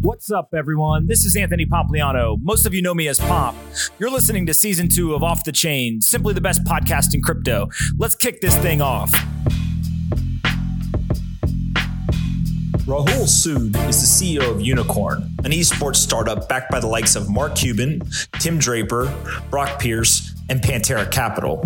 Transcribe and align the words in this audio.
What's 0.00 0.30
up, 0.30 0.54
everyone? 0.54 1.08
This 1.08 1.24
is 1.24 1.34
Anthony 1.34 1.66
Pompliano. 1.66 2.40
Most 2.40 2.66
of 2.66 2.72
you 2.72 2.80
know 2.80 2.94
me 2.94 3.08
as 3.08 3.18
Pomp. 3.18 3.58
You're 3.98 4.10
listening 4.10 4.46
to 4.46 4.54
season 4.54 4.88
two 4.88 5.12
of 5.12 5.24
Off 5.24 5.42
the 5.42 5.50
Chain, 5.50 6.00
simply 6.00 6.32
the 6.34 6.40
best 6.40 6.62
podcast 6.62 7.14
in 7.14 7.20
crypto. 7.20 7.68
Let's 7.96 8.14
kick 8.14 8.40
this 8.40 8.56
thing 8.58 8.80
off. 8.80 9.10
Rahul 12.86 13.26
Sood 13.26 13.76
is 13.88 14.00
the 14.00 14.38
CEO 14.38 14.48
of 14.48 14.58
Unikrn, 14.58 15.36
an 15.44 15.50
esports 15.50 15.96
startup 15.96 16.48
backed 16.48 16.70
by 16.70 16.78
the 16.78 16.86
likes 16.86 17.16
of 17.16 17.28
Mark 17.28 17.56
Cuban, 17.56 18.00
Tim 18.38 18.56
Draper, 18.58 19.12
Brock 19.50 19.80
Pierce, 19.80 20.32
and 20.48 20.60
Pantera 20.60 21.10
Capital. 21.10 21.64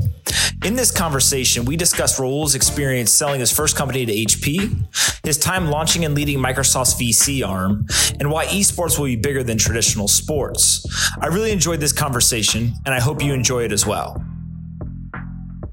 In 0.64 0.74
this 0.74 0.90
conversation, 0.90 1.64
we 1.64 1.76
discussed 1.76 2.18
Rahul's 2.18 2.54
experience 2.54 3.10
selling 3.10 3.40
his 3.40 3.52
first 3.52 3.76
company 3.76 4.06
to 4.06 4.12
HP, 4.12 4.86
his 5.24 5.38
time 5.38 5.68
launching 5.68 6.04
and 6.04 6.14
leading 6.14 6.38
Microsoft's 6.38 6.94
VC 6.94 7.46
arm, 7.46 7.86
and 8.20 8.30
why 8.30 8.46
esports 8.46 8.98
will 8.98 9.06
be 9.06 9.16
bigger 9.16 9.42
than 9.42 9.58
traditional 9.58 10.06
sports. 10.06 10.86
I 11.20 11.26
really 11.26 11.50
enjoyed 11.50 11.80
this 11.80 11.92
conversation, 11.92 12.72
and 12.86 12.94
I 12.94 13.00
hope 13.00 13.22
you 13.22 13.32
enjoy 13.32 13.64
it 13.64 13.72
as 13.72 13.86
well. 13.86 14.24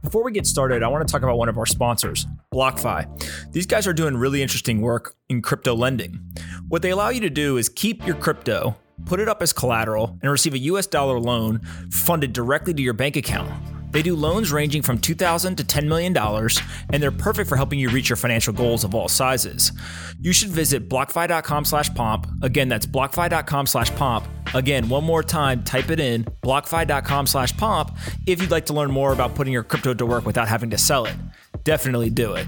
Before 0.01 0.23
we 0.23 0.31
get 0.31 0.47
started, 0.47 0.81
I 0.81 0.87
want 0.87 1.07
to 1.07 1.11
talk 1.11 1.21
about 1.21 1.37
one 1.37 1.49
of 1.49 1.57
our 1.59 1.67
sponsors, 1.67 2.25
BlockFi. 2.51 3.51
These 3.51 3.67
guys 3.67 3.85
are 3.85 3.93
doing 3.93 4.17
really 4.17 4.41
interesting 4.41 4.81
work 4.81 5.13
in 5.29 5.43
crypto 5.43 5.75
lending. 5.75 6.19
What 6.67 6.81
they 6.81 6.89
allow 6.89 7.09
you 7.09 7.21
to 7.21 7.29
do 7.29 7.57
is 7.57 7.69
keep 7.69 8.07
your 8.07 8.15
crypto, 8.15 8.75
put 9.05 9.19
it 9.19 9.27
up 9.27 9.41
as 9.41 9.53
collateral, 9.53 10.17
and 10.21 10.31
receive 10.31 10.53
a 10.53 10.59
US 10.59 10.87
dollar 10.87 11.19
loan 11.19 11.59
funded 11.91 12.33
directly 12.33 12.73
to 12.73 12.81
your 12.81 12.93
bank 12.93 13.15
account. 13.15 13.51
They 13.91 14.01
do 14.01 14.15
loans 14.15 14.51
ranging 14.51 14.81
from 14.81 14.99
$2,000 14.99 15.57
to 15.57 15.63
$10 15.63 15.87
million, 15.87 16.15
and 16.15 17.01
they're 17.03 17.11
perfect 17.11 17.49
for 17.49 17.55
helping 17.55 17.79
you 17.79 17.89
reach 17.89 18.09
your 18.09 18.17
financial 18.17 18.53
goals 18.53 18.83
of 18.83 18.93
all 18.93 19.07
sizes. 19.07 19.71
You 20.21 20.31
should 20.31 20.49
visit 20.49 20.89
blockfi.com 20.89 21.65
slash 21.65 21.93
pomp. 21.95 22.27
Again, 22.43 22.69
that's 22.69 22.85
blockfi.com 22.85 23.65
slash 23.65 23.93
pomp. 23.95 24.27
Again, 24.53 24.89
one 24.89 25.03
more 25.03 25.23
time, 25.23 25.63
type 25.63 25.89
it 25.89 25.99
in, 25.99 26.23
blockfi.com 26.43 27.27
slash 27.27 27.55
pomp, 27.57 27.95
if 28.27 28.41
you'd 28.41 28.51
like 28.51 28.65
to 28.67 28.73
learn 28.73 28.91
more 28.91 29.13
about 29.13 29.35
putting 29.35 29.53
your 29.53 29.63
crypto 29.63 29.93
to 29.93 30.05
work 30.05 30.25
without 30.25 30.47
having 30.47 30.69
to 30.71 30.77
sell 30.77 31.05
it. 31.05 31.15
Definitely 31.63 32.09
do 32.09 32.33
it. 32.33 32.47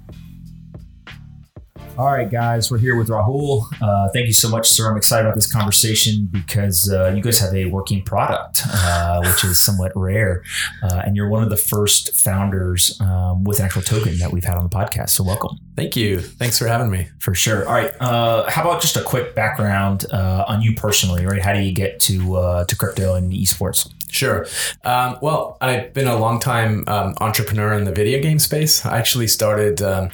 All 2.01 2.11
right, 2.11 2.31
guys, 2.31 2.71
we're 2.71 2.79
here 2.79 2.95
with 2.95 3.09
Rahul. 3.09 3.67
Uh, 3.79 4.09
thank 4.09 4.25
you 4.25 4.33
so 4.33 4.49
much, 4.49 4.67
sir. 4.67 4.89
I'm 4.89 4.97
excited 4.97 5.23
about 5.23 5.35
this 5.35 5.45
conversation 5.45 6.27
because 6.31 6.91
uh, 6.91 7.13
you 7.15 7.21
guys 7.21 7.37
have 7.37 7.53
a 7.53 7.65
working 7.65 8.01
product, 8.01 8.63
uh, 8.73 9.21
which 9.21 9.43
is 9.43 9.59
somewhat 9.59 9.91
rare. 9.95 10.43
Uh, 10.81 11.03
and 11.05 11.15
you're 11.15 11.29
one 11.29 11.43
of 11.43 11.51
the 11.51 11.57
first 11.57 12.15
founders 12.15 12.99
um, 13.01 13.43
with 13.43 13.59
an 13.59 13.65
actual 13.65 13.83
token 13.83 14.17
that 14.17 14.33
we've 14.33 14.43
had 14.43 14.57
on 14.57 14.63
the 14.63 14.75
podcast. 14.75 15.11
So, 15.11 15.23
welcome. 15.23 15.59
Thank 15.75 15.95
you. 15.95 16.21
Thanks 16.21 16.57
for 16.57 16.65
having 16.65 16.89
me. 16.89 17.09
For 17.19 17.35
sure. 17.35 17.67
All 17.67 17.73
right. 17.75 17.93
Uh, 18.01 18.49
how 18.49 18.63
about 18.63 18.81
just 18.81 18.97
a 18.97 19.03
quick 19.03 19.35
background 19.35 20.07
uh, 20.11 20.45
on 20.47 20.63
you 20.63 20.73
personally, 20.73 21.23
right? 21.27 21.39
How 21.39 21.53
do 21.53 21.59
you 21.59 21.71
get 21.71 21.99
to, 21.99 22.65
to 22.67 22.75
crypto 22.75 23.13
and 23.13 23.31
esports? 23.31 23.93
Sure. 24.09 24.47
Um, 24.83 25.19
well, 25.21 25.55
I've 25.61 25.93
been 25.93 26.07
a 26.07 26.17
long 26.17 26.39
time 26.39 26.83
um, 26.87 27.13
entrepreneur 27.21 27.73
in 27.73 27.85
the 27.85 27.93
video 27.93 28.19
game 28.21 28.39
space. 28.39 28.83
I 28.87 28.97
actually 28.97 29.27
started. 29.27 29.83
Um, 29.83 30.09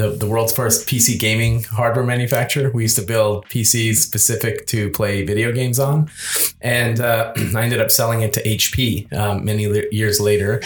the, 0.00 0.10
the 0.10 0.26
world's 0.26 0.52
first 0.52 0.88
PC 0.88 1.18
gaming 1.18 1.62
hardware 1.64 2.04
manufacturer. 2.04 2.70
We 2.70 2.82
used 2.82 2.96
to 2.96 3.02
build 3.02 3.44
PCs 3.46 3.96
specific 3.96 4.66
to 4.68 4.88
play 4.90 5.26
video 5.26 5.52
games 5.52 5.78
on. 5.78 6.10
And 6.62 7.00
uh, 7.00 7.34
I 7.54 7.62
ended 7.62 7.80
up 7.80 7.90
selling 7.90 8.22
it 8.22 8.32
to 8.32 8.42
HP 8.42 9.12
um, 9.12 9.44
many 9.44 9.64
years 9.92 10.18
later. 10.18 10.62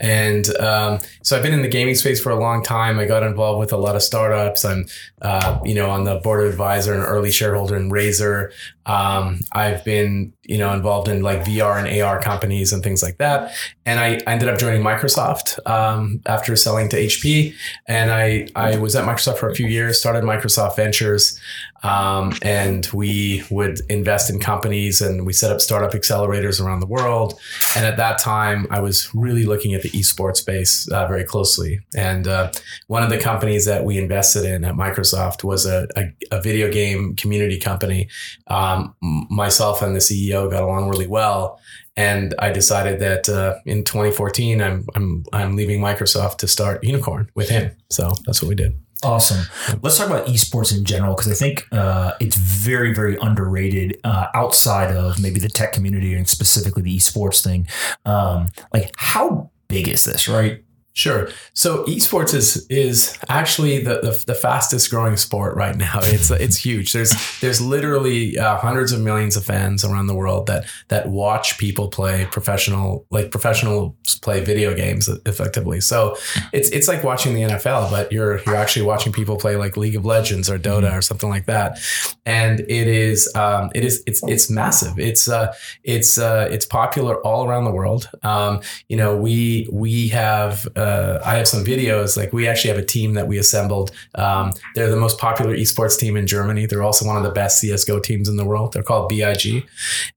And 0.00 0.48
um, 0.56 1.00
so 1.22 1.36
I've 1.36 1.42
been 1.42 1.52
in 1.52 1.60
the 1.60 1.68
gaming 1.68 1.96
space 1.96 2.18
for 2.20 2.30
a 2.30 2.40
long 2.40 2.62
time. 2.62 2.98
I 2.98 3.04
got 3.04 3.22
involved 3.22 3.60
with 3.60 3.74
a 3.74 3.76
lot 3.76 3.94
of 3.94 4.02
startups. 4.02 4.64
I'm, 4.64 4.86
uh, 5.20 5.58
you 5.64 5.74
know, 5.74 5.90
on 5.90 6.04
the 6.04 6.16
board 6.16 6.42
of 6.42 6.50
advisor 6.50 6.94
and 6.94 7.02
early 7.02 7.30
shareholder 7.30 7.76
in 7.76 7.90
Razer. 7.90 8.52
Um, 8.86 9.40
I've 9.52 9.84
been, 9.84 10.32
you 10.48 10.56
know, 10.56 10.72
involved 10.72 11.08
in 11.08 11.22
like 11.22 11.44
VR 11.44 11.78
and 11.78 12.02
AR 12.02 12.20
companies 12.20 12.72
and 12.72 12.82
things 12.82 13.02
like 13.02 13.18
that. 13.18 13.54
And 13.84 14.00
I, 14.00 14.18
I 14.26 14.32
ended 14.32 14.48
up 14.48 14.58
joining 14.58 14.82
Microsoft 14.82 15.58
um, 15.68 16.22
after 16.24 16.56
selling 16.56 16.88
to 16.88 16.96
HP. 16.96 17.54
And 17.86 18.10
I, 18.10 18.48
I 18.56 18.78
was 18.78 18.96
at 18.96 19.04
Microsoft 19.04 19.36
for 19.36 19.50
a 19.50 19.54
few 19.54 19.66
years, 19.66 20.00
started 20.00 20.24
Microsoft 20.24 20.76
Ventures. 20.76 21.38
Um, 21.82 22.32
and 22.42 22.86
we 22.92 23.44
would 23.50 23.80
invest 23.88 24.30
in 24.30 24.40
companies 24.40 25.00
and 25.00 25.24
we 25.24 25.32
set 25.32 25.52
up 25.52 25.60
startup 25.60 25.92
accelerators 25.92 26.60
around 26.60 26.80
the 26.80 26.86
world. 26.86 27.38
And 27.76 27.86
at 27.86 27.96
that 27.96 28.18
time, 28.18 28.66
I 28.70 28.80
was 28.80 29.08
really 29.14 29.44
looking 29.44 29.74
at 29.74 29.82
the 29.82 29.90
esports 29.90 30.38
space 30.38 30.88
uh, 30.90 31.06
very 31.06 31.24
closely. 31.24 31.80
And 31.96 32.26
uh, 32.26 32.50
one 32.88 33.02
of 33.02 33.10
the 33.10 33.18
companies 33.18 33.64
that 33.66 33.84
we 33.84 33.98
invested 33.98 34.44
in 34.44 34.64
at 34.64 34.74
Microsoft 34.74 35.44
was 35.44 35.66
a, 35.66 35.86
a, 35.96 36.12
a 36.32 36.42
video 36.42 36.70
game 36.70 37.14
community 37.16 37.58
company. 37.58 38.08
Um, 38.48 38.94
myself 39.00 39.82
and 39.82 39.94
the 39.94 40.00
CEO 40.00 40.50
got 40.50 40.62
along 40.62 40.88
really 40.88 41.06
well. 41.06 41.60
And 41.96 42.32
I 42.38 42.50
decided 42.50 43.00
that 43.00 43.28
uh, 43.28 43.58
in 43.66 43.82
2014, 43.82 44.62
I'm, 44.62 44.86
I'm, 44.94 45.24
I'm 45.32 45.56
leaving 45.56 45.80
Microsoft 45.80 46.38
to 46.38 46.48
start 46.48 46.82
Unikrn 46.82 47.28
with 47.34 47.48
him. 47.48 47.72
So 47.90 48.12
that's 48.24 48.40
what 48.40 48.48
we 48.48 48.54
did. 48.54 48.78
Awesome. 49.04 49.46
Let's 49.80 49.96
talk 49.96 50.08
about 50.08 50.26
esports 50.26 50.76
in 50.76 50.84
general 50.84 51.14
because 51.14 51.30
I 51.30 51.34
think 51.34 51.68
uh, 51.70 52.14
it's 52.20 52.36
very, 52.36 52.92
very 52.92 53.16
underrated 53.20 54.00
uh, 54.02 54.26
outside 54.34 54.94
of 54.94 55.20
maybe 55.20 55.38
the 55.38 55.48
tech 55.48 55.72
community 55.72 56.14
and 56.14 56.28
specifically 56.28 56.82
the 56.82 56.96
esports 56.96 57.42
thing. 57.42 57.68
Um, 58.04 58.48
like, 58.72 58.92
how 58.96 59.50
big 59.68 59.86
is 59.86 60.04
this, 60.04 60.28
right? 60.28 60.64
Sure. 60.98 61.28
So 61.52 61.84
esports 61.84 62.34
is 62.34 62.66
is 62.68 63.16
actually 63.28 63.84
the, 63.84 64.00
the, 64.00 64.24
the 64.26 64.34
fastest 64.34 64.90
growing 64.90 65.16
sport 65.16 65.54
right 65.54 65.76
now. 65.76 66.00
It's 66.08 66.28
it's 66.32 66.56
huge. 66.56 66.92
There's 66.92 67.12
there's 67.40 67.60
literally 67.60 68.36
uh, 68.36 68.56
hundreds 68.56 68.90
of 68.90 69.00
millions 69.00 69.36
of 69.36 69.44
fans 69.44 69.84
around 69.84 70.08
the 70.08 70.14
world 70.14 70.48
that 70.48 70.64
that 70.88 71.08
watch 71.08 71.56
people 71.56 71.86
play 71.86 72.26
professional 72.32 73.06
like 73.10 73.30
professional 73.30 73.96
play 74.22 74.40
video 74.42 74.74
games 74.74 75.08
effectively. 75.24 75.80
So 75.80 76.16
it's 76.52 76.68
it's 76.70 76.88
like 76.88 77.04
watching 77.04 77.34
the 77.34 77.42
NFL, 77.42 77.90
but 77.92 78.10
you're 78.10 78.40
you're 78.44 78.56
actually 78.56 78.84
watching 78.84 79.12
people 79.12 79.36
play 79.36 79.54
like 79.54 79.76
League 79.76 79.94
of 79.94 80.04
Legends 80.04 80.50
or 80.50 80.58
Dota 80.58 80.92
or 80.98 81.02
something 81.02 81.30
like 81.30 81.46
that. 81.46 81.78
And 82.26 82.58
it 82.60 82.88
is 82.88 83.30
um, 83.36 83.70
it 83.72 83.84
is 83.84 84.02
it's 84.08 84.20
it's 84.24 84.50
massive. 84.50 84.98
It's 84.98 85.28
uh, 85.28 85.54
it's 85.84 86.18
uh, 86.18 86.48
it's 86.50 86.66
popular 86.66 87.20
all 87.24 87.46
around 87.46 87.66
the 87.66 87.70
world. 87.80 88.10
Um, 88.24 88.62
you 88.88 88.96
know 88.96 89.16
we 89.16 89.68
we 89.70 90.08
have. 90.08 90.66
Uh, 90.74 90.87
uh, 90.88 91.22
I 91.24 91.34
have 91.36 91.46
some 91.46 91.64
videos. 91.64 92.16
Like 92.16 92.32
we 92.32 92.48
actually 92.48 92.70
have 92.70 92.78
a 92.78 92.84
team 92.84 93.14
that 93.14 93.28
we 93.28 93.38
assembled. 93.38 93.90
Um, 94.14 94.52
they're 94.74 94.90
the 94.90 94.96
most 94.96 95.18
popular 95.18 95.54
esports 95.56 95.98
team 95.98 96.16
in 96.16 96.26
Germany. 96.26 96.66
They're 96.66 96.82
also 96.82 97.06
one 97.06 97.16
of 97.16 97.22
the 97.22 97.30
best 97.30 97.60
CS:GO 97.60 98.00
teams 98.00 98.28
in 98.28 98.36
the 98.36 98.44
world. 98.44 98.72
They're 98.72 98.82
called 98.82 99.08
BIG. 99.08 99.66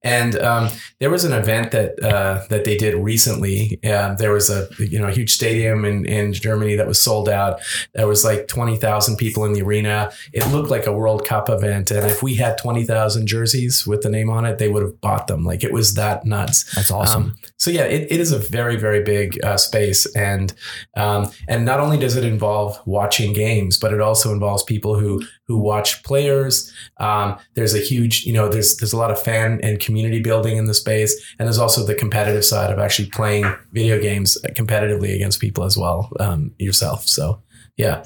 And 0.03 0.35
um, 0.39 0.69
there 0.99 1.09
was 1.09 1.25
an 1.25 1.33
event 1.33 1.71
that 1.71 2.01
uh, 2.03 2.45
that 2.49 2.63
they 2.65 2.77
did 2.77 2.95
recently. 2.95 3.79
Uh, 3.83 4.15
there 4.15 4.31
was 4.31 4.49
a 4.49 4.67
you 4.79 4.99
know 4.99 5.07
a 5.07 5.11
huge 5.11 5.31
stadium 5.31 5.83
in 5.85 6.05
in 6.05 6.33
Germany 6.33 6.75
that 6.75 6.87
was 6.87 7.01
sold 7.01 7.27
out. 7.27 7.59
There 7.93 8.07
was 8.07 8.23
like 8.23 8.47
twenty 8.47 8.77
thousand 8.77 9.17
people 9.17 9.45
in 9.45 9.53
the 9.53 9.61
arena. 9.61 10.11
It 10.33 10.47
looked 10.47 10.69
like 10.69 10.87
a 10.87 10.93
World 10.93 11.25
Cup 11.25 11.49
event. 11.49 11.91
And 11.91 12.09
if 12.09 12.23
we 12.23 12.35
had 12.35 12.57
twenty 12.57 12.85
thousand 12.85 13.27
jerseys 13.27 13.85
with 13.85 14.01
the 14.01 14.09
name 14.09 14.29
on 14.29 14.45
it, 14.45 14.57
they 14.57 14.69
would 14.69 14.83
have 14.83 15.01
bought 15.01 15.27
them. 15.27 15.43
Like 15.43 15.63
it 15.63 15.73
was 15.73 15.96
that 15.96 16.25
nuts. 16.25 16.73
That's 16.75 16.91
awesome. 16.91 17.23
Um, 17.23 17.35
so 17.57 17.72
yeah, 17.72 17.84
it, 17.84 18.11
it 18.11 18.19
is 18.19 18.31
a 18.31 18.40
very 18.40 18.78
very 18.78 19.03
big 19.03 19.43
uh, 19.43 19.57
space 19.57 20.05
and 20.16 20.50
um, 20.95 21.31
and 21.47 21.65
not 21.65 21.79
only 21.79 21.97
does 21.97 22.15
it 22.15 22.23
involve 22.23 22.79
watching 22.85 23.33
games, 23.33 23.77
but 23.77 23.93
it 23.93 24.01
also 24.01 24.31
involves 24.31 24.63
people 24.63 24.97
who 24.97 25.21
who 25.47 25.57
watch 25.57 26.03
players. 26.03 26.71
Um, 26.97 27.37
there's 27.55 27.73
a 27.73 27.79
huge, 27.79 28.25
you 28.25 28.33
know, 28.33 28.47
there's 28.47 28.77
there's 28.77 28.93
a 28.93 28.97
lot 28.97 29.11
of 29.11 29.21
fan 29.21 29.59
and 29.63 29.79
community 29.79 30.21
building 30.21 30.57
in 30.57 30.65
the 30.65 30.73
space, 30.73 31.13
and 31.37 31.47
there's 31.47 31.57
also 31.57 31.85
the 31.85 31.95
competitive 31.95 32.45
side 32.45 32.71
of 32.71 32.79
actually 32.79 33.09
playing 33.09 33.45
video 33.71 33.99
games 33.99 34.37
competitively 34.55 35.15
against 35.15 35.39
people 35.39 35.63
as 35.63 35.77
well 35.77 36.11
um, 36.19 36.53
yourself. 36.57 37.07
So 37.07 37.41
yeah, 37.77 38.03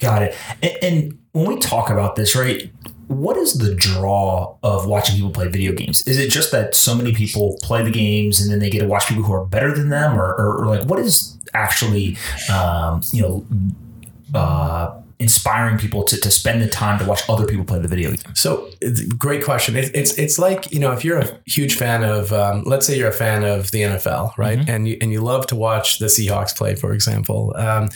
got 0.00 0.22
it. 0.22 0.36
And, 0.62 0.78
and 0.82 1.18
when 1.32 1.46
we 1.46 1.58
talk 1.58 1.90
about 1.90 2.16
this, 2.16 2.34
right? 2.34 2.70
What 3.10 3.36
is 3.36 3.54
the 3.54 3.74
draw 3.74 4.56
of 4.62 4.86
watching 4.86 5.16
people 5.16 5.30
play 5.32 5.48
video 5.48 5.72
games? 5.72 6.06
Is 6.06 6.16
it 6.16 6.30
just 6.30 6.52
that 6.52 6.76
so 6.76 6.94
many 6.94 7.12
people 7.12 7.58
play 7.60 7.82
the 7.82 7.90
games 7.90 8.40
and 8.40 8.48
then 8.48 8.60
they 8.60 8.70
get 8.70 8.80
to 8.80 8.86
watch 8.86 9.08
people 9.08 9.24
who 9.24 9.32
are 9.32 9.44
better 9.44 9.74
than 9.74 9.88
them, 9.88 10.16
or, 10.16 10.32
or, 10.34 10.62
or 10.62 10.66
like 10.66 10.86
what 10.86 11.00
is 11.00 11.36
actually, 11.52 12.16
um, 12.52 13.02
you 13.10 13.20
know, 13.20 13.44
uh, 14.32 14.99
inspiring 15.20 15.78
people 15.78 16.02
to, 16.04 16.18
to 16.18 16.30
spend 16.30 16.62
the 16.62 16.68
time 16.68 16.98
to 16.98 17.04
watch 17.04 17.22
other 17.28 17.46
people 17.46 17.64
play 17.64 17.78
the 17.78 17.88
video 17.88 18.10
game? 18.10 18.34
So, 18.34 18.70
great 19.16 19.44
question. 19.44 19.76
It, 19.76 19.90
it's 19.94 20.18
it's 20.18 20.38
like 20.38 20.72
you 20.72 20.80
know 20.80 20.92
if 20.92 21.04
you're 21.04 21.18
a 21.18 21.40
huge 21.46 21.76
fan 21.76 22.02
of, 22.02 22.32
um, 22.32 22.64
let's 22.64 22.86
say 22.86 22.96
you're 22.96 23.10
a 23.10 23.12
fan 23.12 23.44
of 23.44 23.70
the 23.70 23.82
NFL, 23.82 24.36
right? 24.36 24.58
Mm-hmm. 24.58 24.70
And 24.70 24.88
you 24.88 24.98
and 25.00 25.12
you 25.12 25.20
love 25.20 25.46
to 25.48 25.56
watch 25.56 25.98
the 25.98 26.06
Seahawks 26.06 26.56
play, 26.56 26.74
for 26.74 26.92
example. 26.92 27.52
Um, 27.56 27.90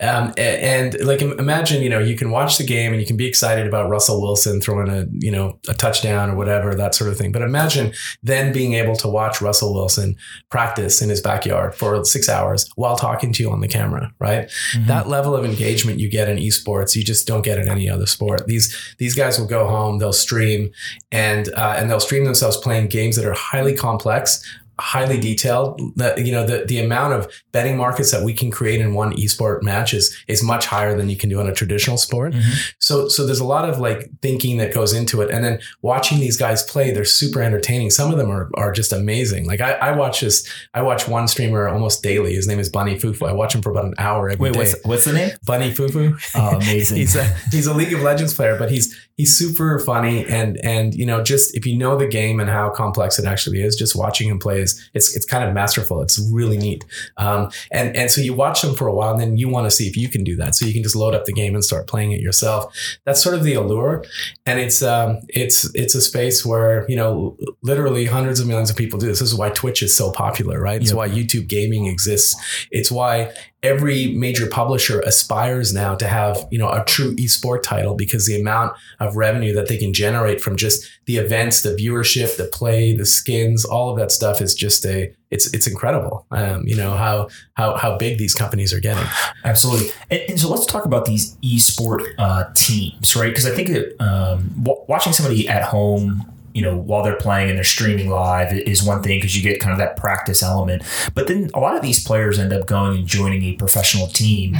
um, 0.00 0.32
and, 0.36 0.94
and, 0.96 1.06
like 1.06 1.22
imagine 1.22 1.82
you 1.82 1.90
know 1.90 1.98
you 1.98 2.16
can 2.16 2.30
watch 2.30 2.58
the 2.58 2.64
game 2.64 2.92
and 2.92 3.00
you 3.00 3.06
can 3.06 3.16
be 3.16 3.26
excited 3.26 3.66
about 3.66 3.88
Russell 3.88 4.20
Wilson 4.20 4.60
throwing 4.60 4.88
a 4.88 5.06
you 5.12 5.30
know 5.30 5.58
a 5.68 5.74
touchdown 5.74 6.30
or 6.30 6.36
whatever 6.36 6.74
that 6.74 6.94
sort 6.94 7.10
of 7.10 7.18
thing. 7.18 7.32
But 7.32 7.42
imagine 7.42 7.92
then 8.22 8.52
being 8.52 8.74
able 8.74 8.96
to 8.96 9.08
watch 9.08 9.40
Russell 9.40 9.74
Wilson 9.74 10.16
practice 10.50 11.02
in 11.02 11.10
his 11.10 11.20
backyard 11.20 11.74
for 11.74 12.04
six 12.04 12.28
hours 12.28 12.68
while 12.76 12.96
talking 12.96 13.32
to 13.32 13.42
you 13.42 13.50
on 13.50 13.60
the 13.60 13.68
camera, 13.68 14.12
right? 14.18 14.48
Mm-hmm. 14.48 14.86
That 14.86 15.08
level 15.08 15.36
of 15.36 15.44
engagement 15.44 16.00
you 16.00 16.08
get 16.08 16.28
in 16.28 16.38
esports, 16.38 16.61
you 16.96 17.04
just 17.04 17.26
don't 17.26 17.42
get 17.42 17.58
in 17.58 17.68
any 17.68 17.88
other 17.88 18.06
sport. 18.06 18.46
These 18.46 18.94
these 18.98 19.14
guys 19.14 19.38
will 19.38 19.46
go 19.46 19.66
home, 19.68 19.98
they'll 19.98 20.12
stream, 20.12 20.72
and 21.10 21.48
uh, 21.54 21.74
and 21.76 21.90
they'll 21.90 22.00
stream 22.00 22.24
themselves 22.24 22.56
playing 22.56 22.88
games 22.88 23.16
that 23.16 23.24
are 23.24 23.32
highly 23.32 23.74
complex, 23.74 24.42
highly 24.82 25.18
detailed. 25.18 25.80
You 25.80 26.32
know 26.32 26.44
the 26.44 26.64
the 26.66 26.80
amount 26.80 27.14
of 27.14 27.32
betting 27.52 27.76
markets 27.76 28.10
that 28.10 28.24
we 28.24 28.34
can 28.34 28.50
create 28.50 28.80
in 28.80 28.94
one 28.94 29.12
esport 29.16 29.62
match 29.62 29.94
is 29.94 30.16
is 30.26 30.42
much 30.42 30.66
higher 30.66 30.96
than 30.96 31.08
you 31.08 31.16
can 31.16 31.30
do 31.30 31.38
on 31.38 31.48
a 31.48 31.54
traditional 31.54 31.96
sport. 31.96 32.32
Mm-hmm. 32.32 32.52
So 32.80 33.08
so 33.08 33.24
there's 33.24 33.38
a 33.38 33.44
lot 33.44 33.68
of 33.68 33.78
like 33.78 34.10
thinking 34.20 34.58
that 34.58 34.74
goes 34.74 34.92
into 34.92 35.22
it, 35.22 35.30
and 35.30 35.44
then 35.44 35.60
watching 35.82 36.18
these 36.18 36.36
guys 36.36 36.62
play. 36.64 36.90
They're 36.90 37.04
super 37.04 37.40
entertaining. 37.42 37.90
Some 37.90 38.10
of 38.10 38.18
them 38.18 38.30
are 38.30 38.50
are 38.54 38.72
just 38.72 38.92
amazing. 38.92 39.46
Like 39.46 39.60
I, 39.60 39.72
I 39.74 39.92
watch 39.92 40.20
this. 40.20 40.48
I 40.74 40.82
watch 40.82 41.06
one 41.06 41.28
streamer 41.28 41.68
almost 41.68 42.02
daily. 42.02 42.34
His 42.34 42.48
name 42.48 42.58
is 42.58 42.68
Bunny 42.68 42.98
FuFuu. 42.98 43.28
I 43.28 43.32
watch 43.32 43.54
him 43.54 43.62
for 43.62 43.70
about 43.70 43.84
an 43.84 43.94
hour 43.98 44.28
every 44.28 44.50
Wait, 44.50 44.52
day. 44.54 44.58
What's, 44.58 44.84
what's 44.84 45.04
the 45.04 45.12
name? 45.12 45.30
Bunny 45.46 45.70
FuFuu. 45.70 46.20
Oh, 46.34 46.56
amazing. 46.56 46.96
he's 47.02 47.14
a 47.14 47.24
he's 47.52 47.66
a 47.66 47.74
League 47.74 47.92
of 47.92 48.00
Legends 48.00 48.34
player, 48.34 48.58
but 48.58 48.70
he's 48.70 48.96
he's 49.16 49.36
super 49.36 49.78
funny 49.78 50.26
and 50.26 50.58
and 50.64 50.94
you 50.94 51.06
know 51.06 51.22
just 51.22 51.56
if 51.56 51.66
you 51.66 51.76
know 51.76 51.96
the 51.96 52.06
game 52.06 52.40
and 52.40 52.48
how 52.48 52.70
complex 52.70 53.18
it 53.18 53.24
actually 53.26 53.62
is, 53.62 53.76
just 53.76 53.96
watching 53.96 54.28
him 54.28 54.38
play 54.38 54.60
is 54.60 54.90
it's 54.94 55.14
it's 55.16 55.26
kind 55.26 55.44
of 55.44 55.54
masterful. 55.54 56.02
It's 56.02 56.18
really 56.32 56.58
neat. 56.58 56.84
Um, 57.16 57.50
and 57.70 57.96
and 57.96 58.10
so 58.10 58.20
you 58.20 58.34
watch 58.34 58.62
them 58.62 58.74
for 58.74 58.86
a 58.86 58.94
while, 58.94 59.12
and 59.12 59.20
then 59.20 59.36
you 59.36 59.48
want 59.48 59.66
to 59.66 59.70
see 59.70 59.86
if 59.88 59.96
you 59.96 60.08
can 60.08 60.24
do 60.24 60.36
that. 60.36 60.54
So 60.54 60.66
you 60.66 60.72
can 60.72 60.82
just 60.82 60.96
load 60.96 61.14
up 61.14 61.24
the 61.24 61.32
game 61.32 61.54
and 61.54 61.64
start 61.64 61.86
playing 61.86 62.12
it 62.12 62.20
yourself. 62.20 62.74
That's 63.04 63.22
sort 63.22 63.34
of 63.34 63.44
the 63.44 63.54
allure, 63.54 64.04
and 64.46 64.58
it's 64.58 64.82
um, 64.82 65.20
it's 65.28 65.72
it's 65.74 65.94
a 65.94 66.00
space 66.00 66.44
where 66.44 66.86
you 66.88 66.96
know 66.96 67.36
literally 67.62 68.06
hundreds 68.06 68.40
of 68.40 68.46
millions 68.46 68.70
of 68.70 68.76
people 68.76 68.98
do 68.98 69.06
this. 69.06 69.20
This 69.20 69.32
is 69.32 69.38
why 69.38 69.50
Twitch 69.50 69.82
is 69.82 69.96
so 69.96 70.10
popular, 70.12 70.60
right? 70.60 70.80
It's 70.80 70.90
yep. 70.90 70.96
why 70.96 71.08
YouTube 71.08 71.48
gaming 71.48 71.86
exists. 71.86 72.36
It's 72.70 72.90
why 72.90 73.32
every 73.62 74.12
major 74.14 74.48
publisher 74.48 75.00
aspires 75.00 75.72
now 75.72 75.94
to 75.94 76.08
have 76.08 76.46
you 76.50 76.58
know 76.58 76.68
a 76.68 76.84
true 76.84 77.14
esport 77.16 77.62
title 77.62 77.94
because 77.94 78.26
the 78.26 78.38
amount 78.38 78.76
of 78.98 79.16
revenue 79.16 79.52
that 79.54 79.68
they 79.68 79.76
can 79.76 79.92
generate 79.92 80.40
from 80.40 80.56
just 80.56 80.84
the 81.06 81.16
events 81.16 81.62
the 81.62 81.70
viewership 81.70 82.36
the 82.36 82.44
play 82.46 82.94
the 82.96 83.06
skins 83.06 83.64
all 83.64 83.90
of 83.90 83.96
that 83.96 84.10
stuff 84.10 84.40
is 84.40 84.54
just 84.54 84.84
a 84.84 85.12
it's 85.30 85.52
it's 85.54 85.66
incredible 85.66 86.26
um, 86.32 86.66
you 86.66 86.74
know 86.74 86.92
how 86.92 87.28
how 87.54 87.76
how 87.76 87.96
big 87.96 88.18
these 88.18 88.34
companies 88.34 88.72
are 88.72 88.80
getting. 88.80 89.06
Absolutely. 89.44 89.90
And, 90.10 90.22
and 90.30 90.40
so 90.40 90.50
let's 90.50 90.66
talk 90.66 90.84
about 90.84 91.04
these 91.04 91.36
esport 91.36 92.04
uh, 92.18 92.44
teams 92.54 93.14
right? 93.16 93.28
Because 93.28 93.46
i 93.46 93.54
think 93.54 93.68
that 93.68 94.02
um, 94.02 94.50
w- 94.62 94.84
watching 94.88 95.12
somebody 95.12 95.48
at 95.48 95.62
home 95.62 96.26
you 96.54 96.62
know, 96.62 96.76
while 96.76 97.02
they're 97.02 97.16
playing 97.16 97.48
and 97.48 97.56
they're 97.56 97.64
streaming 97.64 98.10
live 98.10 98.52
is 98.52 98.82
one 98.82 99.02
thing 99.02 99.18
because 99.18 99.36
you 99.36 99.42
get 99.42 99.60
kind 99.60 99.72
of 99.72 99.78
that 99.78 99.96
practice 99.96 100.42
element. 100.42 100.82
But 101.14 101.26
then 101.26 101.50
a 101.54 101.60
lot 101.60 101.76
of 101.76 101.82
these 101.82 102.04
players 102.04 102.38
end 102.38 102.52
up 102.52 102.66
going 102.66 102.98
and 102.98 103.06
joining 103.06 103.42
a 103.44 103.54
professional 103.54 104.06
team. 104.06 104.56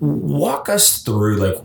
Walk 0.00 0.68
us 0.68 1.02
through 1.02 1.36
like 1.36 1.56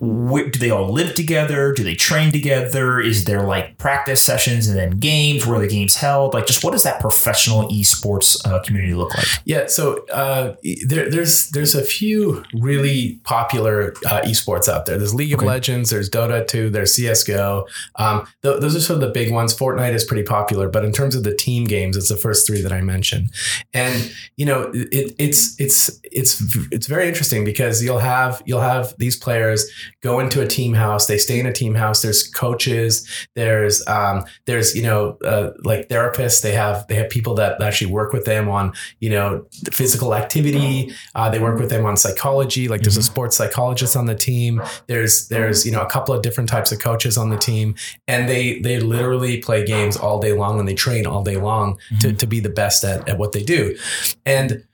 where, 0.00 0.48
do 0.48 0.58
they 0.58 0.70
all 0.70 0.90
live 0.90 1.14
together? 1.14 1.72
Do 1.72 1.84
they 1.84 1.94
train 1.94 2.32
together? 2.32 3.00
Is 3.00 3.26
there 3.26 3.42
like 3.42 3.76
practice 3.76 4.22
sessions 4.22 4.66
and 4.66 4.76
then 4.76 4.98
games 4.98 5.46
where 5.46 5.58
the 5.58 5.68
game's 5.68 5.96
held? 5.96 6.32
Like, 6.32 6.46
just 6.46 6.64
what 6.64 6.70
does 6.70 6.84
that 6.84 7.00
professional 7.00 7.68
esports 7.68 8.44
uh, 8.46 8.62
community 8.62 8.94
look 8.94 9.14
like? 9.14 9.26
Yeah, 9.44 9.66
so 9.66 10.06
uh, 10.06 10.56
there, 10.86 11.10
there's 11.10 11.50
there's 11.50 11.74
a 11.74 11.84
few 11.84 12.42
really 12.54 13.20
popular 13.24 13.92
uh, 14.06 14.22
esports 14.22 14.68
out 14.68 14.86
there. 14.86 14.96
There's 14.96 15.14
League 15.14 15.34
of 15.34 15.42
Legends, 15.42 15.90
there's 15.90 16.08
Dota 16.08 16.46
2, 16.46 16.70
there's 16.70 16.96
CS:GO. 16.96 17.66
Um, 17.96 18.26
th- 18.42 18.60
those 18.60 18.74
are 18.74 18.80
sort 18.80 19.02
of 19.02 19.06
the 19.06 19.12
big 19.12 19.30
ones. 19.30 19.54
Fortnite 19.54 19.92
is 19.92 20.04
pretty 20.04 20.22
popular, 20.22 20.70
but 20.70 20.82
in 20.82 20.92
terms 20.92 21.14
of 21.14 21.24
the 21.24 21.34
team 21.34 21.64
games, 21.64 21.96
it's 21.96 22.08
the 22.08 22.16
first 22.16 22.46
three 22.46 22.62
that 22.62 22.72
I 22.72 22.80
mentioned. 22.80 23.30
And 23.74 24.10
you 24.36 24.46
know, 24.46 24.70
it, 24.72 25.14
it's 25.18 25.60
it's 25.60 26.00
it's 26.04 26.42
it's 26.70 26.86
very 26.86 27.06
interesting 27.06 27.44
because 27.44 27.82
you'll 27.84 27.98
have 27.98 28.42
you'll 28.46 28.62
have 28.62 28.94
these 28.96 29.16
players 29.16 29.70
go 30.02 30.20
into 30.20 30.40
a 30.40 30.46
team 30.46 30.74
house. 30.74 31.06
They 31.06 31.18
stay 31.18 31.40
in 31.40 31.46
a 31.46 31.52
team 31.52 31.74
house. 31.74 32.02
There's 32.02 32.28
coaches. 32.28 33.06
There's 33.34 33.86
um, 33.86 34.24
there's 34.46 34.74
you 34.74 34.82
know 34.82 35.18
uh, 35.24 35.50
like 35.64 35.88
therapists. 35.88 36.42
They 36.42 36.52
have 36.52 36.86
they 36.88 36.94
have 36.94 37.10
people 37.10 37.34
that 37.34 37.60
actually 37.62 37.90
work 37.90 38.12
with 38.12 38.24
them 38.24 38.48
on 38.48 38.72
you 39.00 39.10
know 39.10 39.46
physical 39.72 40.14
activity. 40.14 40.92
Uh, 41.14 41.30
they 41.30 41.38
work 41.38 41.58
with 41.58 41.70
them 41.70 41.84
on 41.86 41.96
psychology. 41.96 42.68
Like 42.68 42.82
there's 42.82 42.96
a 42.96 43.00
mm-hmm. 43.00 43.12
sports 43.12 43.36
psychologist 43.36 43.96
on 43.96 44.06
the 44.06 44.14
team. 44.14 44.62
There's 44.86 45.28
there's 45.28 45.66
you 45.66 45.72
know 45.72 45.82
a 45.82 45.88
couple 45.88 46.14
of 46.14 46.22
different 46.22 46.48
types 46.48 46.72
of 46.72 46.78
coaches 46.78 47.16
on 47.16 47.30
the 47.30 47.38
team, 47.38 47.74
and 48.08 48.28
they 48.28 48.60
they 48.60 48.80
literally 48.80 49.38
play 49.38 49.64
games 49.64 49.96
all 49.96 50.20
day 50.20 50.32
long 50.32 50.58
and 50.58 50.68
they 50.68 50.74
train 50.74 51.06
all 51.06 51.22
day 51.22 51.36
long 51.36 51.76
mm-hmm. 51.76 51.98
to 51.98 52.12
to 52.12 52.26
be 52.26 52.40
the 52.40 52.48
best 52.48 52.84
at 52.84 53.08
at 53.08 53.18
what 53.18 53.32
they 53.32 53.42
do, 53.42 53.76
and 54.24 54.64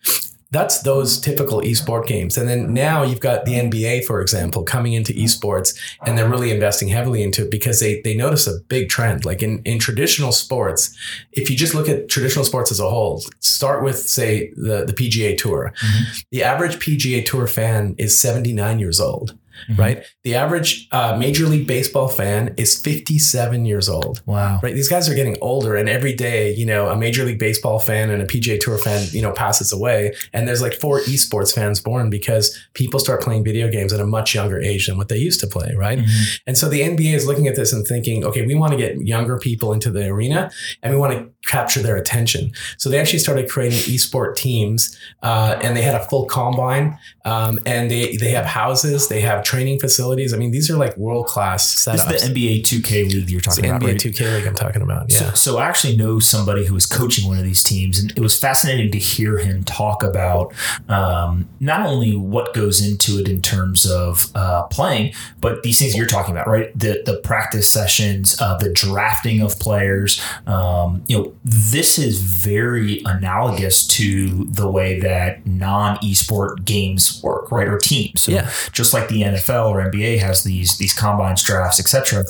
that's 0.50 0.82
those 0.82 1.20
typical 1.20 1.60
esport 1.60 2.06
games. 2.06 2.38
And 2.38 2.48
then 2.48 2.72
now 2.72 3.02
you've 3.02 3.20
got 3.20 3.44
the 3.44 3.54
NBA, 3.54 4.04
for 4.04 4.20
example, 4.20 4.62
coming 4.62 4.92
into 4.92 5.12
esports 5.12 5.76
and 6.04 6.16
they're 6.16 6.28
really 6.28 6.52
investing 6.52 6.88
heavily 6.88 7.22
into 7.22 7.44
it 7.44 7.50
because 7.50 7.80
they, 7.80 8.00
they 8.02 8.16
notice 8.16 8.46
a 8.46 8.60
big 8.68 8.88
trend. 8.88 9.24
Like 9.24 9.42
in, 9.42 9.60
in 9.64 9.78
traditional 9.78 10.30
sports, 10.30 10.96
if 11.32 11.50
you 11.50 11.56
just 11.56 11.74
look 11.74 11.88
at 11.88 12.08
traditional 12.08 12.44
sports 12.44 12.70
as 12.70 12.78
a 12.78 12.88
whole, 12.88 13.22
start 13.40 13.82
with, 13.82 13.98
say, 13.98 14.52
the, 14.56 14.84
the 14.84 14.92
PGA 14.92 15.36
Tour. 15.36 15.72
Mm-hmm. 15.82 16.12
The 16.30 16.44
average 16.44 16.76
PGA 16.76 17.24
Tour 17.24 17.48
fan 17.48 17.96
is 17.98 18.20
79 18.20 18.78
years 18.78 19.00
old 19.00 19.36
mm-hmm. 19.68 19.80
right? 19.80 20.04
The 20.24 20.34
average 20.34 20.88
uh, 20.92 21.16
Major 21.18 21.46
League 21.46 21.66
Baseball 21.66 22.08
fan 22.08 22.54
is 22.56 22.80
57 22.80 23.64
years 23.64 23.88
old. 23.88 24.22
Wow. 24.26 24.60
Right? 24.62 24.74
These 24.74 24.88
guys 24.88 25.08
are 25.08 25.14
getting 25.14 25.36
older, 25.40 25.76
and 25.76 25.88
every 25.88 26.14
day, 26.14 26.54
you 26.54 26.66
know, 26.66 26.88
a 26.88 26.96
Major 26.96 27.24
League 27.24 27.38
Baseball 27.38 27.78
fan 27.78 28.10
and 28.10 28.22
a 28.22 28.26
PGA 28.26 28.58
Tour 28.58 28.78
fan, 28.78 29.06
you 29.12 29.22
know, 29.22 29.32
passes 29.32 29.72
away. 29.72 30.14
And 30.32 30.46
there's 30.46 30.62
like 30.62 30.74
four 30.74 31.00
esports 31.00 31.54
fans 31.54 31.80
born 31.80 32.10
because 32.10 32.58
people 32.74 33.00
start 33.00 33.22
playing 33.22 33.44
video 33.44 33.68
games 33.70 33.92
at 33.92 34.00
a 34.00 34.06
much 34.06 34.34
younger 34.34 34.60
age 34.60 34.86
than 34.86 34.96
what 34.96 35.08
they 35.08 35.18
used 35.18 35.40
to 35.40 35.46
play, 35.46 35.74
right? 35.74 35.98
Mm-hmm. 35.98 36.34
And 36.46 36.58
so 36.58 36.68
the 36.68 36.80
NBA 36.80 37.14
is 37.14 37.26
looking 37.26 37.46
at 37.46 37.56
this 37.56 37.72
and 37.72 37.86
thinking, 37.86 38.24
okay, 38.24 38.46
we 38.46 38.54
want 38.54 38.72
to 38.72 38.78
get 38.78 38.96
younger 39.00 39.38
people 39.38 39.72
into 39.72 39.90
the 39.90 40.06
arena 40.06 40.50
and 40.82 40.92
we 40.92 40.98
want 40.98 41.12
to 41.12 41.30
capture 41.46 41.80
their 41.80 41.96
attention. 41.96 42.52
So 42.76 42.90
they 42.90 42.98
actually 42.98 43.20
started 43.20 43.48
creating 43.48 43.78
esport 43.78 44.36
teams, 44.36 44.98
uh, 45.22 45.58
and 45.62 45.76
they 45.76 45.82
had 45.82 45.94
a 45.94 46.04
full 46.04 46.26
combine, 46.26 46.98
um, 47.24 47.58
and 47.64 47.90
they 47.90 48.16
they 48.16 48.30
have 48.30 48.44
houses, 48.44 49.08
they 49.08 49.20
have 49.20 49.44
training 49.44 49.78
facilities. 49.78 50.34
I 50.34 50.36
mean, 50.36 50.50
these 50.50 50.70
are 50.70 50.76
like 50.76 50.96
world 50.96 51.26
class 51.26 51.74
setups. 51.74 52.08
This 52.08 52.22
is 52.22 52.34
the 52.34 52.34
NBA 52.34 52.62
2K 52.62 53.12
league 53.12 53.30
you're 53.30 53.40
talking 53.40 53.64
it's 53.64 53.70
about. 53.70 53.82
NBA 53.82 53.86
right? 53.86 53.96
2K 53.96 54.36
league 54.36 54.46
I'm 54.46 54.54
talking 54.54 54.82
about. 54.82 55.06
Yeah. 55.08 55.18
So, 55.18 55.30
so, 55.34 55.58
I 55.58 55.66
actually 55.66 55.96
know 55.96 56.18
somebody 56.18 56.66
who 56.66 56.74
was 56.74 56.86
coaching 56.86 57.28
one 57.28 57.38
of 57.38 57.44
these 57.44 57.62
teams, 57.62 57.98
and 57.98 58.12
it 58.12 58.20
was 58.20 58.38
fascinating 58.38 58.90
to 58.92 58.98
hear 58.98 59.38
him 59.38 59.64
talk 59.64 60.02
about 60.02 60.52
um, 60.88 61.48
not 61.60 61.86
only 61.86 62.16
what 62.16 62.54
goes 62.54 62.86
into 62.86 63.18
it 63.18 63.28
in 63.28 63.40
terms 63.40 63.88
of 63.88 64.30
uh, 64.34 64.64
playing, 64.64 65.14
but 65.40 65.62
these 65.62 65.78
things 65.78 65.96
you're 65.96 66.06
talking 66.06 66.34
about, 66.34 66.46
right? 66.46 66.76
The 66.78 67.02
the 67.04 67.18
practice 67.18 67.68
sessions, 67.68 68.40
uh, 68.40 68.56
the 68.58 68.72
drafting 68.72 69.40
of 69.40 69.58
players. 69.58 70.20
Um, 70.46 71.02
you 71.06 71.16
know, 71.16 71.35
this 71.48 71.96
is 71.96 72.20
very 72.20 73.02
analogous 73.04 73.86
to 73.86 74.46
the 74.46 74.68
way 74.68 74.98
that 74.98 75.46
non 75.46 75.96
esport 75.98 76.64
games 76.64 77.20
work, 77.22 77.52
right? 77.52 77.68
Or 77.68 77.78
teams. 77.78 78.22
So 78.22 78.32
yeah. 78.32 78.50
just 78.72 78.92
like 78.92 79.08
the 79.08 79.22
NFL 79.22 79.70
or 79.70 79.88
NBA 79.88 80.18
has 80.18 80.42
these 80.42 80.76
these 80.76 80.92
combines, 80.92 81.44
drafts, 81.44 81.78
etc. 81.78 82.24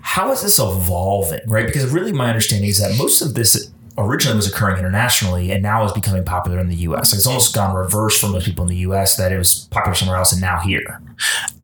How 0.00 0.32
is 0.32 0.40
this 0.40 0.58
evolving, 0.58 1.40
right? 1.46 1.66
Because 1.66 1.92
really, 1.92 2.12
my 2.12 2.28
understanding 2.28 2.70
is 2.70 2.78
that 2.78 2.96
most 2.96 3.20
of 3.20 3.34
this 3.34 3.70
originally 3.98 4.36
was 4.36 4.50
occurring 4.50 4.78
internationally 4.78 5.50
and 5.50 5.62
now 5.62 5.84
is 5.84 5.92
becoming 5.92 6.24
popular 6.24 6.58
in 6.60 6.68
the 6.68 6.76
US. 6.76 7.12
It's 7.12 7.26
almost 7.26 7.54
gone 7.54 7.76
reverse 7.76 8.18
for 8.18 8.28
most 8.28 8.46
people 8.46 8.62
in 8.62 8.70
the 8.70 8.78
US 8.88 9.16
that 9.16 9.32
it 9.32 9.36
was 9.36 9.68
popular 9.70 9.94
somewhere 9.94 10.16
else 10.16 10.32
and 10.32 10.40
now 10.40 10.60
here. 10.60 11.02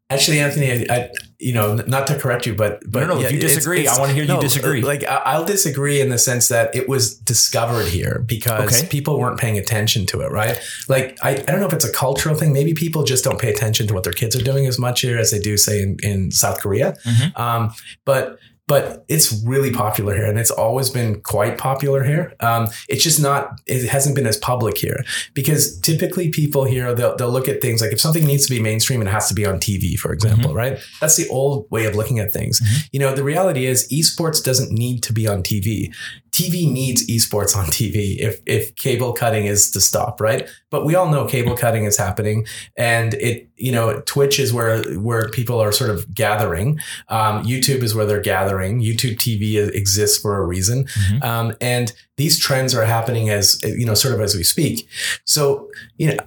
Actually, 0.09 0.39
Anthony, 0.39 0.89
I, 0.89 1.11
you 1.41 1.53
know, 1.53 1.75
not 1.75 2.07
to 2.07 2.17
correct 2.17 2.47
you, 2.47 2.55
but 2.55 2.81
but 2.89 3.01
no, 3.01 3.15
no, 3.15 3.21
yeah, 3.21 3.27
if 3.27 3.33
you 3.33 3.41
disagree, 3.41 3.81
it's, 3.81 3.91
it's, 3.91 3.99
I 3.99 4.01
want 4.01 4.11
to 4.11 4.15
hear 4.15 4.25
no, 4.25 4.37
you 4.37 4.41
disagree. 4.41 4.81
Like 4.83 5.03
I'll 5.03 5.45
disagree 5.45 6.01
in 6.01 6.11
the 6.11 6.19
sense 6.19 6.47
that 6.47 6.73
it 6.77 6.89
was 6.89 7.17
discovered 7.19 7.89
here 7.89 8.23
because 8.25 8.83
okay. 8.83 8.89
people 8.89 9.19
weren't 9.19 9.41
paying 9.41 9.59
attention 9.59 10.07
to 10.07 10.21
it, 10.21 10.31
right? 10.31 10.61
Like 10.89 11.19
I, 11.25 11.31
I 11.31 11.35
don't 11.35 11.59
know 11.59 11.67
if 11.67 11.73
it's 11.73 11.85
a 11.85 11.93
cultural 11.93 12.37
thing. 12.37 12.53
Maybe 12.53 12.73
people 12.73 13.03
just 13.03 13.25
don't 13.25 13.41
pay 13.41 13.51
attention 13.51 13.89
to 13.89 13.95
what 13.95 14.05
their 14.05 14.13
kids 14.13 14.37
are 14.37 14.45
doing 14.45 14.67
as 14.67 14.79
much 14.79 15.01
here 15.01 15.19
as 15.19 15.33
they 15.33 15.41
do, 15.41 15.57
say, 15.57 15.83
in, 15.83 15.97
in 16.05 16.31
South 16.31 16.61
Korea. 16.61 16.97
Mm-hmm. 17.05 17.43
Um, 17.43 17.73
but 18.05 18.39
but 18.69 19.05
it's 19.09 19.43
really 19.45 19.71
popular 19.71 20.15
here 20.15 20.27
and 20.27 20.39
it's 20.39 20.51
always 20.51 20.91
been 20.91 21.21
quite 21.21 21.57
popular 21.57 22.03
here. 22.03 22.35
Um, 22.41 22.69
it's 22.89 23.05
just 23.05 23.21
not, 23.21 23.61
it 23.67 23.89
hasn't 23.89 24.17
been 24.17 24.27
as 24.27 24.37
public 24.37 24.79
here 24.79 25.05
because 25.35 25.79
typically 25.81 26.31
people 26.31 26.65
here, 26.65 26.93
they'll, 26.93 27.17
they'll 27.17 27.31
look 27.31 27.49
at 27.49 27.61
things 27.61 27.81
like 27.81 27.93
if 27.93 28.01
something 28.01 28.27
needs 28.27 28.47
to 28.47 28.51
be 28.53 28.61
mainstream, 28.61 29.01
it 29.03 29.09
has 29.09 29.29
to 29.29 29.35
be 29.35 29.47
on 29.47 29.61
TV, 29.61 29.97
for 29.97 30.13
example, 30.13 30.49
mm-hmm. 30.49 30.59
right? 30.59 30.79
That's 31.01 31.17
the 31.17 31.29
old 31.29 31.71
way 31.71 31.87
of 31.87 31.95
looking 31.95 32.19
at 32.19 32.33
things. 32.33 32.61
Mm-hmm. 32.61 32.87
You 32.93 33.01
know, 33.01 33.15
the 33.15 33.25
reality 33.25 33.67
is 33.67 33.89
esports 33.89 34.43
doesn't 34.43 34.73
need 34.73 35.03
to 35.05 35.13
be 35.13 35.29
on 35.29 35.43
TV. 35.45 35.95
TV 36.37 36.71
needs 36.71 37.07
esports 37.07 37.57
on 37.57 37.65
TV 37.67 38.19
if 38.19 38.43
if 38.45 38.77
cable 38.77 39.15
cutting 39.15 39.47
is 39.47 39.71
to 39.71 39.81
stop, 39.81 40.21
right? 40.21 40.47
But 40.69 40.85
we 40.85 40.95
all 40.95 41.09
know 41.09 41.25
cable 41.25 41.57
cutting 41.57 41.85
is 41.85 41.97
happening, 41.97 42.47
and 42.77 43.15
it 43.15 43.49
you 43.57 43.73
know 43.73 44.03
Twitch 44.03 44.39
is 44.39 44.53
where 44.53 44.83
where 44.99 45.31
people 45.31 45.59
are 45.63 45.73
sort 45.73 45.89
of 45.89 46.13
gathering. 46.13 46.79
Um, 47.09 47.43
YouTube 47.45 47.83
is 47.83 47.95
where 47.95 48.05
they're 48.05 48.21
gathering. 48.21 48.83
YouTube 48.83 49.17
TV 49.17 49.67
exists 49.75 50.19
for 50.19 50.37
a 50.37 50.45
reason, 50.45 50.85
mm-hmm. 50.85 51.23
um, 51.23 51.57
and 51.63 51.95
these 52.19 52.39
trends 52.39 52.75
are 52.75 52.85
happening 52.85 53.31
as 53.31 53.59
you 53.65 53.87
know 53.87 53.95
sort 53.95 54.13
of 54.13 54.21
as 54.21 54.35
we 54.35 54.43
speak. 54.43 54.87
So 55.25 55.71
you 55.97 56.15
know 56.15 56.19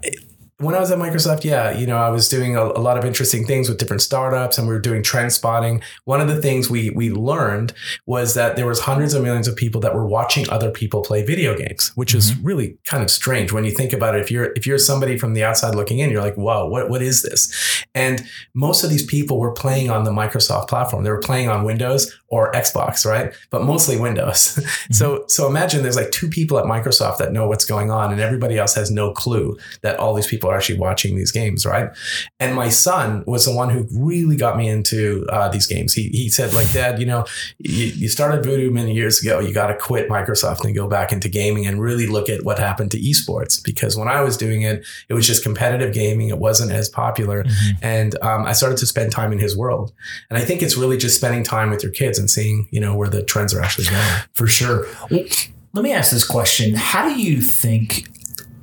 when 0.60 0.76
I 0.76 0.80
was 0.80 0.92
at 0.92 1.00
Microsoft, 1.00 1.46
yeah, 1.46 1.72
you 1.72 1.88
know, 1.88 1.98
I 1.98 2.10
was 2.10 2.28
doing 2.28 2.58
a, 2.58 2.64
a, 2.64 2.84
lot 2.84 2.98
of 2.98 3.06
interesting 3.06 3.46
things 3.46 3.70
with 3.70 3.78
different 3.78 4.02
startups 4.02 4.58
and 4.58 4.68
we 4.68 4.74
were 4.74 4.80
doing 4.80 5.02
trend 5.02 5.32
spotting. 5.32 5.82
One 6.04 6.20
of 6.20 6.28
the 6.28 6.42
things 6.42 6.70
we 6.70 6.90
we 6.90 7.12
learned 7.12 7.74
was 8.06 8.34
that 8.34 8.58
there 8.58 8.68
was 8.68 8.82
hundreds 8.82 9.14
of 9.14 9.24
millions 9.24 9.48
of 9.48 9.56
people 9.56 9.80
that 9.82 9.96
were 9.96 10.06
watching 10.06 10.50
other 10.50 10.70
people 10.70 11.02
play 11.02 11.24
video 11.24 11.56
games, 11.56 11.94
which 11.96 12.10
mm-hmm. 12.10 12.18
is 12.18 12.38
really 12.40 12.78
kind 12.84 13.02
of 13.02 13.10
strange 13.10 13.54
when 13.54 13.64
you 13.64 13.72
think 13.72 13.94
about 13.94 14.16
it. 14.16 14.22
If 14.22 14.30
you're 14.30 14.52
if 14.58 14.68
you're 14.68 14.78
somebody 14.78 15.18
from 15.18 15.34
the 15.34 15.46
outside 15.46 15.76
looking 15.76 16.00
in, 16.00 16.10
you're 16.10 16.22
like, 16.22 16.36
"Whoa, 16.36 16.68
what 16.68 16.90
what 16.90 17.02
is 17.02 17.22
this?" 17.22 17.86
And 17.96 18.26
most 18.54 18.84
of 18.84 18.90
these 18.90 19.06
people 19.06 19.40
were 19.40 19.54
playing 19.54 19.90
on 19.90 20.04
the 20.04 20.12
Microsoft 20.12 20.68
platform. 20.68 21.06
They 21.06 21.12
were 21.12 21.22
playing 21.22 21.48
on 21.48 21.64
Windows 21.64 22.19
or 22.30 22.52
Xbox, 22.52 23.06
right? 23.06 23.34
But 23.50 23.64
mostly 23.64 23.98
Windows. 23.98 24.60
Mm-hmm. 24.70 24.94
so 24.94 25.24
so 25.28 25.48
imagine 25.48 25.84
there's 25.84 25.96
like 25.96 26.12
two 26.12 26.30
people 26.30 26.58
at 26.60 26.66
Microsoft 26.66 27.18
that 27.18 27.32
know 27.32 27.48
what's 27.48 27.66
going 27.66 27.92
on 27.92 28.12
and 28.12 28.22
everybody 28.22 28.58
else 28.58 28.76
has 28.76 28.92
no 28.92 29.12
clue 29.12 29.58
that 29.82 29.98
all 29.98 30.14
these 30.14 30.28
people 30.28 30.50
are 30.50 30.56
actually 30.56 30.80
watching 30.80 31.16
these 31.16 31.32
games, 31.32 31.66
right? 31.66 31.90
And 32.40 32.56
my 32.56 32.70
son 32.70 33.24
was 33.26 33.46
the 33.46 33.54
one 33.54 33.70
who 33.70 33.88
really 33.92 34.36
got 34.36 34.58
me 34.58 34.68
into 34.70 35.26
uh, 35.30 35.50
these 35.50 35.68
games. 35.68 35.94
He, 35.94 36.10
he 36.10 36.30
said, 36.30 36.54
like, 36.54 36.72
Dad, 36.72 37.00
you 37.00 37.06
know, 37.06 37.26
you, 37.58 37.86
you 37.88 38.10
started 38.10 38.44
Voodoo 38.44 38.72
many 38.72 38.94
years 38.94 39.22
ago. 39.22 39.40
You 39.40 39.54
got 39.54 39.68
to 39.68 39.76
quit 39.76 40.10
Microsoft 40.10 40.64
and 40.64 40.76
go 40.76 40.88
back 40.88 41.12
into 41.12 41.30
gaming 41.30 41.66
and 41.66 41.82
really 41.82 42.08
look 42.08 42.30
at 42.30 42.44
what 42.44 42.60
happened 42.60 42.92
to 42.92 43.00
esports. 43.00 43.64
Because 43.64 43.98
when 43.98 44.08
I 44.08 44.22
was 44.22 44.38
doing 44.38 44.62
it, 44.62 44.86
it 45.08 45.14
was 45.14 45.26
just 45.26 45.44
competitive 45.44 45.94
gaming. 45.94 46.30
It 46.30 46.38
wasn't 46.38 46.72
as 46.72 46.90
popular. 46.90 47.44
Mm-hmm. 47.44 47.72
And 47.82 48.22
um, 48.24 48.46
I 48.46 48.54
started 48.54 48.78
to 48.80 48.86
spend 48.86 49.12
time 49.12 49.32
in 49.32 49.40
his 49.40 49.58
world. 49.58 49.94
And 50.30 50.38
I 50.38 50.42
think 50.42 50.62
it's 50.62 50.78
really 50.78 50.98
just 50.98 51.18
spending 51.18 51.44
time 51.44 51.70
with 51.70 51.84
your 51.84 51.92
kids 51.92 52.19
and 52.20 52.30
seeing, 52.30 52.68
you 52.72 52.80
know, 52.80 52.96
where 52.96 53.10
the 53.10 53.24
trends 53.24 53.54
are 53.54 53.62
actually 53.62 53.86
going. 53.86 54.06
For 54.34 54.48
sure. 54.48 54.86
Let 55.74 55.84
me 55.84 55.94
ask 55.94 56.12
this 56.12 56.26
question. 56.26 56.76
How 56.76 57.08
do 57.08 57.22
you 57.22 57.42
think 57.42 58.10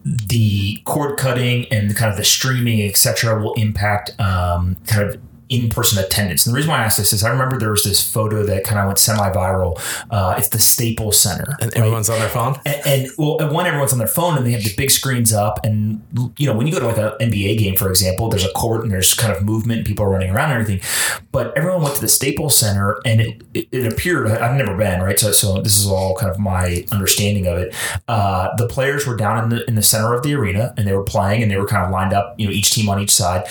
the 0.05 0.81
cord 0.85 1.19
cutting 1.19 1.67
and 1.73 1.97
kind 1.97 2.11
of 2.11 2.17
the 2.17 2.25
streaming, 2.25 2.83
etc., 2.83 3.43
will 3.43 3.55
impact 3.55 4.19
um, 4.21 4.77
kind 4.87 5.09
of 5.09 5.21
in-person 5.49 6.03
attendance. 6.03 6.47
And 6.47 6.55
the 6.55 6.57
reason 6.57 6.71
why 6.71 6.79
I 6.79 6.85
asked 6.85 6.99
this 6.99 7.13
is 7.13 7.23
I 7.23 7.31
remember 7.31 7.59
there 7.59 7.71
was 7.71 7.85
this 7.85 8.07
photo 8.07 8.45
that 8.45 8.65
kind 8.65 8.81
of 8.81 8.87
went 8.87 8.99
semi-viral. 8.99 9.81
Uh, 10.11 10.35
it's 10.39 10.49
the 10.49 10.59
Staples 10.59 11.19
Center, 11.19 11.57
and 11.61 11.73
right? 11.73 11.77
everyone's 11.77 12.11
on 12.11 12.19
their 12.19 12.29
phone. 12.29 12.59
And, 12.65 12.87
and, 12.87 13.11
well, 13.19 13.37
one 13.53 13.67
everyone's 13.67 13.93
on 13.93 13.99
their 13.99 14.09
phone, 14.09 14.37
and 14.37 14.47
they 14.47 14.53
have 14.53 14.65
the 14.65 14.75
big 14.77 14.91
screens 14.91 15.33
up. 15.33 15.61
And 15.65 16.03
you 16.37 16.47
know, 16.47 16.55
when 16.55 16.67
you 16.67 16.73
go 16.73 16.81
to 16.81 16.87
like 16.87 16.99
an 16.99 17.31
NBA 17.31 17.59
game, 17.59 17.77
for 17.77 17.89
example, 17.89 18.29
there's 18.29 18.45
a 18.45 18.53
court 18.53 18.83
and 18.83 18.93
there's 18.93 19.15
kind 19.15 19.35
of 19.35 19.43
movement, 19.43 19.79
and 19.79 19.87
people 19.87 20.05
are 20.05 20.11
running 20.11 20.31
around 20.31 20.51
and 20.51 20.61
everything. 20.61 21.21
But 21.33 21.57
everyone 21.57 21.83
went 21.83 21.95
to 21.97 22.01
the 22.01 22.09
Staples 22.09 22.57
Center, 22.57 23.01
and 23.05 23.21
it 23.21 23.43
it, 23.55 23.69
it 23.73 23.93
appeared 23.93 24.27
I've 24.31 24.57
never 24.57 24.77
been 24.77 25.03
right, 25.03 25.19
so 25.19 25.33
so 25.33 25.61
this 25.61 25.79
is 25.79 25.87
all 25.87 26.15
kind 26.17 26.31
of 26.31 26.39
my 26.39 26.85
understanding 26.93 27.47
of 27.47 27.59
it. 27.59 27.75
Uh, 28.09 28.55
the 28.57 28.67
players 28.67 29.07
were 29.07 29.17
down 29.17 29.45
in 29.45 29.51
the 29.51 29.65
in 29.69 29.75
the 29.75 29.83
center 29.83 30.15
of 30.15 30.23
the 30.23 30.35
arena, 30.35 30.75
and 30.77 30.87
they 30.87 30.93
were 30.93 31.05
playing, 31.05 31.43
and 31.43 31.51
they 31.51 31.57
were 31.57 31.67
kind 31.67 31.85
of 31.85 31.91
lined 31.91 32.13
up, 32.13 32.35
you 32.39 32.47
know, 32.47 32.53
each 32.53 32.71
team 32.71 32.89
on 32.89 33.01
each 33.01 33.11
side. 33.11 33.47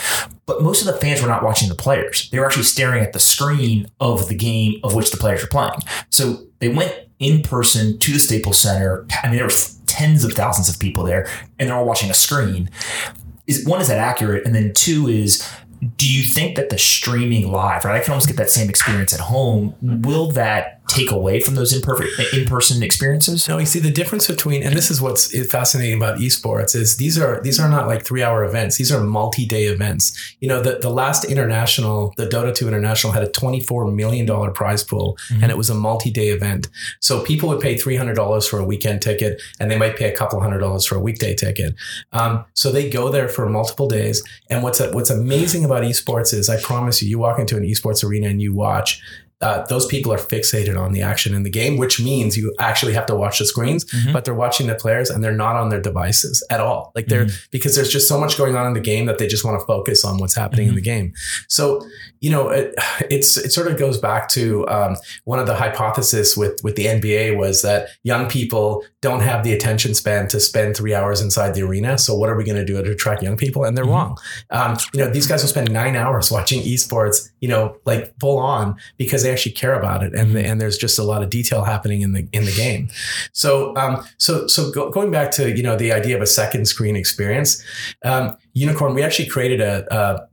But 0.45 0.61
most 0.61 0.85
of 0.85 0.87
the 0.87 0.99
fans 0.99 1.21
were 1.21 1.27
not 1.27 1.43
watching 1.43 1.69
the 1.69 1.75
players. 1.75 2.29
They 2.29 2.39
were 2.39 2.45
actually 2.45 2.63
staring 2.63 3.03
at 3.03 3.13
the 3.13 3.19
screen 3.19 3.87
of 3.99 4.27
the 4.27 4.35
game 4.35 4.79
of 4.83 4.93
which 4.93 5.11
the 5.11 5.17
players 5.17 5.41
were 5.41 5.47
playing. 5.47 5.79
So 6.09 6.45
they 6.59 6.69
went 6.69 6.93
in 7.19 7.41
person 7.41 7.97
to 7.99 8.13
the 8.13 8.19
Staples 8.19 8.59
Center. 8.59 9.05
I 9.23 9.27
mean, 9.27 9.37
there 9.37 9.45
were 9.45 9.53
tens 9.87 10.23
of 10.23 10.33
thousands 10.33 10.69
of 10.69 10.79
people 10.79 11.03
there, 11.03 11.27
and 11.57 11.69
they're 11.69 11.75
all 11.75 11.85
watching 11.85 12.09
a 12.09 12.13
screen. 12.13 12.69
Is 13.47 13.65
one 13.65 13.81
is 13.81 13.87
that 13.87 13.97
accurate, 13.97 14.45
and 14.45 14.53
then 14.53 14.73
two 14.73 15.07
is 15.07 15.47
do 15.97 16.11
you 16.11 16.23
think 16.23 16.55
that 16.55 16.69
the 16.69 16.77
streaming 16.77 17.51
live, 17.51 17.85
right? 17.85 17.99
I 17.99 18.03
can 18.03 18.11
almost 18.11 18.27
get 18.27 18.37
that 18.37 18.49
same 18.49 18.69
experience 18.69 19.13
at 19.13 19.19
home. 19.19 19.75
Will 19.81 20.31
that 20.31 20.81
take 20.87 21.11
away 21.11 21.39
from 21.39 21.55
those 21.55 21.73
imperfect 21.73 22.11
in-person 22.33 22.83
experiences? 22.83 23.47
No, 23.47 23.57
you 23.57 23.65
see 23.65 23.79
the 23.79 23.91
difference 23.91 24.27
between, 24.27 24.63
and 24.63 24.75
this 24.75 24.91
is 24.91 25.01
what's 25.01 25.35
fascinating 25.47 25.97
about 25.97 26.19
esports 26.19 26.75
is 26.75 26.97
these 26.97 27.17
are 27.17 27.41
these 27.41 27.59
are 27.59 27.69
not 27.69 27.87
like 27.87 28.05
three-hour 28.05 28.43
events. 28.43 28.77
These 28.77 28.91
are 28.91 29.03
multi-day 29.03 29.65
events. 29.65 30.35
You 30.39 30.49
know, 30.49 30.61
the 30.61 30.79
the 30.79 30.89
last 30.89 31.25
international, 31.25 32.13
the 32.17 32.25
Dota 32.25 32.53
2 32.53 32.67
International, 32.67 33.13
had 33.13 33.23
a 33.23 33.31
twenty-four 33.31 33.91
million 33.91 34.25
dollar 34.25 34.51
prize 34.51 34.83
pool, 34.83 35.17
mm-hmm. 35.29 35.43
and 35.43 35.51
it 35.51 35.57
was 35.57 35.69
a 35.69 35.75
multi-day 35.75 36.29
event. 36.29 36.69
So 36.99 37.23
people 37.23 37.49
would 37.49 37.61
pay 37.61 37.77
three 37.77 37.95
hundred 37.95 38.15
dollars 38.15 38.47
for 38.47 38.59
a 38.59 38.65
weekend 38.65 39.01
ticket, 39.01 39.41
and 39.59 39.69
they 39.69 39.77
might 39.77 39.97
pay 39.97 40.11
a 40.11 40.15
couple 40.15 40.39
hundred 40.39 40.59
dollars 40.59 40.85
for 40.85 40.95
a 40.95 40.99
weekday 40.99 41.35
ticket. 41.35 41.75
Um, 42.11 42.45
so 42.53 42.71
they 42.71 42.89
go 42.89 43.09
there 43.09 43.29
for 43.29 43.49
multiple 43.49 43.87
days. 43.87 44.23
And 44.49 44.63
what's 44.63 44.79
what's 44.79 45.09
amazing 45.09 45.65
about 45.65 45.83
esports 45.83 46.33
is, 46.33 46.49
I 46.49 46.59
promise 46.61 47.01
you, 47.01 47.09
you 47.09 47.19
walk 47.19 47.39
into 47.39 47.57
an 47.57 47.63
esports 47.63 48.03
arena 48.03 48.27
and 48.27 48.41
you 48.41 48.53
watch 48.53 49.01
uh, 49.41 49.65
those 49.65 49.85
people 49.85 50.13
are 50.13 50.17
fixated 50.17 50.79
on 50.79 50.93
the 50.93 51.01
action 51.01 51.33
in 51.33 51.43
the 51.43 51.49
game, 51.49 51.77
which 51.77 51.99
means 51.99 52.37
you 52.37 52.53
actually 52.59 52.93
have 52.93 53.05
to 53.05 53.15
watch 53.15 53.39
the 53.39 53.45
screens, 53.45 53.83
mm-hmm. 53.85 54.13
but 54.13 54.23
they're 54.23 54.33
watching 54.33 54.67
the 54.67 54.75
players 54.75 55.09
and 55.09 55.23
they're 55.23 55.33
not 55.33 55.55
on 55.55 55.69
their 55.69 55.81
devices 55.81 56.45
at 56.49 56.61
all. 56.61 56.91
Like 56.95 57.07
they're 57.07 57.25
mm-hmm. 57.25 57.45
because 57.51 57.75
there's 57.75 57.91
just 57.91 58.07
so 58.07 58.19
much 58.19 58.37
going 58.37 58.55
on 58.55 58.65
in 58.65 58.73
the 58.73 58.79
game 58.79 59.07
that 59.07 59.17
they 59.17 59.27
just 59.27 59.43
want 59.43 59.59
to 59.59 59.65
focus 59.65 60.05
on 60.05 60.19
what's 60.19 60.35
happening 60.35 60.67
mm-hmm. 60.67 60.69
in 60.69 60.75
the 60.75 60.81
game. 60.81 61.13
So 61.49 61.85
you 62.21 62.29
know, 62.31 62.49
it, 62.49 62.73
it's 63.09 63.37
it 63.37 63.51
sort 63.51 63.67
of 63.67 63.77
goes 63.77 63.97
back 63.97 64.29
to 64.29 64.67
um, 64.69 64.95
one 65.25 65.39
of 65.39 65.47
the 65.47 65.55
hypotheses 65.55 66.37
with 66.37 66.59
with 66.63 66.75
the 66.75 66.85
NBA 66.85 67.37
was 67.37 67.61
that 67.61 67.89
young 68.03 68.29
people 68.29 68.83
don't 69.01 69.19
have 69.19 69.43
the 69.43 69.53
attention 69.53 69.93
span 69.93 70.27
to 70.29 70.39
spend 70.39 70.75
three 70.75 70.93
hours 70.93 71.21
inside 71.21 71.53
the 71.53 71.61
arena. 71.61 71.97
So 71.97 72.15
what 72.15 72.29
are 72.29 72.35
we 72.35 72.43
going 72.43 72.57
to 72.57 72.65
do 72.65 72.81
to 72.81 72.91
attract 72.91 73.21
young 73.21 73.37
people? 73.37 73.65
And 73.65 73.77
they're 73.77 73.83
mm-hmm. 73.83 73.93
wrong. 73.93 74.17
Um, 74.49 74.77
you 74.93 75.01
know, 75.01 75.09
these 75.09 75.27
guys 75.27 75.43
will 75.43 75.49
spend 75.49 75.71
nine 75.71 75.95
hours 75.95 76.31
watching 76.35 76.63
esports, 76.63 77.29
you 77.41 77.49
know, 77.49 77.77
like 77.85 78.17
full 78.19 78.39
on 78.39 78.77
because 78.97 79.24
they 79.25 79.31
actually 79.31 79.53
care 79.53 79.73
about 79.73 80.03
it, 80.03 80.13
and 80.13 80.35
and 80.37 80.61
there's 80.61 80.77
just 80.77 80.99
a 80.99 81.03
lot 81.03 81.23
of 81.23 81.29
detail 81.29 81.63
happening 81.63 82.01
in 82.01 82.13
the 82.13 82.27
in 82.31 82.45
the 82.45 82.53
game. 82.53 82.89
So 83.33 83.75
um, 83.75 84.05
so 84.17 84.47
so 84.47 84.71
go, 84.71 84.89
going 84.89 85.11
back 85.11 85.31
to 85.31 85.55
you 85.55 85.63
know 85.63 85.75
the 85.75 85.91
idea 85.91 86.15
of 86.15 86.21
a 86.21 86.27
second 86.27 86.67
screen 86.67 86.95
experience, 86.95 87.63
um, 88.03 88.37
Unikrn, 88.55 88.93
we 88.95 89.03
actually 89.03 89.27
created 89.27 89.61
a, 89.61 89.85
a 89.93 90.27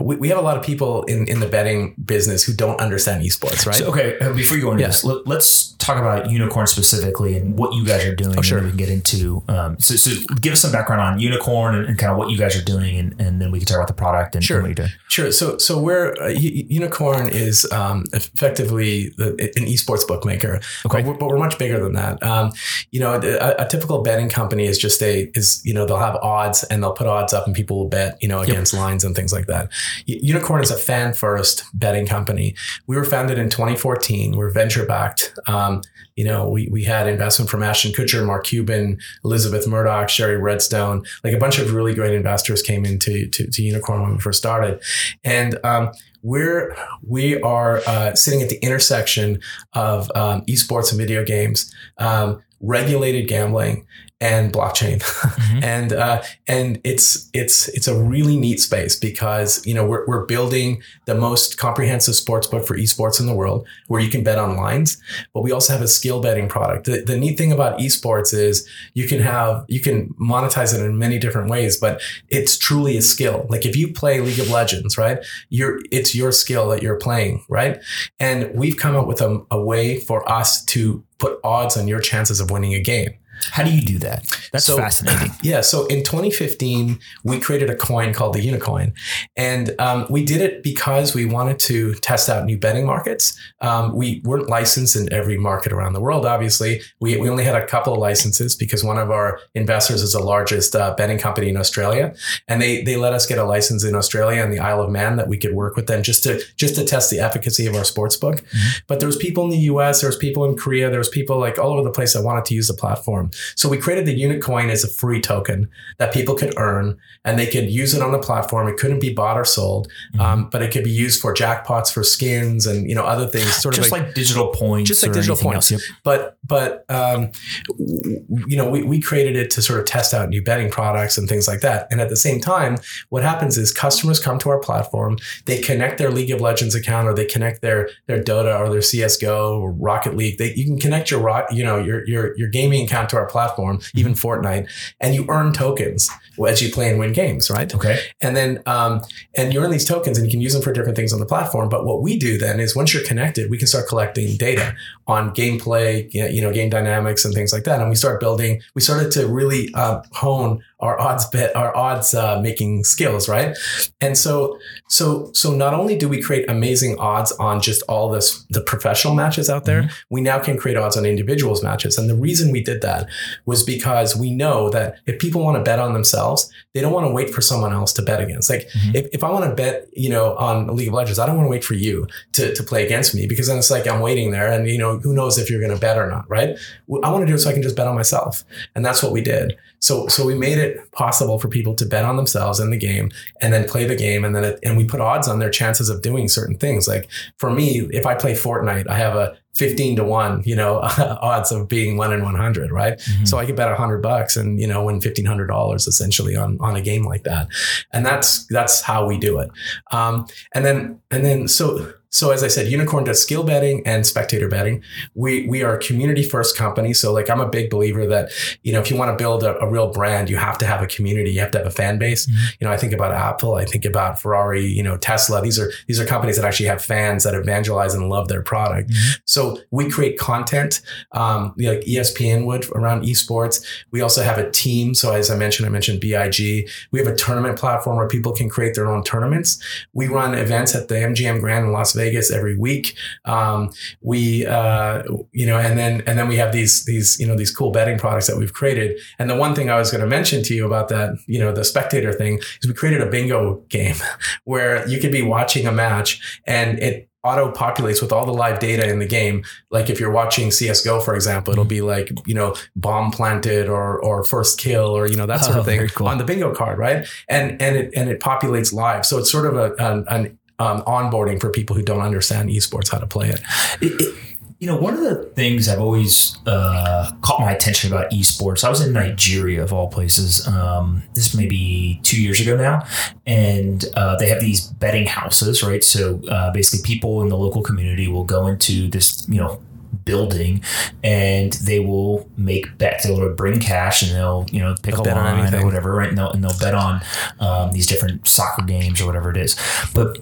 we, 0.00 0.16
we 0.16 0.28
have 0.28 0.38
a 0.38 0.42
lot 0.42 0.56
of 0.56 0.62
people 0.62 1.04
in, 1.04 1.26
in 1.26 1.40
the 1.40 1.46
betting 1.46 1.94
business 2.04 2.44
who 2.44 2.52
don't 2.52 2.78
understand 2.80 3.24
esports, 3.24 3.66
right? 3.66 3.76
So, 3.76 3.86
okay, 3.90 4.18
before 4.34 4.56
you 4.56 4.64
go 4.64 4.72
into 4.72 4.82
yeah. 4.82 4.88
this, 4.88 5.04
let, 5.04 5.38
us 5.38 5.74
talk 5.88 5.98
about 5.98 6.26
Unikrn 6.26 6.68
specifically 6.68 7.36
and 7.36 7.58
what 7.58 7.74
you 7.74 7.84
guys 7.84 8.04
are 8.04 8.14
doing. 8.14 8.38
Oh, 8.38 8.42
sure. 8.42 8.58
And 8.58 8.66
we 8.66 8.70
can 8.70 8.78
get 8.78 8.90
into. 8.90 9.42
Um, 9.48 9.78
so, 9.78 9.96
so 9.96 10.22
give 10.36 10.52
us 10.52 10.60
some 10.60 10.70
background 10.70 11.00
on 11.00 11.18
Unikrn 11.18 11.74
and, 11.74 11.86
and, 11.86 11.98
kind 11.98 12.12
of 12.12 12.18
what 12.18 12.30
you 12.30 12.38
guys 12.38 12.56
are 12.56 12.64
doing, 12.64 12.96
and, 12.98 13.20
and 13.20 13.40
then 13.40 13.50
we 13.50 13.58
can 13.58 13.66
talk 13.66 13.76
about 13.76 13.88
the 13.88 13.94
product 13.94 14.34
and, 14.34 14.44
sure. 14.44 14.58
and 14.58 14.68
what 14.68 14.78
you're 14.78 14.86
doing. 14.86 14.98
Sure. 15.08 15.32
So, 15.32 15.58
so 15.58 15.80
we're 15.80 16.12
uh, 16.20 16.28
Unikrn 16.28 17.32
is 17.32 17.70
um, 17.72 18.04
effectively 18.12 19.08
the, 19.16 19.30
an 19.56 19.64
esports 19.64 20.06
bookmaker, 20.06 20.60
okay. 20.86 21.02
but, 21.02 21.04
we're, 21.04 21.14
but 21.14 21.28
we're 21.28 21.38
much 21.38 21.58
bigger 21.58 21.82
than 21.82 21.94
that. 21.94 22.22
Um, 22.22 22.52
you 22.90 23.00
know, 23.00 23.14
a, 23.14 23.62
a, 23.62 23.68
typical 23.68 24.02
betting 24.02 24.28
company 24.28 24.66
is 24.66 24.78
just 24.78 25.02
a 25.02 25.30
is 25.34 25.60
you 25.64 25.74
know 25.74 25.86
they'll 25.86 25.98
have 25.98 26.16
odds 26.16 26.64
and 26.64 26.82
they'll 26.82 26.92
put 26.92 27.06
odds 27.06 27.32
up 27.32 27.46
and 27.46 27.54
people 27.54 27.78
will 27.78 27.88
bet 27.88 28.18
you 28.20 28.28
know 28.28 28.40
against 28.40 28.72
yep. 28.72 28.82
lines 28.82 29.04
and 29.04 29.14
things 29.14 29.32
like 29.32 29.38
like 29.38 29.46
that. 29.46 29.70
Unikrn 30.06 30.62
is 30.62 30.70
a 30.70 30.76
fan 30.76 31.12
first 31.14 31.64
betting 31.72 32.06
company. 32.06 32.54
We 32.86 32.96
were 32.96 33.04
founded 33.04 33.38
in 33.38 33.48
2014. 33.48 34.36
We're 34.36 34.50
venture 34.50 34.84
backed. 34.84 35.38
Um, 35.46 35.77
you 36.16 36.24
know, 36.24 36.48
we, 36.48 36.68
we 36.70 36.84
had 36.84 37.08
investment 37.08 37.50
from 37.50 37.62
Ashton 37.62 37.92
Kutcher, 37.92 38.24
Mark 38.24 38.44
Cuban, 38.44 38.98
Elizabeth 39.24 39.66
Murdoch, 39.66 40.08
Shari 40.08 40.36
Redstone, 40.36 41.04
like 41.24 41.34
a 41.34 41.38
bunch 41.38 41.58
of 41.58 41.72
really 41.72 41.94
great 41.94 42.14
investors 42.14 42.62
came 42.62 42.84
into 42.84 43.28
to, 43.28 43.46
to 43.50 43.62
Unikrn 43.62 44.02
when 44.02 44.12
we 44.12 44.18
first 44.18 44.38
started. 44.38 44.82
And 45.24 45.58
um, 45.64 45.90
we're 46.22 46.76
we 47.06 47.40
are 47.42 47.82
uh, 47.86 48.14
sitting 48.14 48.42
at 48.42 48.48
the 48.48 48.58
intersection 48.62 49.40
of 49.74 50.10
um, 50.14 50.42
esports 50.46 50.90
and 50.90 50.98
video 50.98 51.24
games. 51.24 51.72
Um, 51.98 52.42
regulated 52.60 53.28
gambling 53.28 53.86
and 54.20 54.52
blockchain. 54.52 55.02
Mm-hmm. 55.38 55.64
and 55.64 55.92
uh, 55.92 56.22
and 56.46 56.80
it's 56.84 57.28
it's 57.32 57.68
it's 57.68 57.86
a 57.86 57.94
really 57.94 58.36
neat 58.36 58.60
space 58.60 58.96
because 58.96 59.64
you 59.66 59.74
know 59.74 59.86
we're, 59.86 60.06
we're 60.06 60.24
building 60.26 60.82
the 61.06 61.14
most 61.14 61.58
comprehensive 61.58 62.14
sports 62.14 62.46
book 62.46 62.66
for 62.66 62.76
esports 62.76 63.20
in 63.20 63.26
the 63.26 63.34
world 63.34 63.66
where 63.86 64.00
you 64.00 64.10
can 64.10 64.24
bet 64.24 64.38
on 64.38 64.56
lines 64.56 65.00
but 65.32 65.42
we 65.42 65.52
also 65.52 65.72
have 65.72 65.82
a 65.82 65.88
skill 65.88 66.20
betting 66.20 66.48
product. 66.48 66.86
The, 66.86 67.02
the 67.02 67.16
neat 67.16 67.38
thing 67.38 67.52
about 67.52 67.78
esports 67.78 68.34
is 68.34 68.68
you 68.94 69.06
can 69.06 69.20
have 69.20 69.64
you 69.68 69.80
can 69.80 70.14
monetize 70.20 70.74
it 70.74 70.84
in 70.84 70.98
many 70.98 71.18
different 71.18 71.50
ways 71.50 71.76
but 71.76 72.00
it's 72.28 72.58
truly 72.58 72.96
a 72.96 73.02
skill. 73.02 73.46
Like 73.48 73.64
if 73.64 73.76
you 73.76 73.92
play 73.92 74.20
league 74.20 74.40
of 74.40 74.50
legends 74.50 74.98
right 74.98 75.18
you're 75.48 75.80
it's 75.90 76.14
your 76.14 76.32
skill 76.32 76.68
that 76.70 76.82
you're 76.82 76.98
playing 76.98 77.44
right? 77.48 77.80
And 78.18 78.50
we've 78.54 78.76
come 78.76 78.96
up 78.96 79.06
with 79.06 79.20
a, 79.20 79.44
a 79.50 79.60
way 79.60 79.98
for 79.98 80.28
us 80.30 80.64
to 80.66 81.04
put 81.18 81.38
odds 81.44 81.76
on 81.76 81.88
your 81.88 82.00
chances 82.00 82.40
of 82.40 82.50
winning 82.50 82.74
a 82.74 82.80
game 82.80 83.14
how 83.50 83.64
do 83.64 83.70
you 83.70 83.82
do 83.82 83.98
that? 83.98 84.24
That's 84.52 84.64
so, 84.64 84.76
fascinating. 84.76 85.32
Yeah. 85.42 85.60
So 85.60 85.86
in 85.86 86.02
2015, 86.02 86.98
we 87.24 87.38
created 87.38 87.70
a 87.70 87.76
coin 87.76 88.12
called 88.12 88.34
the 88.34 88.46
Unikoin. 88.46 88.92
And 89.36 89.74
um, 89.78 90.06
we 90.10 90.24
did 90.24 90.40
it 90.40 90.62
because 90.62 91.14
we 91.14 91.24
wanted 91.24 91.58
to 91.60 91.94
test 91.96 92.28
out 92.28 92.44
new 92.44 92.58
betting 92.58 92.84
markets. 92.84 93.38
Um, 93.60 93.94
we 93.94 94.20
weren't 94.24 94.48
licensed 94.48 94.96
in 94.96 95.12
every 95.12 95.38
market 95.38 95.72
around 95.72 95.92
the 95.92 96.00
world, 96.00 96.26
obviously. 96.26 96.82
We, 97.00 97.16
we 97.16 97.28
only 97.28 97.44
had 97.44 97.54
a 97.54 97.66
couple 97.66 97.92
of 97.92 97.98
licenses 97.98 98.56
because 98.56 98.82
one 98.82 98.98
of 98.98 99.10
our 99.10 99.40
investors 99.54 100.02
is 100.02 100.12
the 100.12 100.20
largest 100.20 100.74
uh, 100.74 100.94
betting 100.96 101.18
company 101.18 101.48
in 101.48 101.56
Australia. 101.56 102.14
And 102.48 102.60
they, 102.60 102.82
they 102.82 102.96
let 102.96 103.12
us 103.12 103.26
get 103.26 103.38
a 103.38 103.44
license 103.44 103.84
in 103.84 103.94
Australia 103.94 104.42
and 104.42 104.52
the 104.52 104.58
Isle 104.58 104.82
of 104.82 104.90
Man 104.90 105.16
that 105.16 105.28
we 105.28 105.38
could 105.38 105.54
work 105.54 105.76
with 105.76 105.86
them 105.86 106.02
just 106.02 106.22
to, 106.24 106.42
just 106.56 106.74
to 106.76 106.84
test 106.84 107.10
the 107.10 107.20
efficacy 107.20 107.66
of 107.66 107.74
our 107.74 107.84
sports 107.84 108.16
book. 108.16 108.36
Mm-hmm. 108.36 108.78
But 108.86 109.00
there 109.00 109.06
was 109.06 109.16
people 109.16 109.44
in 109.44 109.50
the 109.50 109.58
US, 109.58 110.00
there 110.00 110.08
was 110.08 110.16
people 110.16 110.44
in 110.44 110.56
Korea, 110.56 110.90
there 110.90 110.98
was 110.98 111.08
people 111.08 111.38
like 111.38 111.58
all 111.58 111.72
over 111.72 111.82
the 111.82 111.90
place 111.90 112.14
that 112.14 112.22
wanted 112.22 112.44
to 112.46 112.54
use 112.54 112.68
the 112.68 112.74
platform. 112.74 113.27
So 113.56 113.68
we 113.68 113.78
created 113.78 114.06
the 114.06 114.20
Unikoin 114.20 114.70
as 114.70 114.84
a 114.84 114.88
free 114.88 115.20
token 115.20 115.68
that 115.98 116.12
people 116.12 116.34
could 116.34 116.54
earn 116.56 116.98
and 117.24 117.38
they 117.38 117.46
could 117.46 117.70
use 117.70 117.94
it 117.94 118.02
on 118.02 118.12
the 118.12 118.18
platform. 118.18 118.68
It 118.68 118.76
couldn't 118.76 119.00
be 119.00 119.12
bought 119.12 119.36
or 119.36 119.44
sold, 119.44 119.88
mm-hmm. 120.12 120.20
um, 120.20 120.50
but 120.50 120.62
it 120.62 120.70
could 120.70 120.84
be 120.84 120.90
used 120.90 121.20
for 121.20 121.34
jackpots 121.34 121.92
for 121.92 122.02
skins 122.02 122.66
and 122.66 122.88
you 122.88 122.94
know 122.94 123.04
other 123.04 123.26
things. 123.26 123.54
Sort 123.56 123.74
just 123.74 123.88
of 123.88 123.92
like, 123.92 124.02
like 124.02 124.14
digital 124.14 124.48
points, 124.48 124.88
just 124.88 125.02
like 125.02 125.12
digital 125.12 125.36
points. 125.36 125.70
Else, 125.72 125.82
yep. 125.82 125.96
But 126.04 126.38
but 126.46 126.84
um, 126.88 127.30
you 127.78 128.56
know 128.56 128.68
we, 128.68 128.82
we 128.82 129.00
created 129.00 129.36
it 129.36 129.50
to 129.50 129.62
sort 129.62 129.80
of 129.80 129.86
test 129.86 130.14
out 130.14 130.28
new 130.28 130.42
betting 130.42 130.70
products 130.70 131.18
and 131.18 131.28
things 131.28 131.46
like 131.46 131.60
that. 131.60 131.86
And 131.90 132.00
at 132.00 132.08
the 132.08 132.16
same 132.16 132.40
time, 132.40 132.78
what 133.10 133.22
happens 133.22 133.58
is 133.58 133.72
customers 133.72 134.20
come 134.20 134.38
to 134.40 134.50
our 134.50 134.58
platform, 134.58 135.18
they 135.46 135.60
connect 135.60 135.98
their 135.98 136.10
League 136.10 136.30
of 136.30 136.40
Legends 136.40 136.74
account 136.74 137.08
or 137.08 137.14
they 137.14 137.26
connect 137.26 137.62
their 137.62 137.90
their 138.06 138.22
Dota 138.22 138.58
or 138.58 138.70
their 138.70 138.82
CS:GO 138.82 139.58
or 139.60 139.72
Rocket 139.72 140.16
League. 140.16 140.38
They, 140.38 140.54
you 140.54 140.64
can 140.64 140.78
connect 140.78 141.10
your 141.10 141.46
you 141.50 141.64
know 141.64 141.78
your 141.78 142.06
your 142.06 142.36
your 142.36 142.48
gaming 142.48 142.84
account 142.86 143.10
to 143.10 143.17
our 143.18 143.26
platform, 143.26 143.78
mm-hmm. 143.78 143.98
even 143.98 144.14
Fortnite, 144.14 144.68
and 145.00 145.14
you 145.14 145.26
earn 145.28 145.52
tokens 145.52 146.08
as 146.46 146.62
you 146.62 146.70
play 146.70 146.88
and 146.88 146.98
win 146.98 147.12
games, 147.12 147.50
right? 147.50 147.72
Okay. 147.74 147.98
And 148.20 148.36
then 148.36 148.62
um, 148.66 149.02
and 149.36 149.52
you 149.52 149.60
earn 149.60 149.70
these 149.70 149.84
tokens 149.84 150.18
and 150.18 150.26
you 150.26 150.30
can 150.30 150.40
use 150.40 150.52
them 150.52 150.62
for 150.62 150.72
different 150.72 150.96
things 150.96 151.12
on 151.12 151.20
the 151.20 151.26
platform. 151.26 151.68
But 151.68 151.84
what 151.84 152.00
we 152.02 152.18
do 152.18 152.38
then 152.38 152.60
is 152.60 152.76
once 152.76 152.94
you're 152.94 153.04
connected, 153.04 153.50
we 153.50 153.58
can 153.58 153.66
start 153.66 153.88
collecting 153.88 154.36
data 154.36 154.76
on 155.08 155.34
gameplay, 155.34 156.06
you 156.12 156.40
know, 156.42 156.52
game 156.52 156.68
dynamics 156.68 157.24
and 157.24 157.34
things 157.34 157.52
like 157.52 157.64
that. 157.64 157.80
And 157.80 157.88
we 157.88 157.96
start 157.96 158.20
building. 158.20 158.60
We 158.74 158.82
started 158.82 159.10
to 159.12 159.26
really 159.26 159.72
uh, 159.74 160.02
hone 160.12 160.62
our 160.80 161.00
odds 161.00 161.26
bet, 161.30 161.54
our 161.56 161.76
odds 161.76 162.14
uh, 162.14 162.40
making 162.40 162.84
skills, 162.84 163.28
right? 163.28 163.56
And 164.00 164.16
so, 164.16 164.58
so, 164.88 165.30
so 165.32 165.52
not 165.52 165.74
only 165.74 165.96
do 165.96 166.08
we 166.08 166.22
create 166.22 166.48
amazing 166.48 166.96
odds 167.00 167.32
on 167.32 167.60
just 167.60 167.82
all 167.88 168.10
this 168.10 168.44
the 168.50 168.60
professional 168.60 169.14
matches 169.14 169.50
out 169.50 169.64
there, 169.64 169.82
mm-hmm. 169.82 169.94
we 170.10 170.20
now 170.20 170.38
can 170.38 170.56
create 170.56 170.76
odds 170.76 170.96
on 170.96 171.04
individuals 171.04 171.64
matches. 171.64 171.98
And 171.98 172.08
the 172.08 172.14
reason 172.14 172.52
we 172.52 172.62
did 172.62 172.80
that 172.82 173.08
was 173.44 173.64
because 173.64 174.14
we 174.14 174.32
know 174.32 174.70
that 174.70 174.98
if 175.06 175.18
people 175.18 175.42
want 175.42 175.56
to 175.56 175.62
bet 175.62 175.80
on 175.80 175.94
themselves, 175.94 176.52
they 176.74 176.80
don't 176.80 176.92
want 176.92 177.06
to 177.06 177.12
wait 177.12 177.30
for 177.30 177.40
someone 177.40 177.72
else 177.72 177.92
to 177.94 178.02
bet 178.02 178.20
against. 178.20 178.48
Like 178.48 178.68
mm-hmm. 178.68 178.94
if, 178.94 179.08
if 179.12 179.24
I 179.24 179.30
want 179.30 179.46
to 179.46 179.54
bet, 179.54 179.88
you 179.92 180.10
know, 180.10 180.36
on 180.36 180.68
League 180.76 180.88
of 180.88 180.94
Legends, 180.94 181.18
I 181.18 181.26
don't 181.26 181.36
want 181.36 181.46
to 181.46 181.50
wait 181.50 181.64
for 181.64 181.74
you 181.74 182.06
to, 182.34 182.54
to 182.54 182.62
play 182.62 182.84
against 182.84 183.16
me 183.16 183.26
because 183.26 183.48
then 183.48 183.58
it's 183.58 183.70
like 183.70 183.88
I'm 183.88 184.00
waiting 184.00 184.30
there 184.30 184.52
and, 184.52 184.68
you 184.68 184.78
know, 184.78 184.97
who 185.02 185.14
knows 185.14 185.38
if 185.38 185.50
you're 185.50 185.60
going 185.60 185.74
to 185.74 185.80
bet 185.80 185.98
or 185.98 186.10
not, 186.10 186.28
right? 186.28 186.58
I 187.02 187.10
want 187.10 187.22
to 187.22 187.26
do 187.26 187.34
it 187.34 187.38
so 187.38 187.50
I 187.50 187.52
can 187.52 187.62
just 187.62 187.76
bet 187.76 187.86
on 187.86 187.94
myself. 187.94 188.44
And 188.74 188.84
that's 188.84 189.02
what 189.02 189.12
we 189.12 189.20
did. 189.20 189.56
So, 189.80 190.08
so 190.08 190.26
we 190.26 190.34
made 190.34 190.58
it 190.58 190.90
possible 190.92 191.38
for 191.38 191.48
people 191.48 191.74
to 191.76 191.86
bet 191.86 192.04
on 192.04 192.16
themselves 192.16 192.60
in 192.60 192.70
the 192.70 192.76
game 192.76 193.10
and 193.40 193.52
then 193.52 193.68
play 193.68 193.84
the 193.84 193.96
game. 193.96 194.24
And 194.24 194.34
then, 194.34 194.44
it, 194.44 194.58
and 194.62 194.76
we 194.76 194.84
put 194.84 195.00
odds 195.00 195.28
on 195.28 195.38
their 195.38 195.50
chances 195.50 195.88
of 195.88 196.02
doing 196.02 196.28
certain 196.28 196.56
things. 196.56 196.88
Like 196.88 197.08
for 197.36 197.50
me, 197.50 197.88
if 197.90 198.06
I 198.06 198.14
play 198.14 198.32
Fortnite, 198.32 198.88
I 198.88 198.96
have 198.96 199.14
a 199.14 199.36
15 199.54 199.96
to 199.96 200.04
one, 200.04 200.42
you 200.44 200.54
know, 200.54 200.78
odds 201.20 201.50
of 201.52 201.68
being 201.68 201.96
one 201.96 202.12
in 202.12 202.22
100, 202.22 202.70
right? 202.70 202.98
Mm-hmm. 202.98 203.24
So 203.24 203.38
I 203.38 203.46
could 203.46 203.56
bet 203.56 203.70
a 203.70 203.74
hundred 203.74 204.02
bucks 204.02 204.36
and, 204.36 204.60
you 204.60 204.66
know, 204.66 204.84
win 204.84 205.00
$1,500 205.00 205.88
essentially 205.88 206.36
on, 206.36 206.58
on 206.60 206.76
a 206.76 206.80
game 206.80 207.04
like 207.04 207.24
that. 207.24 207.48
And 207.92 208.06
that's, 208.06 208.46
that's 208.46 208.82
how 208.82 209.06
we 209.06 209.18
do 209.18 209.40
it. 209.40 209.50
Um, 209.90 210.26
and 210.54 210.64
then, 210.64 211.00
and 211.10 211.24
then, 211.24 211.48
so, 211.48 211.92
so 212.10 212.30
as 212.30 212.42
I 212.42 212.48
said, 212.48 212.66
Unikrn 212.66 213.04
does 213.04 213.22
skill 213.22 213.44
betting 213.44 213.82
and 213.86 214.06
spectator 214.06 214.48
betting. 214.48 214.82
We 215.14 215.46
we 215.46 215.62
are 215.62 215.76
a 215.76 215.78
community 215.78 216.22
first 216.22 216.56
company. 216.56 216.94
So 216.94 217.12
like 217.12 217.28
I'm 217.28 217.40
a 217.40 217.48
big 217.48 217.70
believer 217.70 218.06
that 218.06 218.30
you 218.62 218.72
know 218.72 218.80
if 218.80 218.90
you 218.90 218.96
want 218.96 219.16
to 219.16 219.22
build 219.22 219.42
a, 219.42 219.58
a 219.58 219.70
real 219.70 219.92
brand, 219.92 220.30
you 220.30 220.36
have 220.36 220.58
to 220.58 220.66
have 220.66 220.82
a 220.82 220.86
community. 220.86 221.30
You 221.30 221.40
have 221.40 221.50
to 221.52 221.58
have 221.58 221.66
a 221.66 221.70
fan 221.70 221.98
base. 221.98 222.26
Mm-hmm. 222.26 222.46
You 222.60 222.66
know 222.66 222.72
I 222.72 222.76
think 222.76 222.92
about 222.92 223.12
Apple, 223.12 223.54
I 223.54 223.64
think 223.64 223.84
about 223.84 224.20
Ferrari, 224.20 224.64
you 224.66 224.82
know 224.82 224.96
Tesla. 224.96 225.42
These 225.42 225.58
are 225.58 225.70
these 225.86 226.00
are 226.00 226.06
companies 226.06 226.36
that 226.36 226.44
actually 226.44 226.66
have 226.66 226.82
fans 226.82 227.24
that 227.24 227.34
evangelize 227.34 227.94
and 227.94 228.08
love 228.08 228.28
their 228.28 228.42
product. 228.42 228.90
Mm-hmm. 228.90 229.20
So 229.26 229.60
we 229.70 229.90
create 229.90 230.18
content 230.18 230.80
um, 231.12 231.54
like 231.58 231.80
ESPN 231.80 232.46
would 232.46 232.68
around 232.72 233.02
esports. 233.02 233.64
We 233.90 234.00
also 234.00 234.22
have 234.22 234.38
a 234.38 234.50
team. 234.50 234.94
So 234.94 235.12
as 235.12 235.30
I 235.30 235.36
mentioned, 235.36 235.66
I 235.66 235.70
mentioned 235.70 236.00
BIG. 236.00 236.68
We 236.90 236.98
have 236.98 237.06
a 237.06 237.14
tournament 237.14 237.58
platform 237.58 237.96
where 237.96 238.08
people 238.08 238.32
can 238.32 238.48
create 238.48 238.74
their 238.74 238.88
own 238.88 239.04
tournaments. 239.04 239.62
We 239.92 240.08
run 240.08 240.34
events 240.34 240.74
at 240.74 240.88
the 240.88 240.94
MGM 240.94 241.40
Grand 241.40 241.66
in 241.66 241.72
Las 241.72 241.92
Vegas 241.92 241.97
every 241.98 242.56
week. 242.56 242.96
Um, 243.24 243.70
we, 244.00 244.46
uh, 244.46 245.02
you 245.32 245.46
know, 245.46 245.58
and 245.58 245.78
then 245.78 246.02
and 246.06 246.18
then 246.18 246.28
we 246.28 246.36
have 246.36 246.52
these 246.52 246.84
these 246.84 247.18
you 247.18 247.26
know 247.26 247.36
these 247.36 247.54
cool 247.54 247.70
betting 247.70 247.98
products 247.98 248.26
that 248.26 248.36
we've 248.36 248.52
created. 248.52 248.98
And 249.18 249.28
the 249.28 249.36
one 249.36 249.54
thing 249.54 249.70
I 249.70 249.78
was 249.78 249.90
going 249.90 250.02
to 250.02 250.06
mention 250.06 250.42
to 250.44 250.54
you 250.54 250.66
about 250.66 250.88
that, 250.88 251.16
you 251.26 251.38
know, 251.38 251.52
the 251.52 251.64
spectator 251.64 252.12
thing 252.12 252.38
is 252.38 252.68
we 252.68 252.74
created 252.74 253.00
a 253.00 253.06
bingo 253.06 253.62
game 253.68 253.96
where 254.44 254.86
you 254.88 254.98
could 255.00 255.12
be 255.12 255.22
watching 255.22 255.66
a 255.66 255.72
match 255.72 256.40
and 256.46 256.78
it 256.78 257.08
auto 257.24 257.52
populates 257.52 258.00
with 258.00 258.12
all 258.12 258.24
the 258.24 258.32
live 258.32 258.58
data 258.58 258.88
in 258.88 259.00
the 259.00 259.06
game. 259.06 259.44
Like 259.70 259.90
if 259.90 259.98
you're 259.98 260.10
watching 260.10 260.50
CS:GO, 260.50 261.00
for 261.00 261.14
example, 261.14 261.52
it'll 261.52 261.64
be 261.64 261.80
like 261.80 262.10
you 262.26 262.34
know 262.34 262.54
bomb 262.76 263.10
planted 263.10 263.68
or 263.68 263.98
or 264.00 264.24
first 264.24 264.58
kill 264.58 264.96
or 264.96 265.06
you 265.06 265.16
know 265.16 265.26
that 265.26 265.44
sort 265.44 265.58
of 265.58 265.62
oh, 265.62 265.64
thing 265.64 265.88
cool. 265.88 266.08
on 266.08 266.18
the 266.18 266.24
bingo 266.24 266.54
card, 266.54 266.78
right? 266.78 267.06
And 267.28 267.60
and 267.60 267.76
it 267.76 267.92
and 267.94 268.08
it 268.08 268.20
populates 268.20 268.72
live, 268.72 269.04
so 269.04 269.18
it's 269.18 269.30
sort 269.30 269.46
of 269.46 269.56
a 269.56 269.74
an, 269.78 270.04
an 270.08 270.37
um, 270.58 270.82
onboarding 270.82 271.40
for 271.40 271.50
people 271.50 271.76
who 271.76 271.82
don't 271.82 272.00
understand 272.00 272.50
esports 272.50 272.90
how 272.90 272.98
to 272.98 273.06
play 273.06 273.28
it. 273.28 273.40
it, 273.80 274.00
it 274.00 274.14
you 274.60 274.66
know, 274.66 274.76
one 274.76 274.92
of 274.92 275.00
the 275.00 275.14
things 275.36 275.68
I've 275.68 275.80
always 275.80 276.36
uh, 276.44 277.12
caught 277.22 277.40
my 277.40 277.52
attention 277.52 277.92
about 277.92 278.10
esports, 278.10 278.64
I 278.64 278.68
was 278.68 278.84
in 278.84 278.92
Nigeria 278.92 279.62
of 279.62 279.72
all 279.72 279.86
places. 279.86 280.46
Um, 280.48 281.04
this 281.14 281.32
maybe 281.32 282.00
two 282.02 282.20
years 282.20 282.40
ago 282.40 282.56
now, 282.56 282.84
and 283.24 283.84
uh, 283.94 284.16
they 284.16 284.28
have 284.28 284.40
these 284.40 284.66
betting 284.66 285.06
houses, 285.06 285.62
right? 285.62 285.84
So 285.84 286.20
uh, 286.28 286.52
basically, 286.52 286.84
people 286.84 287.22
in 287.22 287.28
the 287.28 287.36
local 287.36 287.62
community 287.62 288.08
will 288.08 288.24
go 288.24 288.48
into 288.48 288.88
this, 288.88 289.28
you 289.28 289.38
know, 289.38 289.62
building 290.04 290.62
and 291.04 291.52
they 291.54 291.78
will 291.78 292.28
make 292.36 292.78
bets. 292.78 293.06
They'll 293.06 293.34
bring 293.34 293.60
cash 293.60 294.02
and 294.02 294.10
they'll, 294.12 294.46
you 294.50 294.60
know, 294.60 294.74
pick 294.82 294.96
they'll 294.96 295.06
a 295.06 295.14
line 295.14 295.54
or 295.54 295.64
whatever, 295.64 295.94
right? 295.94 296.08
And 296.08 296.18
they'll, 296.18 296.32
and 296.32 296.42
they'll 296.42 296.58
bet 296.58 296.74
on 296.74 297.00
um, 297.38 297.72
these 297.72 297.86
different 297.86 298.26
soccer 298.26 298.62
games 298.62 299.00
or 299.00 299.06
whatever 299.06 299.30
it 299.30 299.36
is. 299.36 299.56
But 299.94 300.18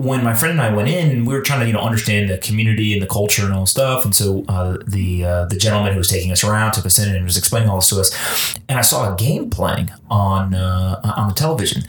when 0.00 0.24
my 0.24 0.34
friend 0.34 0.52
and 0.52 0.60
I 0.60 0.74
went 0.74 0.88
in, 0.88 1.24
we 1.24 1.34
were 1.34 1.42
trying 1.42 1.60
to 1.60 1.66
you 1.66 1.72
know 1.72 1.80
understand 1.80 2.30
the 2.30 2.38
community 2.38 2.92
and 2.92 3.02
the 3.02 3.06
culture 3.06 3.44
and 3.44 3.52
all 3.52 3.66
stuff. 3.66 4.04
And 4.04 4.14
so 4.14 4.44
uh, 4.48 4.78
the 4.86 5.24
uh, 5.24 5.44
the 5.46 5.56
gentleman 5.56 5.92
who 5.92 5.98
was 5.98 6.08
taking 6.08 6.32
us 6.32 6.42
around 6.42 6.72
took 6.72 6.86
us 6.86 6.98
in 6.98 7.14
and 7.14 7.24
was 7.24 7.36
explaining 7.36 7.68
all 7.68 7.76
this 7.76 7.90
to 7.90 8.00
us. 8.00 8.54
And 8.68 8.78
I 8.78 8.82
saw 8.82 9.12
a 9.12 9.16
game 9.16 9.50
playing 9.50 9.90
on 10.08 10.54
uh, 10.54 11.00
on 11.16 11.28
the 11.28 11.34
television, 11.34 11.82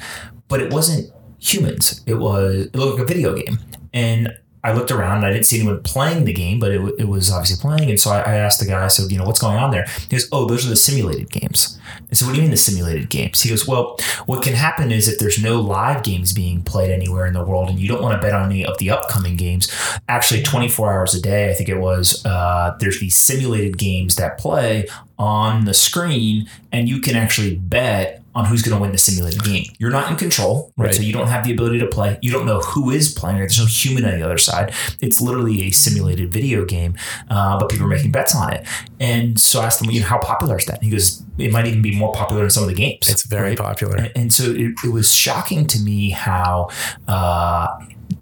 but 0.48 0.62
it 0.62 0.72
wasn't 0.72 1.12
humans. 1.40 2.02
It 2.06 2.16
was 2.16 2.68
it 2.68 2.76
looked 2.76 3.00
like 3.00 3.04
a 3.04 3.14
video 3.14 3.36
game. 3.36 3.60
And 3.94 4.34
I 4.64 4.74
looked 4.74 4.92
around 4.92 5.18
and 5.18 5.26
I 5.26 5.34
didn't 5.34 5.48
see 5.48 5.60
anyone 5.60 5.82
playing 5.82 6.26
the 6.26 6.34
game, 6.34 6.60
but 6.60 6.72
it, 6.72 6.82
it 7.00 7.08
was 7.08 7.32
obviously 7.32 7.60
playing. 7.60 7.90
And 7.90 8.00
so 8.00 8.12
I, 8.12 8.20
I, 8.20 8.36
asked 8.36 8.60
the 8.60 8.68
guy, 8.68 8.84
I 8.84 8.88
said, 8.88 9.12
you 9.12 9.18
know, 9.18 9.26
what's 9.26 9.40
going 9.40 9.58
on 9.58 9.72
there? 9.72 9.86
He 10.02 10.08
goes, 10.08 10.28
oh, 10.32 10.46
those 10.46 10.66
are 10.66 10.70
the 10.70 10.76
simulated 10.76 11.32
games. 11.32 11.80
I 12.12 12.14
said, 12.14 12.28
what 12.28 12.34
do 12.34 12.38
you 12.38 12.44
mean 12.44 12.52
the 12.52 12.58
simulated 12.58 13.10
games? 13.10 13.42
He 13.42 13.50
goes, 13.50 13.68
well, 13.68 13.98
what 14.28 14.44
can 14.44 14.54
happen 14.54 14.92
is 14.92 15.08
if 15.08 15.18
there's 15.18 15.42
no 15.42 15.60
live 15.60 16.04
games 16.04 16.32
being 16.32 16.62
played 16.62 16.92
anywhere 16.92 17.26
in 17.26 17.34
the 17.34 17.44
world 17.44 17.70
and 17.70 17.80
you 17.80 17.88
don't 17.88 18.04
want 18.04 18.20
to 18.20 18.26
bet 18.26 18.36
on 18.36 18.52
any 18.52 18.64
of 18.64 18.78
the 18.78 18.92
upcoming 18.92 19.36
games, 19.36 19.68
actually 20.08 20.44
24 20.44 20.94
hours 20.94 21.16
a 21.16 21.22
day, 21.22 21.50
I 21.50 21.54
think 21.54 21.70
it 21.70 21.80
was, 21.80 22.24
uh, 22.26 22.76
there's 22.80 23.00
these 23.00 23.16
simulated 23.16 23.78
games 23.80 24.16
that 24.18 24.38
play 24.38 24.88
on 25.22 25.66
the 25.66 25.74
screen 25.74 26.50
and 26.72 26.90
you 26.90 27.00
can 27.00 27.16
actually 27.16 27.56
bet 27.56 28.24
on 28.34 28.46
who's 28.46 28.64
going 28.64 28.76
to 28.76 28.82
win 28.82 28.92
the 28.92 28.98
simulated 28.98 29.44
game. 29.44 29.66
You're 29.78 29.92
not 29.92 30.10
in 30.10 30.18
control, 30.18 30.74
right? 30.78 30.86
Right. 30.86 30.96
So 30.96 31.04
you 31.04 31.14
don't 31.14 31.28
have 31.28 31.46
the 31.46 31.52
ability 31.52 31.78
to 31.80 31.86
play. 31.86 32.18
You 32.24 32.32
don't 32.32 32.48
know 32.48 32.60
who 32.60 32.90
is 32.90 33.14
playing. 33.14 33.38
There's 33.38 33.60
no 33.60 33.66
human 33.66 34.04
on 34.06 34.18
the 34.18 34.26
other 34.26 34.40
side. 34.40 34.74
It's 35.00 35.22
literally 35.22 35.62
a 35.64 35.72
simulated 35.72 36.32
video 36.32 36.66
game, 36.66 36.96
uh, 37.30 37.60
but 37.60 37.70
people 37.70 37.86
are 37.86 37.90
making 37.90 38.12
bets 38.12 38.36
on 38.36 38.52
it. 38.52 38.66
And 39.00 39.40
so 39.40 39.62
I 39.62 39.66
asked 39.66 39.84
him, 39.84 39.92
you 39.92 40.00
know, 40.00 40.08
how 40.08 40.18
popular 40.18 40.58
is 40.58 40.66
that? 40.66 40.76
And 40.76 40.86
he 40.86 40.90
goes, 40.90 41.22
it 41.38 41.52
might 41.52 41.68
even 41.68 41.84
be 41.84 41.96
more 41.96 42.12
popular 42.14 42.42
than 42.42 42.50
some 42.50 42.64
of 42.64 42.70
the 42.70 42.76
games. 42.76 43.08
It's 43.08 43.24
very 43.24 43.50
right? 43.50 43.58
popular. 43.60 43.98
And, 43.98 44.12
and 44.16 44.34
so 44.34 44.46
it, 44.46 44.74
it 44.84 44.92
was 44.92 45.14
shocking 45.14 45.68
to 45.68 45.80
me 45.80 46.10
how. 46.10 46.70
Uh, 47.08 47.68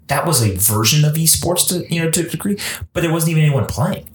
that 0.06 0.26
was 0.26 0.42
a 0.42 0.54
version 0.56 1.04
of 1.04 1.14
esports 1.14 1.68
to 1.68 1.92
you 1.92 2.02
know 2.02 2.10
to 2.10 2.26
a 2.26 2.28
degree, 2.28 2.56
but 2.92 3.00
there 3.00 3.12
wasn't 3.12 3.30
even 3.30 3.44
anyone 3.44 3.66
playing. 3.66 4.08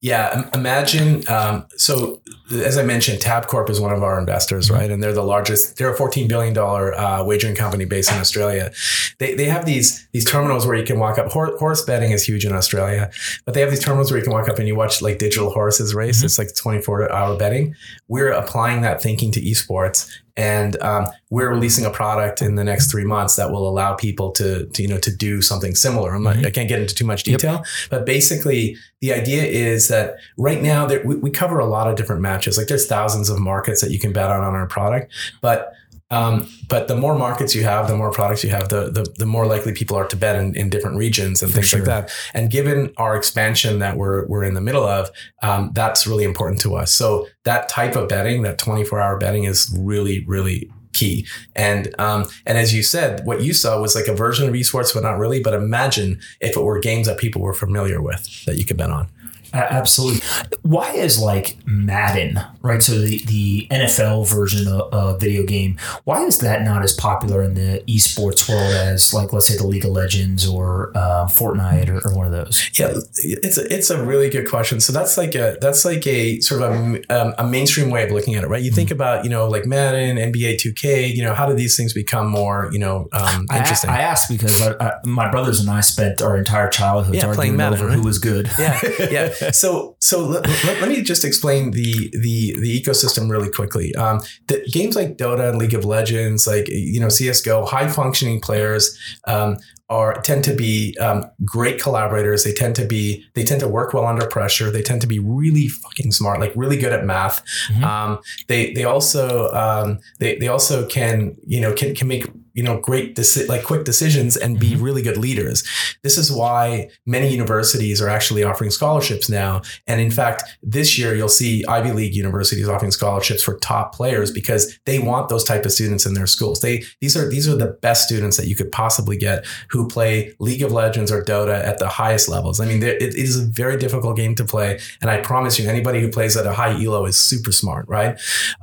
Yeah, 0.00 0.48
imagine. 0.54 1.28
Um, 1.28 1.66
so, 1.76 2.22
as 2.52 2.78
I 2.78 2.84
mentioned, 2.84 3.18
Tabcorp 3.18 3.68
is 3.68 3.80
one 3.80 3.92
of 3.92 4.04
our 4.04 4.20
investors, 4.20 4.70
right? 4.70 4.88
And 4.92 5.02
they're 5.02 5.12
the 5.12 5.24
largest. 5.24 5.76
They're 5.76 5.92
a 5.92 5.96
fourteen 5.96 6.28
billion 6.28 6.54
dollar 6.54 6.94
uh, 6.94 7.24
wagering 7.24 7.56
company 7.56 7.84
based 7.84 8.12
in 8.12 8.18
Australia. 8.18 8.70
They, 9.18 9.34
they 9.34 9.46
have 9.46 9.66
these 9.66 10.06
these 10.12 10.24
terminals 10.24 10.68
where 10.68 10.76
you 10.76 10.84
can 10.84 11.00
walk 11.00 11.18
up. 11.18 11.32
Hor- 11.32 11.56
horse 11.58 11.82
betting 11.84 12.12
is 12.12 12.22
huge 12.22 12.44
in 12.44 12.52
Australia, 12.52 13.10
but 13.44 13.54
they 13.54 13.60
have 13.60 13.70
these 13.70 13.82
terminals 13.82 14.12
where 14.12 14.18
you 14.18 14.24
can 14.24 14.32
walk 14.32 14.48
up 14.48 14.60
and 14.60 14.68
you 14.68 14.76
watch 14.76 15.02
like 15.02 15.18
digital 15.18 15.50
horses 15.50 15.96
race. 15.96 16.22
It's 16.22 16.38
like 16.38 16.54
twenty 16.54 16.80
four 16.80 17.10
hour 17.10 17.36
betting. 17.36 17.74
We're 18.06 18.30
applying 18.30 18.82
that 18.82 19.02
thinking 19.02 19.32
to 19.32 19.40
esports, 19.40 20.08
and 20.38 20.80
um, 20.82 21.08
we're 21.30 21.50
releasing 21.50 21.84
a 21.84 21.90
product 21.90 22.40
in 22.40 22.54
the 22.54 22.62
next 22.62 22.90
three 22.90 23.04
months 23.04 23.34
that 23.36 23.50
will 23.50 23.68
allow 23.68 23.94
people 23.94 24.30
to, 24.30 24.66
to 24.66 24.82
you 24.82 24.88
know 24.88 24.98
to 24.98 25.14
do 25.14 25.42
something 25.42 25.74
similar. 25.74 26.14
I'm 26.14 26.22
not, 26.22 26.36
I 26.38 26.50
can't 26.50 26.68
get 26.68 26.80
into 26.80 26.94
too 26.94 27.04
much 27.04 27.24
detail, 27.24 27.64
but 27.90 28.06
basically 28.06 28.76
the 29.00 29.12
idea 29.12 29.42
is 29.42 29.88
that 29.88 30.16
right 30.38 30.62
now 30.62 30.86
there, 30.86 31.04
we, 31.04 31.16
we 31.16 31.30
cover 31.30 31.58
a 31.58 31.66
lot 31.66 31.88
of 31.88 31.96
different 31.96 32.22
matches. 32.22 32.56
Like 32.56 32.68
there's 32.68 32.86
thousands 32.86 33.28
of 33.28 33.38
markets 33.40 33.80
that 33.82 33.90
you 33.90 33.98
can 33.98 34.12
bet 34.12 34.30
on 34.30 34.44
on 34.44 34.54
our 34.54 34.66
product, 34.66 35.12
but 35.40 35.72
um, 36.10 36.48
but 36.68 36.88
the 36.88 36.96
more 36.96 37.18
markets 37.18 37.54
you 37.54 37.64
have, 37.64 37.86
the 37.86 37.96
more 37.96 38.10
products 38.10 38.42
you 38.42 38.50
have, 38.50 38.70
the 38.70 38.90
the, 38.90 39.06
the 39.18 39.26
more 39.26 39.46
likely 39.46 39.72
people 39.72 39.96
are 39.96 40.06
to 40.08 40.16
bet 40.16 40.36
in, 40.36 40.56
in 40.56 40.70
different 40.70 40.96
regions 40.96 41.42
and 41.42 41.52
things 41.52 41.68
sure. 41.68 41.80
like 41.80 41.86
that. 41.86 42.10
And 42.32 42.50
given 42.50 42.92
our 42.96 43.14
expansion 43.16 43.78
that 43.80 43.96
we're 43.96 44.26
we're 44.26 44.44
in 44.44 44.54
the 44.54 44.60
middle 44.60 44.84
of, 44.84 45.10
um, 45.42 45.70
that's 45.74 46.06
really 46.06 46.24
important 46.24 46.60
to 46.62 46.76
us. 46.76 46.92
So 46.92 47.28
that 47.44 47.68
type 47.68 47.94
of 47.94 48.08
betting, 48.08 48.42
that 48.42 48.58
24 48.58 49.00
hour 49.00 49.18
betting, 49.18 49.44
is 49.44 49.74
really 49.78 50.24
really 50.24 50.70
key. 50.94 51.26
And 51.54 51.94
um, 52.00 52.24
and 52.46 52.56
as 52.56 52.74
you 52.74 52.82
said, 52.82 53.24
what 53.26 53.42
you 53.42 53.52
saw 53.52 53.80
was 53.80 53.94
like 53.94 54.08
a 54.08 54.14
version 54.14 54.48
of 54.48 54.54
esports, 54.54 54.94
but 54.94 55.02
not 55.02 55.18
really. 55.18 55.42
But 55.42 55.54
imagine 55.54 56.20
if 56.40 56.56
it 56.56 56.62
were 56.62 56.78
games 56.78 57.06
that 57.06 57.18
people 57.18 57.42
were 57.42 57.54
familiar 57.54 58.00
with 58.00 58.44
that 58.46 58.56
you 58.56 58.64
could 58.64 58.78
bet 58.78 58.90
on. 58.90 59.08
Absolutely. 59.52 60.20
Why 60.62 60.90
is 60.92 61.18
like 61.20 61.56
Madden, 61.66 62.38
right? 62.62 62.82
So 62.82 62.92
the, 63.00 63.22
the 63.24 63.66
NFL 63.70 64.28
version 64.28 64.68
of 64.68 64.88
a 64.92 65.18
video 65.18 65.44
game, 65.44 65.78
why 66.04 66.24
is 66.24 66.38
that 66.38 66.62
not 66.62 66.82
as 66.82 66.92
popular 66.92 67.42
in 67.42 67.54
the 67.54 67.82
esports 67.88 68.48
world 68.48 68.74
as 68.74 69.14
like, 69.14 69.32
let's 69.32 69.46
say 69.46 69.56
the 69.56 69.66
League 69.66 69.84
of 69.84 69.92
Legends 69.92 70.46
or 70.48 70.92
uh, 70.94 71.26
Fortnite 71.26 71.88
or, 71.88 72.06
or 72.06 72.14
one 72.16 72.26
of 72.26 72.32
those? 72.32 72.70
Yeah, 72.78 72.92
it's 73.16 73.58
a, 73.58 73.72
it's 73.72 73.90
a 73.90 74.04
really 74.04 74.28
good 74.28 74.48
question. 74.48 74.80
So 74.80 74.92
that's 74.92 75.16
like 75.16 75.34
a 75.34 75.56
that's 75.60 75.84
like 75.84 76.06
a 76.06 76.40
sort 76.40 76.62
of 76.62 76.72
a, 76.72 77.00
um, 77.10 77.34
a 77.38 77.46
mainstream 77.46 77.90
way 77.90 78.04
of 78.04 78.10
looking 78.10 78.34
at 78.34 78.44
it, 78.44 78.48
right? 78.48 78.62
You 78.62 78.70
think 78.70 78.90
about 78.90 79.24
you 79.24 79.30
know 79.30 79.48
like 79.48 79.66
Madden, 79.66 80.16
NBA 80.16 80.56
2K. 80.56 81.14
You 81.14 81.22
know 81.22 81.34
how 81.34 81.46
do 81.46 81.54
these 81.54 81.76
things 81.76 81.92
become 81.92 82.28
more 82.28 82.68
you 82.72 82.78
know 82.78 83.08
um, 83.12 83.46
I, 83.50 83.58
interesting? 83.58 83.90
I 83.90 84.00
asked 84.00 84.30
because 84.30 84.60
I, 84.60 84.74
I, 84.78 84.92
my 85.04 85.30
brothers 85.30 85.60
and 85.60 85.70
I 85.70 85.80
spent 85.80 86.20
our 86.22 86.36
entire 86.36 86.68
childhood 86.68 87.14
Yeah, 87.14 87.26
arguing 87.26 87.56
Madden, 87.56 87.78
over 87.78 87.88
right? 87.88 87.96
who 87.96 88.02
was 88.02 88.18
good. 88.18 88.50
yeah, 88.58 88.78
yeah. 89.10 89.32
So, 89.52 89.96
so 90.00 90.24
let, 90.24 90.46
let, 90.46 90.80
let 90.80 90.88
me 90.88 91.02
just 91.02 91.24
explain 91.24 91.72
the 91.72 92.10
the 92.12 92.54
the 92.60 92.80
ecosystem 92.80 93.30
really 93.30 93.50
quickly. 93.50 93.94
Um, 93.96 94.20
the 94.46 94.64
games 94.70 94.94
like 94.94 95.16
Dota 95.16 95.48
and 95.48 95.58
League 95.58 95.74
of 95.74 95.84
Legends, 95.84 96.46
like 96.46 96.68
you 96.68 97.00
know 97.00 97.08
CS:GO, 97.08 97.66
high 97.66 97.88
functioning 97.88 98.40
players. 98.40 98.98
Um, 99.26 99.58
are 99.90 100.20
tend 100.20 100.44
to 100.44 100.54
be 100.54 100.96
um, 101.00 101.24
great 101.44 101.80
collaborators. 101.80 102.44
They 102.44 102.52
tend 102.52 102.76
to 102.76 102.84
be 102.84 103.24
they 103.34 103.42
tend 103.42 103.60
to 103.60 103.68
work 103.68 103.94
well 103.94 104.06
under 104.06 104.26
pressure. 104.26 104.70
They 104.70 104.82
tend 104.82 105.00
to 105.00 105.06
be 105.06 105.18
really 105.18 105.68
fucking 105.68 106.12
smart, 106.12 106.40
like 106.40 106.52
really 106.54 106.76
good 106.76 106.92
at 106.92 107.06
math. 107.06 107.42
Mhm. 107.72 107.82
Um, 107.82 108.18
they 108.48 108.72
they 108.74 108.84
also 108.84 109.48
um, 109.52 109.98
they 110.18 110.36
they 110.36 110.48
also 110.48 110.86
can 110.86 111.36
you 111.46 111.60
know 111.60 111.72
can 111.72 111.94
can 111.94 112.06
make 112.06 112.26
you 112.58 112.64
know 112.66 112.76
great 112.88 113.08
deci- 113.14 113.48
like 113.48 113.62
quick 113.70 113.84
decisions 113.84 114.36
and 114.36 114.58
be 114.66 114.70
really 114.86 115.02
good 115.08 115.16
leaders. 115.16 115.58
This 116.02 116.16
is 116.22 116.28
why 116.40 116.62
many 117.06 117.28
universities 117.40 118.02
are 118.02 118.08
actually 118.18 118.42
offering 118.50 118.70
scholarships 118.78 119.28
now. 119.28 119.52
And 119.86 120.00
in 120.00 120.10
fact, 120.10 120.42
this 120.76 120.98
year 120.98 121.14
you'll 121.14 121.36
see 121.42 121.64
Ivy 121.76 121.92
League 121.92 122.14
universities 122.24 122.68
offering 122.68 122.90
scholarships 122.90 123.42
for 123.44 123.54
top 123.58 123.94
players 123.94 124.32
because 124.32 124.62
they 124.86 124.98
want 124.98 125.28
those 125.28 125.44
type 125.44 125.64
of 125.66 125.72
students 125.78 126.04
in 126.04 126.14
their 126.14 126.26
schools. 126.26 126.60
They 126.60 126.82
these 127.00 127.16
are 127.16 127.26
these 127.34 127.46
are 127.50 127.56
the 127.64 127.72
best 127.86 128.00
students 128.08 128.36
that 128.38 128.48
you 128.48 128.56
could 128.56 128.72
possibly 128.72 129.16
get 129.16 129.46
who 129.70 129.86
play 129.96 130.34
League 130.40 130.62
of 130.66 130.72
Legends 130.72 131.12
or 131.12 131.22
Dota 131.22 131.56
at 131.70 131.78
the 131.78 131.88
highest 132.00 132.28
levels. 132.28 132.58
I 132.60 132.66
mean, 132.66 132.80
there- 132.80 132.96
it, 133.06 133.14
is 133.14 133.38
a 133.38 133.46
very 133.62 133.76
difficult 133.84 134.16
game 134.16 134.34
to 134.40 134.44
play, 134.44 134.70
and 135.00 135.08
I 135.10 135.18
promise 135.30 135.58
you, 135.58 135.68
anybody 135.68 136.00
who 136.00 136.08
plays 136.16 136.36
at 136.36 136.46
a 136.46 136.54
high 136.60 136.74
elo 136.84 137.04
is 137.06 137.16
super 137.30 137.52
smart, 137.52 137.84
right? 137.88 138.12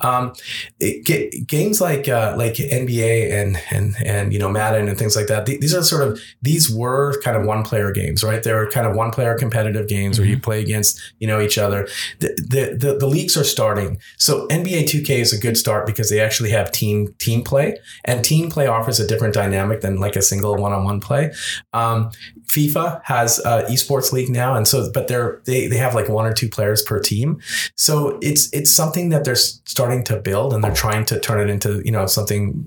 Um, 0.02 0.34
it, 0.80 1.06
ga- 1.08 1.30
games 1.56 1.80
like 1.88 2.06
uh, 2.20 2.36
like 2.38 2.56
NBA 2.56 3.32
and 3.40 3.52
and 3.72 3.85
and 4.04 4.34
you 4.34 4.39
know 4.39 4.50
Madden 4.50 4.88
and 4.88 4.98
things 4.98 5.15
like 5.15 5.28
that. 5.28 5.45
th- 5.45 5.60
These 5.60 5.76
are 5.76 5.84
sort 5.84 6.08
of 6.08 6.19
these 6.41 6.69
were 6.69 7.19
kind 7.21 7.38
of 7.38 7.45
one 7.45 7.63
player 7.63 7.91
games, 7.91 8.24
right? 8.24 8.41
They 8.41 8.54
were 8.54 8.69
kind 8.69 8.88
of 8.88 8.95
one 8.95 9.12
player 9.12 9.36
competitive 9.38 9.88
games 9.88 10.17
where 10.17 10.28
you 10.28 10.39
play 10.39 10.62
against 10.62 11.00
you 11.19 11.28
know 11.28 11.39
each 11.41 11.58
other. 11.58 11.88
The, 12.19 12.30
the 12.54 12.78
the 12.78 12.98
the 12.98 13.08
leagues 13.08 13.36
are 13.38 13.43
starting, 13.43 13.98
so 14.17 14.48
NBA 14.48 14.84
2K 14.84 15.10
is 15.19 15.34
a 15.34 15.38
good 15.39 15.58
start 15.58 15.86
because 15.86 16.10
they 16.10 16.19
actually 16.19 16.52
have 16.52 16.71
team 16.71 17.13
team 17.19 17.43
play, 17.43 17.78
and 18.06 18.24
team 18.24 18.50
play 18.50 18.67
offers 18.67 19.00
a 19.00 19.08
different 19.08 19.34
dynamic 19.34 19.82
than 19.82 20.00
like 20.00 20.15
a 20.15 20.21
single 20.21 20.56
one 20.56 20.74
on 20.74 20.84
one 20.86 21.00
play. 21.00 21.32
Um, 21.74 22.12
FIFA 22.48 23.02
has 23.04 23.39
uh, 23.45 23.65
esports 23.69 24.13
league 24.13 24.30
now, 24.30 24.56
and 24.56 24.67
so 24.67 24.89
but 24.93 25.08
they're 25.08 25.41
they 25.45 25.67
they 25.67 25.78
have 25.78 25.93
like 25.95 26.08
one 26.10 26.26
or 26.26 26.34
two 26.34 26.48
players 26.48 26.82
per 26.82 27.00
team. 27.00 27.39
So 27.76 28.17
it's 28.21 28.50
it's 28.54 28.71
something 28.71 29.10
that 29.10 29.26
they're 29.26 29.36
starting 29.36 30.04
to 30.06 30.17
build, 30.17 30.54
and 30.54 30.63
they're 30.63 30.74
trying 30.74 31.06
to 31.06 31.19
turn 31.19 31.39
it 31.41 31.52
into 31.52 31.82
you 31.84 31.91
know 31.91 32.06
something 32.06 32.63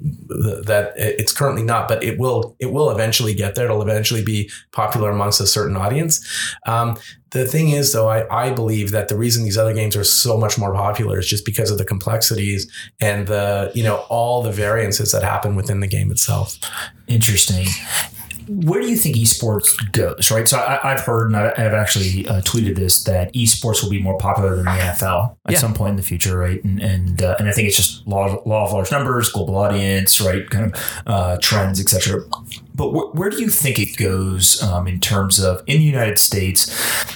that 0.66 0.92
it's 1.18 1.32
currently 1.32 1.62
not, 1.62 1.88
but 1.88 2.02
it 2.02 2.18
will 2.18 2.56
it 2.58 2.72
will 2.72 2.90
eventually 2.90 3.34
get 3.34 3.54
there. 3.54 3.66
It'll 3.66 3.82
eventually 3.82 4.24
be 4.24 4.50
popular 4.72 5.10
amongst 5.10 5.40
a 5.40 5.46
certain 5.46 5.76
audience. 5.76 6.24
Um, 6.66 6.96
the 7.30 7.46
thing 7.46 7.70
is, 7.70 7.92
though, 7.92 8.08
I, 8.08 8.46
I 8.46 8.50
believe 8.50 8.90
that 8.92 9.08
the 9.08 9.16
reason 9.16 9.44
these 9.44 9.58
other 9.58 9.74
games 9.74 9.94
are 9.96 10.04
so 10.04 10.38
much 10.38 10.58
more 10.58 10.72
popular 10.72 11.18
is 11.18 11.28
just 11.28 11.44
because 11.44 11.70
of 11.70 11.76
the 11.76 11.84
complexities 11.84 12.70
and 13.00 13.26
the 13.26 13.70
you 13.74 13.82
know 13.82 14.04
all 14.08 14.42
the 14.42 14.52
variances 14.52 15.12
that 15.12 15.22
happen 15.22 15.54
within 15.54 15.80
the 15.80 15.88
game 15.88 16.10
itself. 16.10 16.56
Interesting. 17.06 17.66
Where 18.48 18.80
do 18.80 18.88
you 18.88 18.96
think 18.96 19.16
esports 19.16 19.68
goes? 19.92 20.30
Right. 20.30 20.48
So 20.48 20.58
I, 20.58 20.92
I've 20.92 21.00
heard, 21.00 21.26
and 21.28 21.36
I- 21.36 21.52
I've 21.56 21.74
actually 21.74 22.26
uh, 22.26 22.40
tweeted 22.42 22.76
this 22.76 23.04
that 23.04 23.32
esports 23.34 23.82
will 23.82 23.90
be 23.90 24.00
more 24.02 24.16
popular 24.18 24.56
than 24.56 24.64
the 24.64 24.70
NFL 24.70 25.36
at 25.46 25.52
Yeah. 25.52 25.58
some 25.58 25.74
point 25.74 25.90
in 25.90 25.96
the 25.96 26.02
future, 26.02 26.36
right? 26.38 26.62
And 26.64 26.80
and 26.82 27.22
uh, 27.22 27.36
and 27.38 27.48
I 27.48 27.52
think 27.52 27.68
it's 27.68 27.76
just 27.76 28.06
law 28.06 28.26
of, 28.38 28.46
law 28.46 28.66
of 28.66 28.72
large 28.72 28.90
numbers, 28.90 29.28
global 29.30 29.56
audience, 29.56 30.20
right? 30.20 30.48
Kind 30.48 30.72
of 30.74 31.02
uh, 31.06 31.38
trends, 31.42 31.80
etc. 31.80 32.22
But 32.74 32.90
wh- 32.92 33.14
where 33.14 33.28
do 33.30 33.38
you 33.40 33.50
think 33.50 33.78
it 33.78 33.96
goes 33.96 34.62
um, 34.62 34.86
in 34.86 35.00
terms 35.00 35.38
of 35.40 35.62
in 35.66 35.78
the 35.78 35.84
United 35.84 36.18
States? 36.18 36.70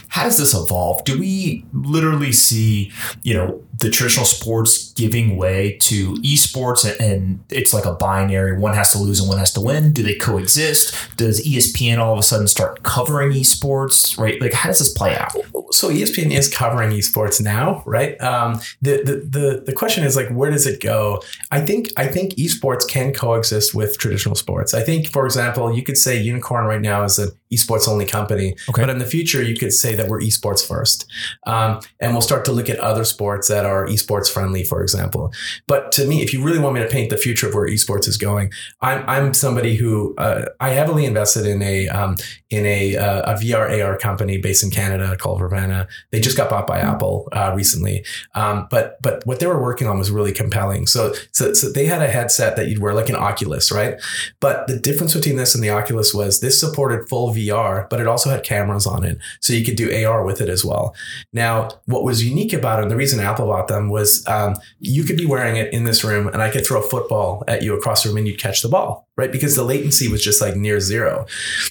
How 0.09 0.25
does 0.25 0.37
this 0.39 0.53
evolve? 0.55 1.05
Do 1.05 1.19
we 1.19 1.65
literally 1.73 2.33
see, 2.33 2.93
you 3.23 3.33
know, 3.35 3.63
the 3.79 3.91
traditional 3.91 4.27
sports 4.27 4.93
giving 4.93 5.37
way 5.37 5.77
to 5.79 6.15
esports 6.17 6.85
and, 7.01 7.43
it's 7.51 7.75
like 7.75 7.85
a 7.85 7.93
binary 7.93 8.59
one 8.59 8.75
has 8.75 8.93
to 8.93 8.99
lose 8.99 9.21
and 9.21 9.29
one 9.29 9.39
has 9.39 9.53
to 9.53 9.61
win? 9.61 9.93
Do 9.93 10.03
they 10.03 10.15
coexist? 10.15 10.95
Does 11.17 11.45
ESPN 11.47 11.99
all 11.99 12.13
of 12.13 12.19
a 12.19 12.23
sudden 12.23 12.47
start 12.47 12.83
covering 12.83 13.33
esports? 13.33 14.19
Right? 14.19 14.41
Like, 14.41 14.53
how 14.53 14.69
does 14.69 14.79
this 14.79 14.93
play 14.93 15.17
out? 15.17 15.33
so 15.73 15.89
ESPN 15.91 16.31
is 16.31 16.49
covering 16.55 16.91
esports 16.91 17.41
now, 17.41 17.83
right? 17.87 18.21
Um, 18.21 18.61
the, 18.83 19.03
the 19.03 19.15
the 19.39 19.63
the 19.67 19.73
question 19.73 20.05
is 20.05 20.17
like, 20.17 20.29
where 20.29 20.51
does 20.51 20.67
it 20.67 20.83
go? 20.83 21.23
I 21.51 21.61
think 21.61 21.89
I 21.97 22.07
think 22.07 22.35
esports 22.35 22.87
can 22.87 23.13
coexist 23.13 23.75
with 23.75 23.99
traditional 23.99 24.35
sports. 24.35 24.75
I 24.75 24.83
think, 24.83 25.09
for 25.09 25.25
example, 25.25 25.75
you 25.75 25.83
could 25.83 25.97
say 25.97 26.23
Unikrn 26.25 26.67
right 26.67 26.81
now 26.81 27.05
is 27.05 27.19
an 27.19 27.31
esports 27.53 27.89
only 27.89 28.07
company, 28.07 28.55
Okay. 28.69 28.83
but 28.83 28.91
in 28.91 28.99
the 28.99 29.07
future 29.07 29.43
you 29.43 29.57
could 29.57 29.73
say 29.73 29.95
that 29.95 30.09
we're 30.09 30.21
esports 30.21 30.67
first, 30.67 31.07
um, 31.47 31.81
and 32.01 32.13
we'll 32.13 32.23
start 32.23 32.45
to 32.47 32.53
look 32.53 32.69
at 32.71 32.79
other 32.79 33.05
sports 33.05 33.49
that 33.49 33.65
are 33.65 33.72
esports 33.87 34.31
friendly, 34.31 34.65
for 34.65 34.83
example. 34.83 35.33
But 35.67 35.93
to 35.93 36.07
me, 36.07 36.23
if 36.23 36.33
you 36.33 36.43
really 36.43 36.59
want 36.59 36.75
me 36.75 36.81
to 36.81 36.89
paint 36.89 37.11
the 37.11 37.17
future 37.17 37.49
of 37.49 37.55
where 37.55 37.69
esports 37.69 38.07
is 38.09 38.17
going, 38.17 38.51
I'm 38.81 39.05
I'm 39.09 39.35
somebody 39.35 39.77
who 39.77 40.15
uh, 40.19 40.47
I 40.61 40.71
heavily 40.71 41.05
invested 41.05 41.47
in 41.47 41.63
a 41.63 41.89
um, 41.89 42.17
in 42.51 42.67
a 42.67 42.97
uh, 42.97 43.33
a 43.33 43.35
VR 43.39 43.85
AR 43.85 43.97
company 43.97 44.39
based 44.39 44.63
in 44.63 44.71
Canada 44.71 45.17
called 45.17 45.41
Vrvana. 45.41 45.89
They 46.11 46.21
just 46.21 46.37
got 46.37 46.51
bought 46.51 46.67
by 46.67 46.79
Apple 46.79 47.29
uh, 47.33 47.53
recently, 47.55 48.05
um, 48.35 48.67
but 48.71 49.01
but 49.03 49.27
what 49.27 49.41
they 49.41 49.47
were 49.47 49.61
working 49.61 49.87
on 49.89 49.99
was 49.99 50.11
really 50.11 50.33
compelling. 50.33 50.87
So, 50.87 51.15
so 51.33 51.55
so 51.55 51.71
they 51.71 51.87
had 51.87 52.03
a 52.03 52.09
headset 52.09 52.57
that 52.57 52.69
you'd 52.69 52.81
wear 52.81 52.95
like 52.95 53.09
an 53.09 53.17
Oculus, 53.17 53.73
right? 53.73 54.01
But 54.41 54.67
the 54.67 54.79
difference 54.79 55.15
between 55.15 55.37
this 55.37 55.55
and 55.55 55.63
the 55.63 55.71
Oculus 55.71 56.13
was 56.15 56.41
this 56.41 56.59
supported 56.59 57.09
full 57.09 57.33
VR, 57.35 57.89
but 57.89 58.01
it 58.01 58.07
also 58.07 58.31
had 58.31 58.43
cameras 58.43 58.87
on 58.87 59.05
it. 59.05 59.19
So 59.41 59.53
you 59.53 59.65
could 59.65 59.77
do 59.77 60.05
AR 60.05 60.25
with 60.25 60.41
it 60.41 60.49
as 60.49 60.65
well. 60.65 60.95
Now, 61.33 61.69
what 61.87 62.05
was 62.05 62.25
unique 62.25 62.53
about 62.53 62.79
it, 62.79 62.83
and 62.83 62.91
the 62.91 62.97
reason 62.97 63.21
Apple 63.21 63.47
bought 63.53 63.69
them 63.69 63.91
was 63.91 64.27
um, 64.27 64.57
you 64.81 65.05
could 65.05 65.19
be 65.19 65.27
wearing 65.27 65.57
it 65.57 65.73
in 65.75 65.85
this 65.85 66.03
room 66.03 66.27
and 66.29 66.41
I 66.41 66.51
could 66.51 66.67
throw 66.67 66.81
a 66.81 66.89
football 66.89 67.45
at 67.47 67.63
you 67.63 67.75
across 67.75 68.03
the 68.03 68.09
room 68.09 68.19
and 68.19 68.27
you'd 68.27 68.41
catch 68.41 68.63
the 68.63 68.69
ball, 68.69 69.07
right? 69.17 69.31
Because 69.31 69.57
the 69.57 69.65
latency 69.65 70.09
was 70.09 70.23
just 70.23 70.41
like 70.41 70.57
near 70.57 70.81
zero. 70.81 71.27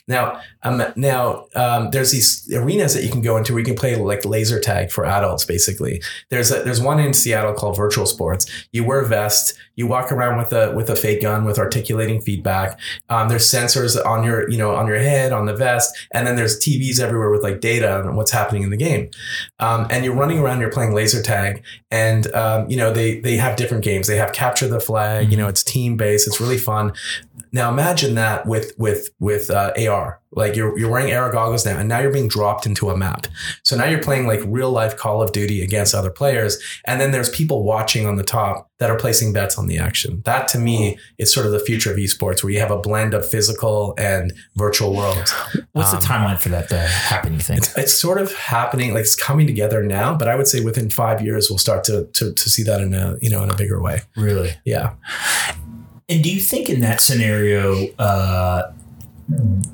Now, 0.08 0.40
um, 0.64 0.84
now 0.96 1.48
um, 1.56 1.90
there's 1.90 2.12
these 2.12 2.52
arenas 2.54 2.94
that 2.94 3.04
you 3.04 3.10
can 3.10 3.22
go 3.22 3.38
into 3.38 3.54
where 3.54 3.60
you 3.60 3.66
can 3.66 3.76
play 3.76 3.96
like 3.96 4.26
laser 4.26 4.60
tag 4.60 4.92
for 4.92 5.06
adults, 5.06 5.44
basically. 5.46 6.02
There's 6.30 6.52
a, 6.52 6.62
there's 6.64 6.82
one 6.82 7.00
in 7.00 7.14
Seattle 7.14 7.54
called 7.54 7.76
Virtual 7.76 8.06
Sports. 8.06 8.46
You 8.72 8.84
wear 8.84 9.02
a 9.02 9.08
vest, 9.08 9.58
you 9.76 9.88
walk 9.88 10.12
around 10.12 10.38
with 10.38 10.54
a 10.54 10.72
with 10.76 10.90
a 10.90 10.96
fake 10.96 11.22
gun 11.24 11.44
with 11.44 11.58
articulating 11.58 12.22
feedback. 12.22 12.80
Um, 13.10 13.30
there's 13.30 13.46
sensors 13.46 13.98
on 14.06 14.24
your 14.24 14.50
you 14.50 14.58
know 14.58 14.76
on 14.76 14.86
your 14.86 15.00
head 15.00 15.32
on 15.32 15.46
the 15.46 15.56
vest, 15.56 15.98
and 16.14 16.28
then 16.28 16.36
there's 16.36 16.60
TVs 16.60 17.00
everywhere 17.00 17.32
with 17.32 17.42
like 17.42 17.60
data 17.60 18.00
on 18.02 18.16
what's 18.16 18.32
happening 18.32 18.62
in 18.62 18.70
the 18.70 18.78
game. 18.78 19.10
Um, 19.60 19.88
and 19.90 20.06
you're 20.06 20.16
running 20.16 20.40
around, 20.40 20.60
you're 20.60 20.72
playing 20.72 20.94
laser 20.94 21.22
tag, 21.24 21.64
and 21.90 22.32
um, 22.36 22.70
you 22.70 22.78
know 22.78 22.94
they 22.94 23.20
they 23.20 23.38
have 23.38 23.56
different 23.56 23.84
games. 23.84 24.08
They 24.08 24.18
have 24.18 24.34
capture 24.34 24.68
the 24.68 24.80
flag. 24.80 25.24
Mm-hmm. 25.24 25.32
You 25.32 25.38
know 25.38 25.48
it's 25.48 25.64
team 25.64 25.98
based. 25.98 26.28
It's 26.28 26.40
really 26.40 26.60
fun. 26.60 26.94
Now 27.52 27.70
imagine 27.70 28.15
that 28.15 28.46
with 28.46 28.74
with 28.78 29.10
with 29.20 29.50
uh, 29.50 29.74
AR. 29.89 30.20
Like 30.34 30.56
you're 30.56 30.78
you're 30.80 30.89
wearing 30.89 31.13
AR 31.13 31.30
goggles 31.30 31.65
now, 31.65 31.78
and 31.78 31.89
now 31.89 32.00
you're 32.00 32.13
being 32.13 32.30
dropped 32.30 32.65
into 32.65 32.89
a 32.89 32.98
map. 32.98 33.28
So 33.63 33.76
now 33.76 33.86
you're 33.86 34.02
playing 34.02 34.28
like 34.28 34.39
real 34.46 34.72
life 34.72 34.96
Call 34.96 35.22
of 35.22 35.34
Duty 35.34 35.62
against 35.62 35.94
other 35.94 36.10
players, 36.10 36.58
and 36.86 37.02
then 37.02 37.12
there's 37.12 37.30
people 37.30 37.63
watching 37.63 38.06
on 38.06 38.15
the 38.15 38.24
top 38.24 38.70
that 38.80 38.89
are 38.89 38.98
placing 38.98 39.34
bets 39.34 39.58
on 39.58 39.67
the 39.67 39.78
action. 39.78 40.22
That 40.24 40.48
to 40.50 40.58
me 40.58 40.98
is 41.17 41.34
sort 41.34 41.46
of 41.46 41.52
the 41.52 41.60
future 41.60 41.91
of 41.91 41.98
esports, 41.98 42.44
where 42.44 42.54
you 42.54 42.60
have 42.62 42.72
a 42.72 42.78
blend 42.78 43.13
of 43.13 43.30
physical 43.30 43.94
and 43.98 44.32
virtual 44.56 44.96
worlds. 44.96 45.34
What's 45.74 45.94
um, 45.94 46.00
the 46.00 46.06
timeline 46.06 46.39
for 46.39 46.50
that 46.50 46.70
to 46.70 46.80
happen? 46.80 47.34
You 47.34 47.39
think 47.39 47.58
it's, 47.58 47.78
it's, 47.78 47.94
sort 48.02 48.22
of 48.22 48.34
happening, 48.34 48.94
like 48.94 49.02
it's 49.02 49.15
coming 49.15 49.48
together 49.48 49.84
now, 49.84 50.15
but 50.15 50.30
I 50.30 50.36
would 50.38 50.48
say 50.48 50.62
within 50.62 50.89
five 50.89 51.22
years 51.22 51.50
we'll 51.50 51.58
start 51.58 51.84
to 51.86 52.06
to 52.13 52.34
to 52.34 52.50
see 52.50 52.63
that 52.63 52.80
in 52.80 52.94
a 52.94 53.17
you 53.22 53.30
know 53.30 53.44
in 53.44 53.50
a 53.50 53.56
bigger 53.56 53.82
way. 53.82 54.02
Really? 54.15 54.54
Yeah. 54.63 54.94
And 56.10 56.24
do 56.24 56.34
you 56.34 56.42
think 56.42 56.70
in 56.70 56.82
that 56.82 57.00
scenario, 57.02 57.88
uh, 57.98 58.72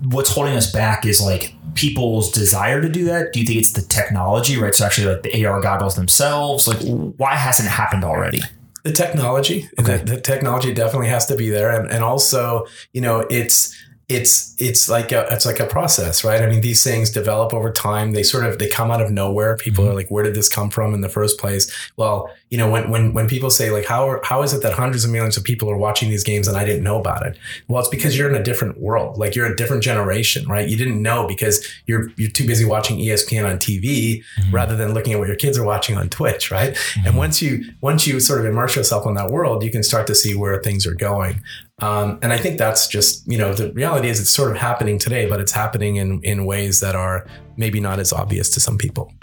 what's 0.04 0.30
holding 0.30 0.56
us 0.56 0.72
back 0.72 1.06
is 1.06 1.22
like 1.22 1.54
people's 1.74 2.32
desire 2.32 2.82
to 2.82 2.90
do 2.90 3.06
that? 3.06 3.34
Do 3.34 3.40
you 3.40 3.46
think 3.46 3.60
it's 3.60 3.72
the 3.72 3.82
technology, 3.82 4.58
right? 4.58 4.76
So 4.76 4.86
actually, 4.86 5.14
like 5.14 5.24
the 5.24 5.46
AR 5.46 5.62
goggles 5.62 5.96
themselves, 5.96 6.68
like 6.68 6.80
why 7.18 7.36
hasn't 7.36 7.68
it 7.68 7.72
happened 7.72 8.04
already? 8.04 8.42
The 8.84 8.92
technology, 8.94 9.70
okay. 9.80 9.98
the, 9.98 10.16
the 10.16 10.22
technology 10.22 10.74
definitely 10.74 11.10
has 11.10 11.26
to 11.28 11.36
be 11.36 11.50
there, 11.50 11.72
and 11.72 11.92
and 11.92 12.04
also, 12.04 12.66
you 12.94 13.02
know, 13.02 13.28
it's 13.30 13.76
it's 14.10 14.56
it's 14.58 14.88
like 14.88 15.12
a 15.12 15.28
it's 15.32 15.46
like 15.46 15.60
a 15.60 15.66
process, 15.66 16.24
right? 16.24 16.42
I 16.42 16.48
mean, 16.48 16.62
these 16.62 16.84
things 16.84 17.12
develop 17.12 17.54
over 17.54 17.72
time. 17.72 18.14
They 18.14 18.24
sort 18.24 18.46
of 18.46 18.58
they 18.58 18.70
come 18.70 18.90
out 18.90 19.02
of 19.02 19.12
nowhere. 19.12 19.58
People 19.58 19.84
mm-hmm. 19.84 19.92
are 19.92 19.96
like, 19.96 20.10
"Where 20.10 20.24
did 20.24 20.34
this 20.34 20.48
come 20.48 20.70
from 20.70 20.94
in 20.94 21.02
the 21.02 21.10
first 21.10 21.38
place?" 21.38 21.70
Well, 21.98 22.34
you 22.50 22.58
know, 22.58 22.70
when 22.70 22.90
when 22.90 23.14
when 23.14 23.28
people 23.28 23.50
say 23.50 23.72
like, 23.72 23.86
"How 23.86 24.08
are, 24.10 24.22
how 24.24 24.42
is 24.42 24.54
it 24.54 24.62
that 24.64 24.74
hundreds 24.74 25.04
of 25.04 25.12
millions 25.12 25.36
of 25.36 25.44
people 25.44 25.70
are 25.70 25.78
watching 25.78 26.10
these 26.10 26.24
games 26.24 26.48
and 26.48 26.56
I 26.56 26.64
didn't 26.64 26.84
know 26.84 26.98
about 27.00 27.26
it?" 27.26 27.38
Well, 27.68 27.80
it's 27.80 27.90
because 27.90 28.18
you're 28.18 28.30
in 28.30 28.36
a 28.36 28.44
different 28.44 28.80
world. 28.80 29.18
Like 29.18 29.36
you're 29.36 29.52
a 29.52 29.56
different 29.56 29.84
generation, 29.84 30.48
right? 30.48 30.68
You 30.68 30.78
didn't 30.78 31.02
know 31.02 31.28
because 31.28 31.68
you're 31.88 32.10
you're 32.16 32.32
too 32.32 32.48
busy 32.48 32.64
watching 32.64 33.00
ESPN 33.00 33.50
on 33.50 33.58
TV 33.58 34.24
mm-hmm. 34.40 34.52
rather 34.52 34.78
than 34.78 34.94
looking 34.94 35.14
at 35.14 35.20
what 35.20 35.28
your 35.28 35.36
kids 35.36 35.58
are 35.58 35.66
watching 35.66 35.98
on 35.98 36.08
Twitch, 36.08 36.50
right? 36.50 36.74
Mm-hmm. 36.74 37.08
And 37.08 37.18
once 37.18 37.42
you 37.42 37.66
once 37.82 38.08
you 38.08 38.20
sort 38.22 38.40
of 38.40 38.46
immerse 38.46 38.76
yourself 38.78 39.06
in 39.06 39.16
that 39.16 39.30
world, 39.30 39.64
you 39.64 39.72
can 39.72 39.84
start 39.84 40.08
to 40.08 40.16
see 40.16 40.34
where 40.34 40.62
things 40.62 40.88
are 40.88 40.96
going. 40.96 41.42
Um, 41.80 42.18
and 42.24 42.34
I 42.34 42.38
think 42.38 42.58
that's 42.58 42.88
just, 42.88 43.30
you 43.30 43.38
know, 43.38 43.54
the 43.54 43.72
reality 43.74 44.10
is 44.10 44.20
it's 44.20 44.32
sort 44.32 44.50
of 44.50 44.58
happening 44.58 44.98
today, 44.98 45.28
but 45.28 45.40
it's 45.40 45.52
happening 45.52 45.98
in, 45.98 46.22
in 46.24 46.46
ways 46.46 46.80
that 46.80 46.96
are 46.96 47.28
maybe 47.56 47.80
not 47.80 48.00
as 48.00 48.12
obvious 48.12 48.50
to 48.52 48.60
some 48.60 48.80
people. 48.80 49.14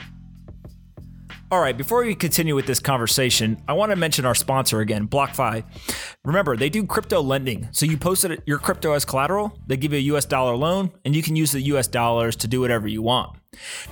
All 1.55 1.61
right, 1.61 1.79
before 1.79 2.03
we 2.03 2.17
continue 2.17 2.57
with 2.57 2.67
this 2.67 2.81
conversation, 2.81 3.63
I 3.69 3.75
want 3.75 3.91
to 3.91 3.97
mention 3.97 4.25
our 4.25 4.35
sponsor 4.35 4.81
again, 4.81 5.07
BlockFi. 5.07 5.63
Remember, 6.25 6.57
they 6.57 6.69
do 6.69 6.85
crypto 6.85 7.21
lending. 7.21 7.69
So 7.71 7.87
you 7.87 7.97
posted 7.97 8.43
your 8.45 8.59
crypto 8.59 8.93
as 8.95 9.05
collateral, 9.05 9.57
they 9.69 9.77
give 9.77 9.93
you 9.93 9.99
a 9.99 10.17
US 10.17 10.25
dollar 10.25 10.57
loan, 10.57 10.91
and 11.05 11.15
you 11.15 11.23
can 11.23 11.37
use 11.37 11.53
the 11.53 11.61
US 11.61 11.87
dollars 11.87 12.35
to 12.39 12.49
do 12.49 12.61
whatever 12.61 12.89
you 12.89 13.03
want. 13.03 13.39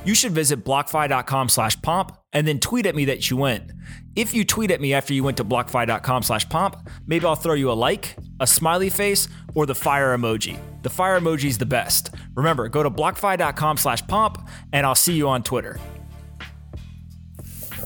You 0.05 0.12
should 0.16 0.33
visit 0.33 0.64
blockfi.com 0.64 1.51
slash 1.51 1.81
pomp 1.83 2.18
and 2.33 2.48
then 2.48 2.59
tweet 2.59 2.85
at 2.85 2.96
me 2.96 3.05
that 3.05 3.31
you 3.31 3.37
went. 3.37 3.70
If 4.16 4.35
you 4.35 4.44
tweet 4.44 4.72
at 4.72 4.81
me 4.81 4.92
after 4.92 5.14
you 5.14 5.22
went 5.22 5.37
to 5.37 5.44
blockfi.com 5.44 6.25
slash 6.25 6.48
pomp, 6.48 6.90
maybe 7.07 7.27
I'll 7.27 7.37
throw 7.37 7.55
you 7.55 7.70
a 7.70 7.75
like, 7.75 8.16
a 8.40 8.46
smiley 8.48 8.90
face, 8.90 9.29
or 9.55 9.66
the 9.66 9.75
fire 9.77 10.18
emoji. 10.18 10.59
The 10.83 10.90
fire 10.90 11.20
emoji 11.20 11.44
is 11.44 11.59
the 11.59 11.66
best. 11.66 12.12
Remember, 12.35 12.68
go 12.68 12.83
to 12.83 12.90
blockfi.com 12.90 13.77
slash 13.77 14.05
pomp 14.09 14.48
and 14.72 14.85
I'll 14.85 14.96
see 14.96 15.14
you 15.14 15.29
on 15.29 15.44
Twitter. 15.44 15.79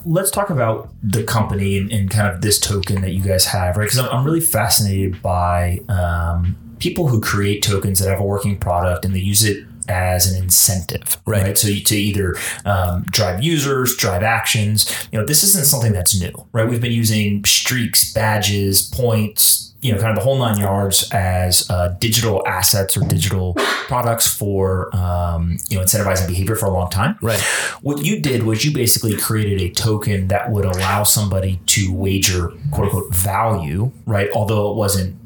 Let's 0.07 0.31
talk 0.31 0.51
about 0.51 0.89
the 1.03 1.25
company 1.25 1.77
and, 1.77 1.91
and 1.91 2.11
kind 2.11 2.33
of 2.33 2.41
this 2.41 2.61
token 2.61 3.03
that 3.03 3.11
you 3.11 3.23
guys 3.23 3.47
have, 3.47 3.77
right? 3.77 3.85
Because 3.85 3.99
I'm, 3.99 4.09
I'm, 4.11 4.25
really 4.25 4.41
fascinated 4.41 5.21
by 5.21 5.81
um, 5.89 6.57
people 6.79 7.09
who 7.09 7.21
create 7.21 7.63
tokens 7.63 7.99
that 7.99 8.09
have 8.09 8.21
a 8.21 8.25
working 8.25 8.57
product 8.57 9.05
and 9.05 9.15
they 9.15 9.19
use 9.19 9.43
it 9.43 9.67
as 9.89 10.31
an 10.31 10.43
incentive, 10.43 11.19
right? 11.27 11.43
right? 11.43 11.59
So 11.59 11.69
to 11.69 11.97
either 11.97 12.37
um, 12.65 13.03
drive 13.11 13.43
users, 13.43 13.97
drive 13.97 14.23
actions. 14.23 15.09
You 15.13 15.21
know, 15.21 15.27
this 15.27 15.43
isn't 15.45 15.67
something 15.67 15.93
that's 15.93 16.19
new, 16.19 16.47
right? 16.53 16.69
We've 16.69 16.81
been 16.81 16.93
using 16.93 17.45
streaks, 17.45 18.13
badges, 18.13 18.83
points, 18.83 19.75
you 19.87 19.93
know, 19.93 20.01
kind 20.01 20.11
of 20.11 20.17
the 20.17 20.23
whole 20.25 20.39
nine 20.39 20.59
yards 20.59 21.09
as 21.13 21.69
uh, 21.71 21.95
digital 22.01 22.47
assets 22.47 22.97
or 22.97 23.01
digital 23.07 23.55
products 23.55 24.27
for 24.27 24.95
um, 24.97 25.59
you 25.69 25.79
know 25.79 25.85
incentivizing 25.85 26.27
behavior 26.27 26.57
for 26.57 26.67
a 26.67 26.71
long 26.71 26.91
time. 26.91 27.17
Right. 27.23 27.41
What 27.83 28.05
you 28.05 28.21
did 28.21 28.43
was 28.43 28.65
you 28.65 28.75
basically 28.75 29.17
created 29.17 29.61
a 29.61 29.71
token 29.71 30.29
that 30.29 30.51
would 30.51 30.65
allow 30.65 31.05
somebody 31.05 31.61
to 31.67 31.93
wager 31.93 32.49
quote 32.73 32.87
unquote 32.87 33.15
value, 33.15 33.93
right? 34.07 34.29
Although 34.35 34.73
it 34.73 34.77
wasn't 34.77 35.17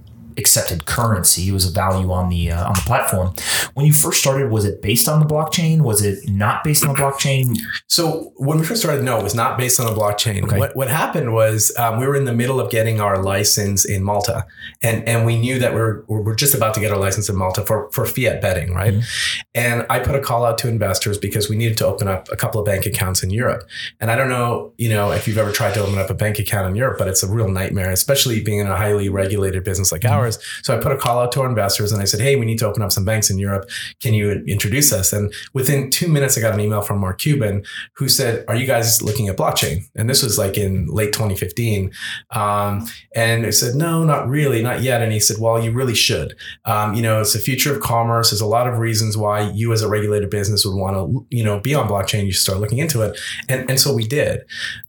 accepted 0.40 0.86
currency. 0.86 1.48
It 1.48 1.52
was 1.52 1.66
a 1.66 1.70
value 1.70 2.10
on 2.10 2.28
the 2.30 2.50
uh, 2.50 2.66
on 2.66 2.74
the 2.74 2.82
platform. 2.86 3.34
When 3.74 3.86
you 3.86 3.92
first 3.92 4.20
started, 4.20 4.50
was 4.50 4.64
it 4.64 4.82
based 4.82 5.08
on 5.08 5.20
the 5.20 5.26
blockchain? 5.26 5.82
Was 5.82 6.02
it 6.04 6.28
not 6.28 6.64
based 6.64 6.84
on 6.84 6.94
the 6.94 7.00
blockchain? 7.00 7.56
So 7.86 8.32
when 8.36 8.58
we 8.58 8.64
first 8.66 8.80
started, 8.82 9.04
no, 9.04 9.18
it 9.18 9.22
was 9.22 9.34
not 9.34 9.58
based 9.58 9.78
on 9.78 9.86
the 9.86 9.98
blockchain. 9.98 10.44
Okay. 10.44 10.58
What 10.58 10.74
what 10.74 10.88
happened 10.88 11.32
was 11.32 11.72
um, 11.76 12.00
we 12.00 12.06
were 12.06 12.16
in 12.16 12.24
the 12.24 12.32
middle 12.32 12.58
of 12.60 12.70
getting 12.70 13.00
our 13.00 13.22
license 13.22 13.84
in 13.84 14.02
Malta, 14.02 14.46
and 14.82 15.06
and 15.08 15.26
we 15.26 15.38
knew 15.38 15.58
that 15.58 15.74
we 15.74 15.80
are 15.80 16.04
we 16.08 16.20
we're 16.20 16.34
just 16.34 16.54
about 16.54 16.74
to 16.74 16.80
get 16.80 16.90
our 16.90 16.98
license 16.98 17.28
in 17.28 17.36
Malta 17.36 17.62
for 17.62 17.90
for 17.92 18.06
fiat 18.06 18.40
betting, 18.40 18.74
right? 18.74 18.94
Mm-hmm. 18.94 19.40
And 19.54 19.86
I 19.90 19.98
put 19.98 20.14
a 20.14 20.20
call 20.20 20.44
out 20.44 20.58
to 20.58 20.68
investors 20.68 21.18
because 21.18 21.48
we 21.48 21.56
needed 21.56 21.76
to 21.78 21.86
open 21.86 22.08
up 22.08 22.28
a 22.30 22.36
couple 22.36 22.60
of 22.60 22.66
bank 22.66 22.86
accounts 22.86 23.22
in 23.22 23.30
Europe. 23.30 23.68
And 24.00 24.10
I 24.10 24.16
don't 24.16 24.28
know, 24.28 24.72
you 24.78 24.88
know, 24.88 25.12
if 25.12 25.26
you've 25.26 25.38
ever 25.38 25.52
tried 25.52 25.74
to 25.74 25.80
open 25.80 25.98
up 25.98 26.10
a 26.10 26.14
bank 26.14 26.38
account 26.38 26.68
in 26.68 26.76
Europe, 26.76 26.98
but 26.98 27.08
it's 27.08 27.22
a 27.22 27.28
real 27.28 27.48
nightmare, 27.48 27.90
especially 27.90 28.42
being 28.42 28.58
in 28.58 28.66
a 28.66 28.76
highly 28.76 29.08
regulated 29.08 29.64
business 29.64 29.92
like 29.92 30.02
mm-hmm. 30.02 30.14
ours. 30.14 30.29
So 30.62 30.76
I 30.76 30.80
put 30.80 30.92
a 30.92 30.96
call 30.96 31.18
out 31.18 31.32
to 31.32 31.42
our 31.42 31.48
investors 31.48 31.92
and 31.92 32.00
I 32.00 32.04
said, 32.04 32.20
Hey, 32.20 32.36
we 32.36 32.46
need 32.46 32.58
to 32.58 32.66
open 32.66 32.82
up 32.82 32.92
some 32.92 33.04
banks 33.04 33.30
in 33.30 33.38
Europe. 33.38 33.68
Can 34.00 34.14
you 34.14 34.44
introduce 34.46 34.92
us? 34.92 35.12
And 35.12 35.32
within 35.52 35.90
two 35.90 36.08
minutes, 36.08 36.36
I 36.36 36.40
got 36.40 36.54
an 36.54 36.60
email 36.60 36.82
from 36.82 36.98
Mark 36.98 37.18
Cuban 37.18 37.64
who 37.96 38.08
said, 38.08 38.44
Are 38.48 38.56
you 38.56 38.66
guys 38.66 39.02
looking 39.02 39.28
at 39.28 39.36
blockchain? 39.36 39.84
And 39.94 40.08
this 40.08 40.22
was 40.22 40.38
like 40.38 40.58
in 40.58 40.86
late 40.86 41.12
2015. 41.12 41.90
Um, 42.30 42.86
and 43.14 43.46
I 43.46 43.50
said, 43.50 43.74
No, 43.74 44.04
not 44.04 44.28
really, 44.28 44.62
not 44.62 44.82
yet. 44.82 45.02
And 45.02 45.12
he 45.12 45.20
said, 45.20 45.38
Well, 45.38 45.62
you 45.62 45.72
really 45.72 45.94
should. 45.94 46.36
Um, 46.64 46.94
you 46.94 47.02
know, 47.02 47.20
it's 47.20 47.32
the 47.32 47.38
future 47.38 47.74
of 47.74 47.80
commerce. 47.80 48.30
There's 48.30 48.40
a 48.40 48.46
lot 48.46 48.66
of 48.66 48.78
reasons 48.78 49.16
why 49.16 49.50
you 49.50 49.72
as 49.72 49.82
a 49.82 49.88
regulated 49.88 50.30
business 50.30 50.64
would 50.64 50.76
want 50.76 50.96
to, 50.96 51.26
you 51.30 51.44
know, 51.44 51.60
be 51.60 51.74
on 51.74 51.88
blockchain. 51.88 52.26
You 52.26 52.32
start 52.32 52.58
looking 52.58 52.78
into 52.78 53.02
it. 53.02 53.18
And, 53.48 53.68
and 53.70 53.80
so 53.80 53.94
we 53.94 54.06
did. 54.06 54.42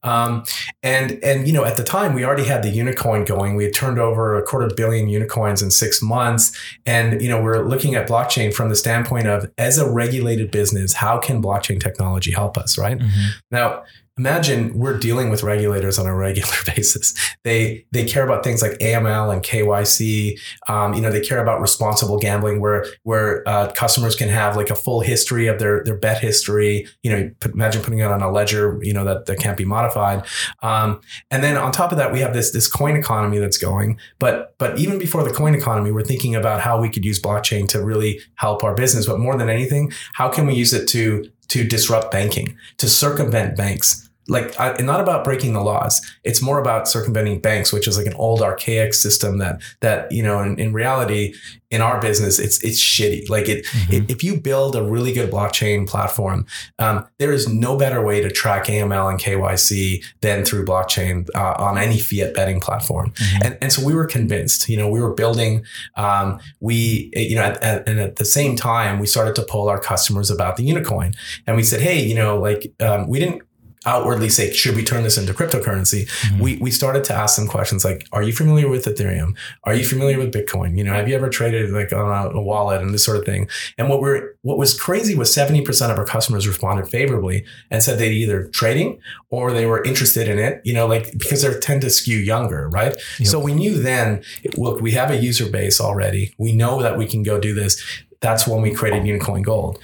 Um, 0.03 0.43
and, 0.83 1.23
and, 1.23 1.47
you 1.47 1.53
know, 1.53 1.65
at 1.65 1.77
the 1.77 1.83
time 1.83 2.13
we 2.13 2.25
already 2.25 2.45
had 2.45 2.63
the 2.63 2.71
Unikoin 2.71 3.25
going. 3.25 3.55
We 3.55 3.63
had 3.63 3.73
turned 3.73 3.99
over 3.99 4.37
a 4.37 4.43
quarter 4.43 4.69
billion 4.75 5.07
Unikoins 5.31 5.63
in 5.63 5.71
six 5.71 6.01
months. 6.01 6.57
And, 6.85 7.21
you 7.21 7.29
know, 7.29 7.41
we're 7.41 7.67
looking 7.67 7.95
at 7.95 8.07
blockchain 8.07 8.53
from 8.53 8.69
the 8.69 8.75
standpoint 8.75 9.27
of 9.27 9.51
as 9.57 9.77
a 9.77 9.89
regulated 9.89 10.51
business, 10.51 10.93
how 10.93 11.17
can 11.17 11.41
blockchain 11.41 11.79
technology 11.79 12.31
help 12.31 12.57
us, 12.57 12.77
right? 12.77 12.97
Mm-hmm. 12.97 13.27
Now, 13.51 13.83
imagine 14.17 14.77
we're 14.77 14.97
dealing 14.97 15.29
with 15.29 15.41
regulators 15.41 15.97
on 15.97 16.05
a 16.05 16.15
regular 16.15 16.53
basis. 16.75 17.13
They 17.43 17.85
they 17.91 18.05
care 18.05 18.23
about 18.23 18.43
things 18.43 18.61
like 18.61 18.73
AML 18.79 19.33
and 19.33 19.41
KYC. 19.41 20.39
Um, 20.67 20.93
you 20.93 21.01
know, 21.01 21.11
they 21.11 21.21
care 21.21 21.41
about 21.41 21.61
responsible 21.61 22.17
gambling, 22.17 22.59
where 22.59 22.85
where 23.03 23.47
uh, 23.47 23.71
customers 23.71 24.15
can 24.15 24.29
have 24.29 24.55
like 24.55 24.69
a 24.69 24.75
full 24.75 25.01
history 25.01 25.47
of 25.47 25.59
their 25.59 25.83
their 25.83 25.97
bet 25.97 26.19
history. 26.19 26.87
You 27.03 27.11
know, 27.11 27.31
imagine 27.53 27.81
putting 27.81 27.99
it 27.99 28.03
on 28.03 28.21
a 28.21 28.31
ledger. 28.31 28.79
You 28.81 28.93
know 28.93 29.05
that 29.05 29.25
that 29.25 29.39
can't 29.39 29.57
be 29.57 29.65
modified. 29.65 30.25
Um, 30.61 31.01
and 31.29 31.43
then 31.43 31.57
on 31.57 31.71
top 31.71 31.91
of 31.91 31.97
that, 31.97 32.11
we 32.11 32.19
have 32.19 32.33
this 32.33 32.51
this 32.51 32.67
coin 32.67 32.95
economy 32.95 33.39
that's 33.39 33.57
going. 33.57 33.97
But 34.19 34.55
but 34.57 34.77
even 34.77 34.99
before 34.99 35.23
the 35.23 35.33
coin 35.33 35.55
economy, 35.55 35.91
we're 35.91 36.03
thinking 36.03 36.35
about 36.35 36.61
how 36.61 36.79
we 36.81 36.89
could 36.89 37.05
use 37.05 37.21
blockchain 37.21 37.67
to 37.69 37.83
really 37.83 38.19
help 38.35 38.63
our 38.63 38.75
business. 38.75 39.07
But 39.07 39.19
more 39.19 39.37
than 39.37 39.49
anything, 39.49 39.91
how 40.13 40.29
can 40.29 40.45
we 40.45 40.53
use 40.53 40.73
it 40.73 40.87
to 40.89 41.31
to 41.51 41.65
disrupt 41.65 42.11
banking, 42.11 42.57
to 42.77 42.87
circumvent 42.87 43.57
banks 43.57 44.09
like 44.31 44.57
I, 44.59 44.73
not 44.81 44.99
about 45.01 45.23
breaking 45.23 45.53
the 45.53 45.61
laws. 45.61 46.01
It's 46.23 46.41
more 46.41 46.59
about 46.59 46.87
circumventing 46.87 47.41
banks, 47.41 47.71
which 47.73 47.87
is 47.87 47.97
like 47.97 48.07
an 48.07 48.13
old 48.15 48.41
archaic 48.41 48.93
system 48.93 49.37
that 49.39 49.61
that 49.81 50.11
you 50.11 50.23
know 50.23 50.39
in, 50.41 50.57
in 50.59 50.73
reality 50.73 51.33
in 51.69 51.81
our 51.81 52.01
business 52.01 52.39
it's 52.39 52.63
it's 52.63 52.81
shitty. 52.81 53.29
Like 53.29 53.47
it, 53.47 53.65
Mm-hmm. 53.71 53.93
it 53.93 54.11
if 54.11 54.23
you 54.23 54.39
build 54.39 54.75
a 54.75 54.83
really 54.83 55.13
good 55.13 55.29
blockchain 55.31 55.87
platform, 55.87 56.45
um, 56.79 57.05
there 57.19 57.31
is 57.31 57.47
no 57.47 57.77
better 57.77 58.03
way 58.03 58.21
to 58.21 58.29
track 58.31 58.65
AML 58.65 59.09
and 59.11 59.19
KYC 59.19 60.03
than 60.21 60.43
through 60.45 60.65
blockchain 60.65 61.27
uh, 61.35 61.53
on 61.57 61.77
any 61.77 61.99
fiat 61.99 62.33
betting 62.33 62.59
platform. 62.59 63.11
Mhm. 63.11 63.45
And, 63.45 63.57
and 63.61 63.71
so 63.71 63.85
we 63.85 63.93
were 63.93 64.05
convinced, 64.07 64.67
you 64.69 64.77
know, 64.77 64.89
we 64.89 64.99
were 65.01 65.13
building, 65.13 65.63
um, 65.95 66.39
we, 66.59 67.11
you 67.15 67.35
know, 67.35 67.43
at, 67.43 67.61
at, 67.63 67.87
and 67.87 67.99
at 67.99 68.15
the 68.17 68.25
same 68.25 68.55
time, 68.55 68.99
we 68.99 69.07
started 69.07 69.35
to 69.35 69.43
poll 69.43 69.69
our 69.69 69.79
customers 69.79 70.29
about 70.31 70.57
the 70.57 70.67
Unikoin. 70.67 71.15
And 71.47 71.55
we 71.55 71.63
said, 71.63 71.81
hey, 71.81 71.99
you 72.03 72.15
know, 72.15 72.37
like, 72.39 72.73
um, 72.79 73.07
we 73.07 73.19
didn't 73.19 73.41
outwardly 73.85 74.29
say, 74.29 74.51
should 74.53 74.75
we 74.75 74.83
turn 74.83 75.03
this 75.03 75.17
into 75.17 75.33
cryptocurrency? 75.33 76.07
Mhm. 76.07 76.39
We, 76.39 76.57
we 76.57 76.71
started 76.71 77.03
to 77.05 77.15
ask 77.15 77.35
them 77.35 77.47
questions 77.47 77.83
like, 77.83 78.07
are 78.11 78.21
you 78.21 78.31
familiar 78.31 78.69
with 78.69 78.85
Ethereum? 78.85 79.35
Are 79.63 79.73
you 79.73 79.83
familiar 79.83 80.19
with 80.19 80.31
Bitcoin? 80.31 80.77
You 80.77 80.83
know, 80.83 80.93
have 80.93 81.07
you 81.07 81.15
ever 81.15 81.29
traded 81.29 81.71
like 81.71 81.91
on 81.91 82.09
a, 82.11 82.37
a 82.37 82.41
wallet 82.41 82.81
and 82.81 82.93
this 82.93 83.03
sort 83.03 83.17
of 83.17 83.25
thing? 83.25 83.49
And 83.77 83.89
what 83.89 83.99
we're, 84.01 84.35
what 84.43 84.57
was 84.57 84.79
crazy 84.79 85.15
was 85.15 85.35
70% 85.35 85.91
of 85.91 85.97
our 85.97 86.05
customers 86.05 86.47
responded 86.47 86.89
favorably 86.89 87.43
and 87.71 87.81
said 87.81 87.97
they 87.97 88.11
either 88.11 88.47
trading 88.49 88.99
or 89.29 89.51
they 89.51 89.65
were 89.65 89.83
interested 89.83 90.27
in 90.27 90.37
it, 90.37 90.61
you 90.63 90.73
know, 90.73 90.85
like 90.85 91.11
because 91.17 91.41
they 91.41 91.59
tend 91.59 91.81
to 91.81 91.89
skew 91.89 92.17
younger, 92.17 92.69
right? 92.69 92.95
Yep. 93.19 93.27
So 93.27 93.39
we 93.39 93.53
knew 93.53 93.81
then, 93.81 94.23
look, 94.57 94.79
we 94.81 94.91
have 94.91 95.09
a 95.09 95.17
user 95.17 95.49
base 95.49 95.81
already. 95.81 96.35
We 96.37 96.53
know 96.53 96.81
that 96.81 96.97
we 96.97 97.07
can 97.07 97.23
go 97.23 97.39
do 97.39 97.53
this. 97.53 97.81
That's 98.21 98.47
when 98.47 98.61
we 98.61 98.71
created 98.71 99.03
Unikoin 99.03 99.43
Gold. 99.43 99.79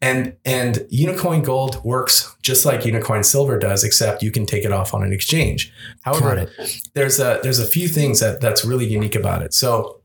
And 0.00 0.36
and 0.44 0.76
Unikoin 0.92 1.44
Gold 1.44 1.82
works 1.84 2.36
just 2.40 2.64
like 2.64 2.82
Unikoin 2.82 3.24
Silver 3.24 3.58
does, 3.58 3.82
except 3.84 4.22
you 4.22 4.30
can 4.30 4.46
take 4.46 4.64
it 4.64 4.72
off 4.72 4.94
on 4.94 5.02
an 5.02 5.12
exchange. 5.12 5.72
However, 6.02 6.50
there's 6.94 7.18
a 7.18 7.40
there's 7.42 7.58
a 7.58 7.66
few 7.66 7.88
things 7.88 8.20
that 8.20 8.40
that's 8.40 8.64
really 8.64 8.86
unique 8.86 9.16
about 9.16 9.42
it. 9.42 9.52
So 9.52 10.00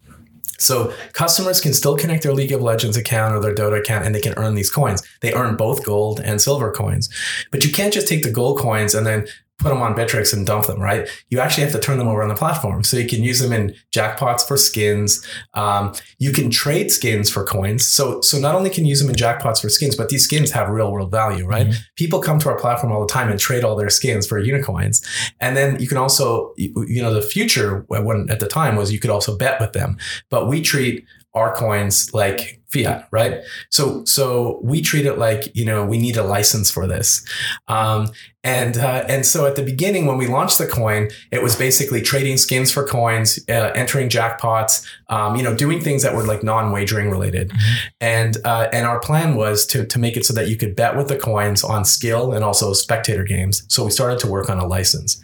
so 0.57 0.93
customers 1.13 1.59
can 1.61 1.73
still 1.73 1.97
connect 1.97 2.23
their 2.23 2.33
League 2.33 2.51
of 2.51 2.61
Legends 2.61 2.97
account 2.97 3.35
or 3.35 3.39
their 3.39 3.53
Dota 3.53 3.79
account 3.79 4.05
and 4.05 4.15
they 4.15 4.21
can 4.21 4.33
earn 4.37 4.55
these 4.55 4.71
coins. 4.71 5.03
They 5.21 5.33
earn 5.33 5.55
both 5.55 5.85
gold 5.85 6.19
and 6.19 6.41
silver 6.41 6.71
coins. 6.71 7.09
But 7.51 7.63
you 7.63 7.71
can't 7.71 7.93
just 7.93 8.07
take 8.07 8.23
the 8.23 8.31
gold 8.31 8.59
coins 8.59 8.95
and 8.95 9.05
then 9.05 9.27
put 9.57 9.69
them 9.69 9.81
on 9.81 9.95
Bittrex 9.95 10.33
and 10.33 10.45
dump 10.45 10.67
them, 10.67 10.79
right? 10.79 11.07
You 11.29 11.39
actually 11.39 11.63
have 11.63 11.71
to 11.73 11.79
turn 11.79 11.97
them 11.97 12.07
over 12.07 12.21
on 12.21 12.29
the 12.29 12.35
platform. 12.35 12.83
So 12.83 12.97
you 12.97 13.07
can 13.07 13.23
use 13.23 13.39
them 13.39 13.53
in 13.53 13.73
jackpots 13.93 14.45
for 14.45 14.57
skins. 14.57 15.25
Um, 15.53 15.93
you 16.19 16.31
can 16.31 16.49
trade 16.49 16.91
skins 16.91 17.29
for 17.29 17.43
coins. 17.43 17.87
So, 17.87 18.21
so 18.21 18.37
not 18.37 18.55
only 18.55 18.69
can 18.69 18.85
you 18.85 18.89
use 18.89 18.99
them 18.99 19.09
in 19.09 19.15
jackpots 19.15 19.61
for 19.61 19.69
skins, 19.69 19.95
but 19.95 20.09
these 20.09 20.23
skins 20.23 20.51
have 20.51 20.69
real 20.69 20.91
world 20.91 21.09
value, 21.09 21.47
right? 21.47 21.67
Mhm. 21.67 21.75
People 21.95 22.19
come 22.21 22.37
to 22.39 22.49
our 22.49 22.59
platform 22.59 22.91
all 22.91 23.01
the 23.01 23.11
time 23.11 23.29
and 23.31 23.39
trade 23.39 23.63
all 23.63 23.75
their 23.75 23.89
skins 23.89 24.27
for 24.27 24.41
Unikoins. 24.41 25.01
And 25.39 25.55
then 25.55 25.79
you 25.79 25.87
can 25.87 25.97
also, 25.97 26.53
you 26.57 26.85
you 26.87 27.01
know, 27.01 27.13
the 27.13 27.21
future 27.21 27.85
when 27.87 28.27
at 28.29 28.39
the 28.39 28.47
time 28.47 28.75
was 28.75 28.91
you 28.91 28.99
could 28.99 29.09
also 29.09 29.37
bet 29.37 29.59
with 29.59 29.73
them, 29.73 29.97
but 30.29 30.47
we 30.47 30.61
treat 30.61 31.05
our 31.33 31.53
coins 31.53 32.13
like 32.13 32.61
fiat, 32.75 33.07
right? 33.11 33.41
So, 33.71 34.03
so 34.05 34.59
we 34.63 34.81
treat 34.81 35.05
it 35.05 35.17
like, 35.17 35.55
you 35.55 35.65
know, 35.65 35.85
we 35.85 35.97
need 35.97 36.17
a 36.17 36.23
license 36.23 36.69
for 36.69 36.87
this. 36.87 37.25
Um, 37.67 38.11
and, 38.43 38.77
uh, 38.77 39.03
and 39.09 39.25
so 39.25 39.47
at 39.47 39.55
the 39.55 39.63
beginning, 39.63 40.05
when 40.05 40.19
we 40.19 40.27
launched 40.27 40.59
the 40.59 40.67
coin, 40.67 41.09
it 41.31 41.41
was 41.41 41.55
basically 41.55 41.99
trading 41.99 42.37
skins 42.37 42.71
for 42.71 42.85
coins, 42.85 43.39
uh, 43.49 43.71
entering 43.73 44.07
jackpots, 44.07 44.85
um, 45.09 45.35
you 45.35 45.41
know, 45.41 45.55
doing 45.55 45.81
things 45.81 46.03
that 46.03 46.13
were 46.13 46.23
like 46.23 46.43
non-wagering 46.43 47.09
related. 47.09 47.51
And, 47.99 48.37
uh, 48.45 48.67
and 48.71 48.85
our 48.85 48.99
plan 48.99 49.35
was 49.35 49.65
to, 49.67 49.83
to 49.87 49.97
make 49.97 50.15
it 50.15 50.25
so 50.25 50.33
that 50.35 50.47
you 50.47 50.57
could 50.57 50.75
bet 50.75 50.95
with 50.95 51.07
the 51.07 51.17
coins 51.17 51.63
on 51.63 51.85
skill 51.85 52.33
and 52.33 52.43
also 52.43 52.73
spectator 52.73 53.23
games. 53.23 53.63
So 53.67 53.85
we 53.85 53.89
started 53.89 54.19
to 54.19 54.27
work 54.27 54.47
on 54.47 54.59
a 54.59 54.67
license 54.67 55.19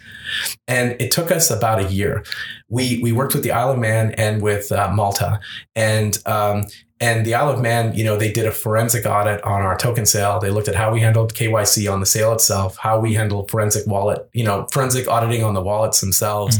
and 0.66 1.00
it 1.00 1.12
took 1.12 1.30
us 1.30 1.48
about 1.48 1.78
a 1.78 1.92
year. 1.92 2.24
We, 2.68 3.00
we 3.04 3.12
worked 3.12 3.34
with 3.34 3.44
the 3.44 3.52
Isle 3.52 3.72
of 3.72 3.78
Man 3.78 4.12
and 4.18 4.42
with 4.42 4.72
uh, 4.72 4.90
Malta 4.92 5.38
and, 5.76 6.18
um, 6.26 6.64
and 7.02 7.26
the 7.26 7.34
Isle 7.34 7.50
of 7.50 7.60
Man, 7.60 7.92
you 7.96 8.04
know, 8.04 8.16
they 8.16 8.30
did 8.30 8.46
a 8.46 8.52
forensic 8.52 9.04
audit 9.04 9.42
on 9.42 9.60
our 9.60 9.76
token 9.76 10.06
sale. 10.06 10.38
They 10.38 10.50
looked 10.50 10.68
at 10.68 10.76
how 10.76 10.92
we 10.92 11.00
handled 11.00 11.34
KYC 11.34 11.92
on 11.92 11.98
the 11.98 12.06
sale 12.06 12.32
itself, 12.32 12.76
how 12.76 13.00
we 13.00 13.14
handled 13.14 13.50
forensic 13.50 13.88
wallet, 13.88 14.28
you 14.32 14.44
know, 14.44 14.68
forensic 14.70 15.08
auditing 15.08 15.42
on 15.42 15.54
the 15.54 15.60
wallets 15.60 16.00
themselves. 16.00 16.58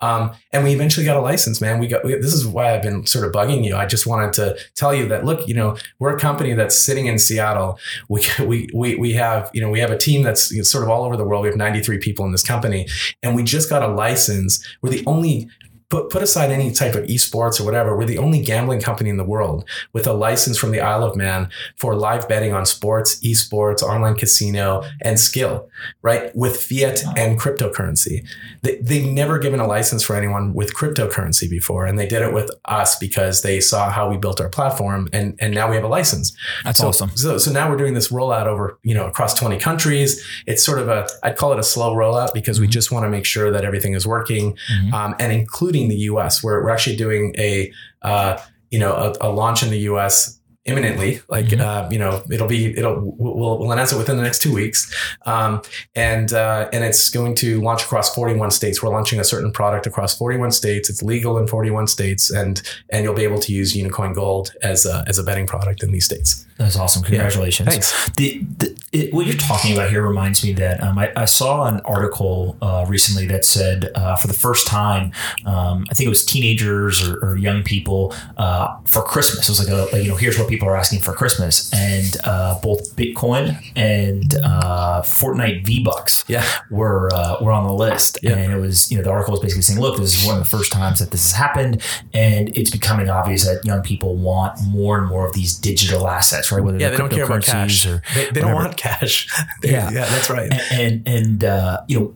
Um, 0.00 0.32
and 0.52 0.64
we 0.64 0.72
eventually 0.72 1.06
got 1.06 1.16
a 1.16 1.20
license, 1.20 1.60
man. 1.60 1.78
We 1.78 1.86
got, 1.86 2.04
we, 2.04 2.16
this 2.16 2.34
is 2.34 2.44
why 2.44 2.74
I've 2.74 2.82
been 2.82 3.06
sort 3.06 3.24
of 3.24 3.30
bugging 3.30 3.64
you. 3.64 3.76
I 3.76 3.86
just 3.86 4.04
wanted 4.04 4.32
to 4.32 4.58
tell 4.74 4.92
you 4.92 5.06
that, 5.06 5.24
look, 5.24 5.46
you 5.46 5.54
know, 5.54 5.76
we're 6.00 6.16
a 6.16 6.18
company 6.18 6.54
that's 6.54 6.76
sitting 6.76 7.06
in 7.06 7.16
Seattle. 7.20 7.78
We, 8.08 8.26
we, 8.44 8.68
we, 8.74 8.96
we 8.96 9.12
have, 9.12 9.48
you 9.54 9.60
know, 9.60 9.70
we 9.70 9.78
have 9.78 9.92
a 9.92 9.96
team 9.96 10.24
that's 10.24 10.50
sort 10.68 10.82
of 10.82 10.90
all 10.90 11.04
over 11.04 11.16
the 11.16 11.24
world. 11.24 11.44
We 11.44 11.50
have 11.50 11.56
93 11.56 11.98
people 11.98 12.26
in 12.26 12.32
this 12.32 12.42
company 12.42 12.88
and 13.22 13.36
we 13.36 13.44
just 13.44 13.70
got 13.70 13.84
a 13.84 13.88
license. 13.88 14.66
We're 14.82 14.90
the 14.90 15.04
only 15.06 15.48
put, 15.94 16.10
put 16.10 16.22
aside 16.22 16.50
any 16.50 16.72
type 16.72 16.94
of 16.96 17.04
esports 17.04 17.60
or 17.60 17.64
whatever, 17.64 17.96
we're 17.96 18.04
the 18.04 18.18
only 18.18 18.40
gambling 18.42 18.80
company 18.80 19.10
in 19.10 19.16
the 19.16 19.24
world 19.24 19.64
with 19.92 20.06
a 20.06 20.12
license 20.12 20.58
from 20.58 20.72
the 20.72 20.80
Isle 20.80 21.04
of 21.04 21.14
Man 21.16 21.48
for 21.76 21.94
live 21.94 22.28
betting 22.28 22.52
on 22.52 22.66
sports, 22.66 23.20
esports, 23.20 23.80
online 23.82 24.16
casino, 24.16 24.82
and 25.02 25.20
skill, 25.20 25.68
right? 26.02 26.34
With 26.34 26.60
fiat 26.60 27.04
and 27.16 27.38
cryptocurrency. 27.38 28.26
They, 28.62 28.76
they've 28.78 29.06
never 29.06 29.38
given 29.38 29.60
a 29.60 29.66
license 29.66 30.02
for 30.02 30.16
anyone 30.16 30.52
with 30.52 30.74
cryptocurrency 30.74 31.48
before. 31.48 31.86
And 31.86 31.96
they 31.96 32.06
did 32.06 32.22
it 32.22 32.32
with 32.32 32.50
us 32.64 32.98
because 32.98 33.42
they 33.42 33.60
saw 33.60 33.90
how 33.90 34.10
we 34.10 34.16
built 34.16 34.40
our 34.40 34.48
platform 34.48 35.08
and, 35.12 35.36
and 35.38 35.54
now 35.54 35.68
we 35.68 35.76
have 35.76 35.84
a 35.84 35.88
license. 35.88 36.36
That's 36.64 36.78
so, 36.80 36.88
awesome. 36.88 37.10
So, 37.14 37.38
so 37.38 37.52
now 37.52 37.70
we're 37.70 37.76
doing 37.76 37.94
this 37.94 38.08
rollout 38.08 38.46
over, 38.46 38.78
you 38.82 38.94
know, 38.94 39.06
across 39.06 39.34
20 39.34 39.58
countries. 39.58 40.24
It's 40.46 40.64
sort 40.64 40.80
of 40.80 40.88
a, 40.88 41.06
I'd 41.22 41.36
call 41.36 41.52
it 41.52 41.58
a 41.60 41.62
slow 41.62 41.94
rollout 41.94 42.34
because 42.34 42.58
we 42.58 42.66
just 42.66 42.90
want 42.90 43.04
to 43.04 43.08
make 43.08 43.24
sure 43.24 43.52
that 43.52 43.64
everything 43.64 43.94
is 43.94 44.06
working 44.06 44.56
Mhm. 44.72 44.92
um, 44.92 45.14
and 45.20 45.32
including 45.32 45.83
the 45.88 45.96
US. 46.10 46.42
We're, 46.42 46.62
we're 46.62 46.70
actually 46.70 46.96
doing 46.96 47.34
a, 47.38 47.72
uh, 48.02 48.38
you 48.70 48.78
know, 48.78 48.92
a, 48.94 49.28
a 49.28 49.30
launch 49.30 49.62
in 49.62 49.70
the 49.70 49.78
US 49.90 50.38
imminently. 50.66 51.20
Like, 51.28 51.46
Mhm. 51.46 51.60
uh, 51.60 51.88
you 51.90 51.98
know, 51.98 52.22
it'll 52.30 52.46
be, 52.48 52.74
it'll, 52.76 52.98
we'll, 53.18 53.58
we'll 53.58 53.70
announce 53.72 53.92
it 53.92 53.98
within 53.98 54.16
the 54.16 54.22
next 54.22 54.40
two 54.40 54.54
weeks. 54.54 54.90
Um, 55.26 55.60
and, 55.94 56.32
uh, 56.32 56.70
and 56.72 56.82
it's 56.82 57.10
going 57.10 57.34
to 57.36 57.60
launch 57.60 57.82
across 57.84 58.14
41 58.14 58.50
states. 58.50 58.82
We're 58.82 58.88
launching 58.88 59.20
a 59.20 59.24
certain 59.24 59.52
product 59.52 59.86
across 59.86 60.16
41 60.16 60.52
states. 60.52 60.88
It's 60.88 61.02
legal 61.02 61.36
in 61.36 61.46
41 61.46 61.86
states 61.86 62.30
and, 62.30 62.62
and 62.88 63.04
you'll 63.04 63.12
be 63.14 63.24
able 63.24 63.40
to 63.40 63.52
use 63.52 63.74
Unikoin 63.76 64.14
Gold 64.14 64.54
as 64.62 64.86
a, 64.86 65.04
as 65.06 65.18
a 65.18 65.22
betting 65.22 65.46
product 65.46 65.82
in 65.82 65.92
these 65.92 66.06
states. 66.06 66.46
That's 66.56 66.76
awesome. 66.76 67.02
Congratulations. 67.02 67.68
Thanks. 67.68 68.10
The, 68.16 68.42
the, 68.58 68.73
it, 68.94 69.12
what 69.12 69.26
you're 69.26 69.36
talking 69.36 69.72
about 69.74 69.90
here 69.90 70.06
reminds 70.06 70.44
me 70.44 70.52
that 70.54 70.82
um, 70.82 70.98
I, 70.98 71.12
I 71.16 71.24
saw 71.24 71.66
an 71.66 71.80
article 71.80 72.56
uh, 72.62 72.86
recently 72.88 73.26
that 73.26 73.44
said 73.44 73.90
uh, 73.94 74.16
for 74.16 74.28
the 74.28 74.32
first 74.34 74.66
time, 74.66 75.12
um, 75.44 75.84
I 75.90 75.94
think 75.94 76.06
it 76.06 76.10
was 76.10 76.24
teenagers 76.24 77.06
or, 77.06 77.16
or 77.24 77.36
young 77.36 77.62
people 77.64 78.14
uh, 78.36 78.76
for 78.86 79.02
Christmas. 79.02 79.48
It 79.48 79.52
was 79.52 79.68
like, 79.68 79.92
a, 79.92 80.02
you 80.02 80.08
know, 80.08 80.16
here's 80.16 80.38
what 80.38 80.48
people 80.48 80.68
are 80.68 80.76
asking 80.76 81.00
for 81.00 81.12
Christmas. 81.12 81.72
And 81.72 82.16
uh, 82.24 82.60
both 82.62 82.94
Bitcoin 82.96 83.60
and 83.74 84.34
uh, 84.42 85.02
Fortnite 85.02 85.66
V 85.66 85.82
Bucks 85.84 86.24
Yeah. 86.28 86.44
were 86.70 87.12
uh, 87.12 87.36
were 87.42 87.50
on 87.52 87.66
the 87.66 87.72
list, 87.72 88.18
Yeah. 88.22 88.32
and 88.36 88.52
it 88.52 88.58
was 88.58 88.90
you 88.90 88.96
know 88.98 89.02
the 89.02 89.10
article 89.10 89.32
was 89.32 89.40
basically 89.40 89.62
saying, 89.62 89.80
look, 89.80 89.98
this 89.98 90.20
is 90.20 90.26
one 90.26 90.38
of 90.38 90.44
the 90.44 90.48
first 90.50 90.70
times 90.72 91.00
that 91.00 91.10
this 91.10 91.30
has 91.32 91.36
happened, 91.38 91.82
and 92.12 92.56
it's 92.56 92.70
becoming 92.70 93.08
obvious 93.10 93.44
that 93.44 93.64
young 93.64 93.82
people 93.82 94.16
want 94.16 94.60
more 94.68 94.98
and 94.98 95.08
more 95.08 95.26
of 95.26 95.34
these 95.34 95.54
digital 95.54 96.06
assets, 96.08 96.52
right? 96.52 96.62
Whether 96.62 96.78
Yeah. 96.78 96.90
they're 96.90 96.98
They 96.98 97.02
don't 97.08 97.10
care 97.12 97.24
about 97.24 97.42
cash. 97.42 97.84
or 97.86 98.02
They, 98.14 98.30
they 98.30 98.40
don't 98.40 98.52
want 98.52 98.76
cash. 98.76 98.83
They- 99.62 99.70
Yeah. 99.72 99.90
yeah. 99.90 100.04
That's 100.06 100.30
right. 100.30 100.52
and 100.52 101.06
and, 101.06 101.08
and 101.08 101.44
uh, 101.44 101.80
you 101.88 102.00
know. 102.00 102.14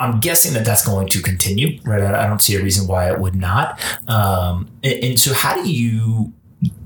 I'm 0.00 0.18
guessing 0.18 0.54
that 0.54 0.64
that's 0.64 0.84
going 0.84 1.08
to 1.10 1.22
continue, 1.22 1.78
right? 1.84 2.02
I, 2.02 2.24
I 2.24 2.26
don't 2.26 2.42
see 2.42 2.56
a 2.56 2.62
reason 2.62 2.88
why 2.88 3.10
it 3.12 3.20
would 3.20 3.36
not. 3.36 3.80
Um, 4.08 4.68
and, 4.82 5.04
and 5.04 5.18
so, 5.20 5.32
how 5.32 5.54
do 5.54 5.70
you, 5.70 6.32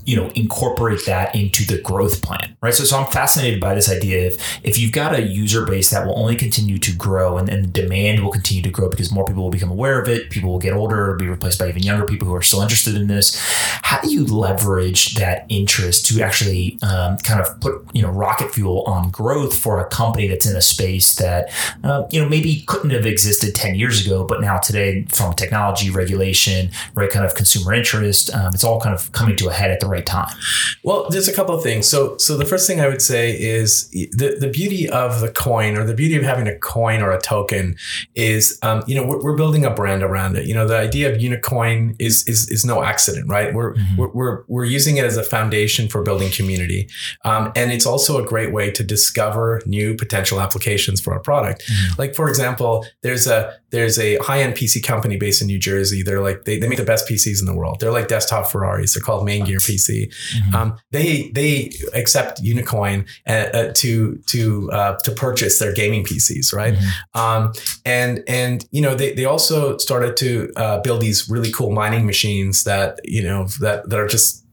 you 0.08 0.16
know, 0.16 0.30
incorporate 0.34 1.04
that 1.04 1.34
into 1.34 1.66
the 1.66 1.78
growth 1.82 2.22
plan, 2.22 2.56
right? 2.62 2.72
So, 2.72 2.84
so 2.84 2.96
I'm 2.96 3.10
fascinated 3.12 3.60
by 3.60 3.74
this 3.74 3.90
idea 3.90 4.28
of 4.28 4.38
if 4.62 4.78
you've 4.78 4.92
got 4.92 5.14
a 5.14 5.20
user 5.20 5.66
base 5.66 5.90
that 5.90 6.06
will 6.06 6.18
only 6.18 6.34
continue 6.34 6.78
to 6.78 6.96
grow 6.96 7.36
and, 7.36 7.46
and 7.50 7.62
the 7.62 7.68
demand 7.68 8.24
will 8.24 8.30
continue 8.30 8.62
to 8.62 8.70
grow 8.70 8.88
because 8.88 9.12
more 9.12 9.26
people 9.26 9.42
will 9.42 9.50
become 9.50 9.70
aware 9.70 10.00
of 10.00 10.08
it, 10.08 10.30
people 10.30 10.48
will 10.48 10.58
get 10.58 10.72
older, 10.72 11.14
be 11.16 11.28
replaced 11.28 11.58
by 11.58 11.68
even 11.68 11.82
younger 11.82 12.06
people 12.06 12.26
who 12.26 12.34
are 12.34 12.40
still 12.40 12.62
interested 12.62 12.94
in 12.94 13.06
this. 13.06 13.36
How 13.82 14.00
do 14.00 14.10
you 14.10 14.24
leverage 14.24 15.14
that 15.16 15.44
interest 15.50 16.06
to 16.06 16.22
actually 16.22 16.78
um, 16.82 17.18
kind 17.18 17.38
of 17.38 17.60
put, 17.60 17.74
you 17.92 18.00
know, 18.00 18.08
rocket 18.10 18.50
fuel 18.50 18.84
on 18.84 19.10
growth 19.10 19.58
for 19.58 19.78
a 19.78 19.84
company 19.90 20.26
that's 20.26 20.46
in 20.46 20.56
a 20.56 20.62
space 20.62 21.16
that, 21.16 21.52
uh, 21.84 22.06
you 22.10 22.22
know, 22.22 22.26
maybe 22.30 22.64
couldn't 22.66 22.92
have 22.92 23.04
existed 23.04 23.54
10 23.54 23.74
years 23.74 24.06
ago, 24.06 24.24
but 24.24 24.40
now 24.40 24.56
today 24.56 25.04
from 25.10 25.34
technology, 25.34 25.90
regulation, 25.90 26.70
right, 26.94 27.10
kind 27.10 27.26
of 27.26 27.34
consumer 27.34 27.74
interest, 27.74 28.34
um, 28.34 28.54
it's 28.54 28.64
all 28.64 28.80
kind 28.80 28.94
of 28.94 29.12
coming 29.12 29.36
to 29.36 29.48
a 29.48 29.52
head 29.52 29.70
at 29.70 29.80
the 29.80 29.86
right 29.86 29.97
right 29.98 30.06
time? 30.06 30.34
Well, 30.82 31.08
there's 31.10 31.28
a 31.28 31.32
couple 31.32 31.54
of 31.54 31.62
things. 31.62 31.88
So, 31.88 32.16
so 32.18 32.36
the 32.36 32.44
first 32.44 32.66
thing 32.66 32.80
I 32.80 32.88
would 32.88 33.02
say 33.02 33.38
is 33.38 33.90
the, 33.90 34.36
the 34.38 34.48
beauty 34.48 34.88
of 34.88 35.20
the 35.20 35.30
coin 35.30 35.76
or 35.76 35.84
the 35.84 35.94
beauty 35.94 36.16
of 36.16 36.22
having 36.22 36.46
a 36.46 36.56
coin 36.58 37.02
or 37.02 37.10
a 37.10 37.20
token 37.20 37.76
is, 38.14 38.58
um, 38.62 38.82
you 38.86 38.94
know, 38.94 39.04
we're, 39.04 39.22
we're, 39.22 39.38
building 39.38 39.64
a 39.64 39.70
brand 39.70 40.02
around 40.02 40.36
it. 40.36 40.46
You 40.46 40.54
know, 40.54 40.66
the 40.66 40.76
idea 40.76 41.12
of 41.12 41.20
Unikoin 41.20 41.94
is, 42.00 42.26
is, 42.26 42.50
is 42.50 42.64
no 42.64 42.82
accident, 42.82 43.28
right? 43.28 43.54
We're, 43.54 43.74
mm-hmm. 43.74 43.96
we're, 43.96 44.08
we're, 44.08 44.44
we're, 44.48 44.64
using 44.64 44.96
it 44.96 45.04
as 45.04 45.16
a 45.16 45.22
foundation 45.22 45.88
for 45.88 46.02
building 46.02 46.30
community. 46.30 46.88
Um, 47.24 47.52
and 47.54 47.72
it's 47.72 47.86
also 47.86 48.22
a 48.22 48.26
great 48.26 48.52
way 48.52 48.70
to 48.72 48.84
discover 48.84 49.62
new 49.64 49.94
potential 49.94 50.40
applications 50.40 51.00
for 51.00 51.14
our 51.14 51.20
product. 51.20 51.62
Mm-hmm. 51.62 52.00
Like, 52.00 52.14
for 52.14 52.28
example, 52.28 52.84
there's 53.02 53.26
a, 53.28 53.56
there's 53.70 53.98
a 53.98 54.16
high 54.16 54.42
end 54.42 54.54
PC 54.54 54.82
company 54.84 55.16
based 55.16 55.40
in 55.40 55.46
New 55.46 55.58
Jersey. 55.58 56.02
They're 56.02 56.20
like, 56.20 56.44
they, 56.44 56.58
they 56.58 56.68
make 56.68 56.78
the 56.78 56.84
best 56.84 57.08
PCs 57.08 57.40
in 57.40 57.46
the 57.46 57.54
world. 57.54 57.80
They're 57.80 57.92
like 57.92 58.08
desktop 58.08 58.48
Ferraris. 58.48 58.94
They're 58.94 59.02
called 59.02 59.26
Maingear 59.26 59.64
Mm-hmm. 59.88 60.54
Um, 60.54 60.76
they 60.90 61.30
they 61.34 61.72
accept 61.94 62.42
Unikoin 62.42 63.08
uh, 63.26 63.32
uh, 63.32 63.72
to 63.74 64.16
to 64.26 64.70
uh, 64.72 64.96
to 64.98 65.12
purchase 65.12 65.58
their 65.58 65.72
gaming 65.72 66.04
PCs, 66.04 66.52
right? 66.54 66.74
Mm-hmm. 66.74 67.20
Um, 67.20 67.52
and 67.84 68.22
and 68.28 68.66
you 68.70 68.82
know 68.82 68.94
they 68.94 69.14
they 69.14 69.24
also 69.24 69.76
started 69.78 70.16
to 70.18 70.52
uh, 70.56 70.80
build 70.80 71.00
these 71.00 71.28
really 71.28 71.52
cool 71.52 71.72
mining 71.72 72.06
machines 72.06 72.64
that 72.64 73.00
you 73.04 73.22
know 73.22 73.46
that 73.60 73.88
that 73.88 73.98
are 73.98 74.08
just 74.08 74.44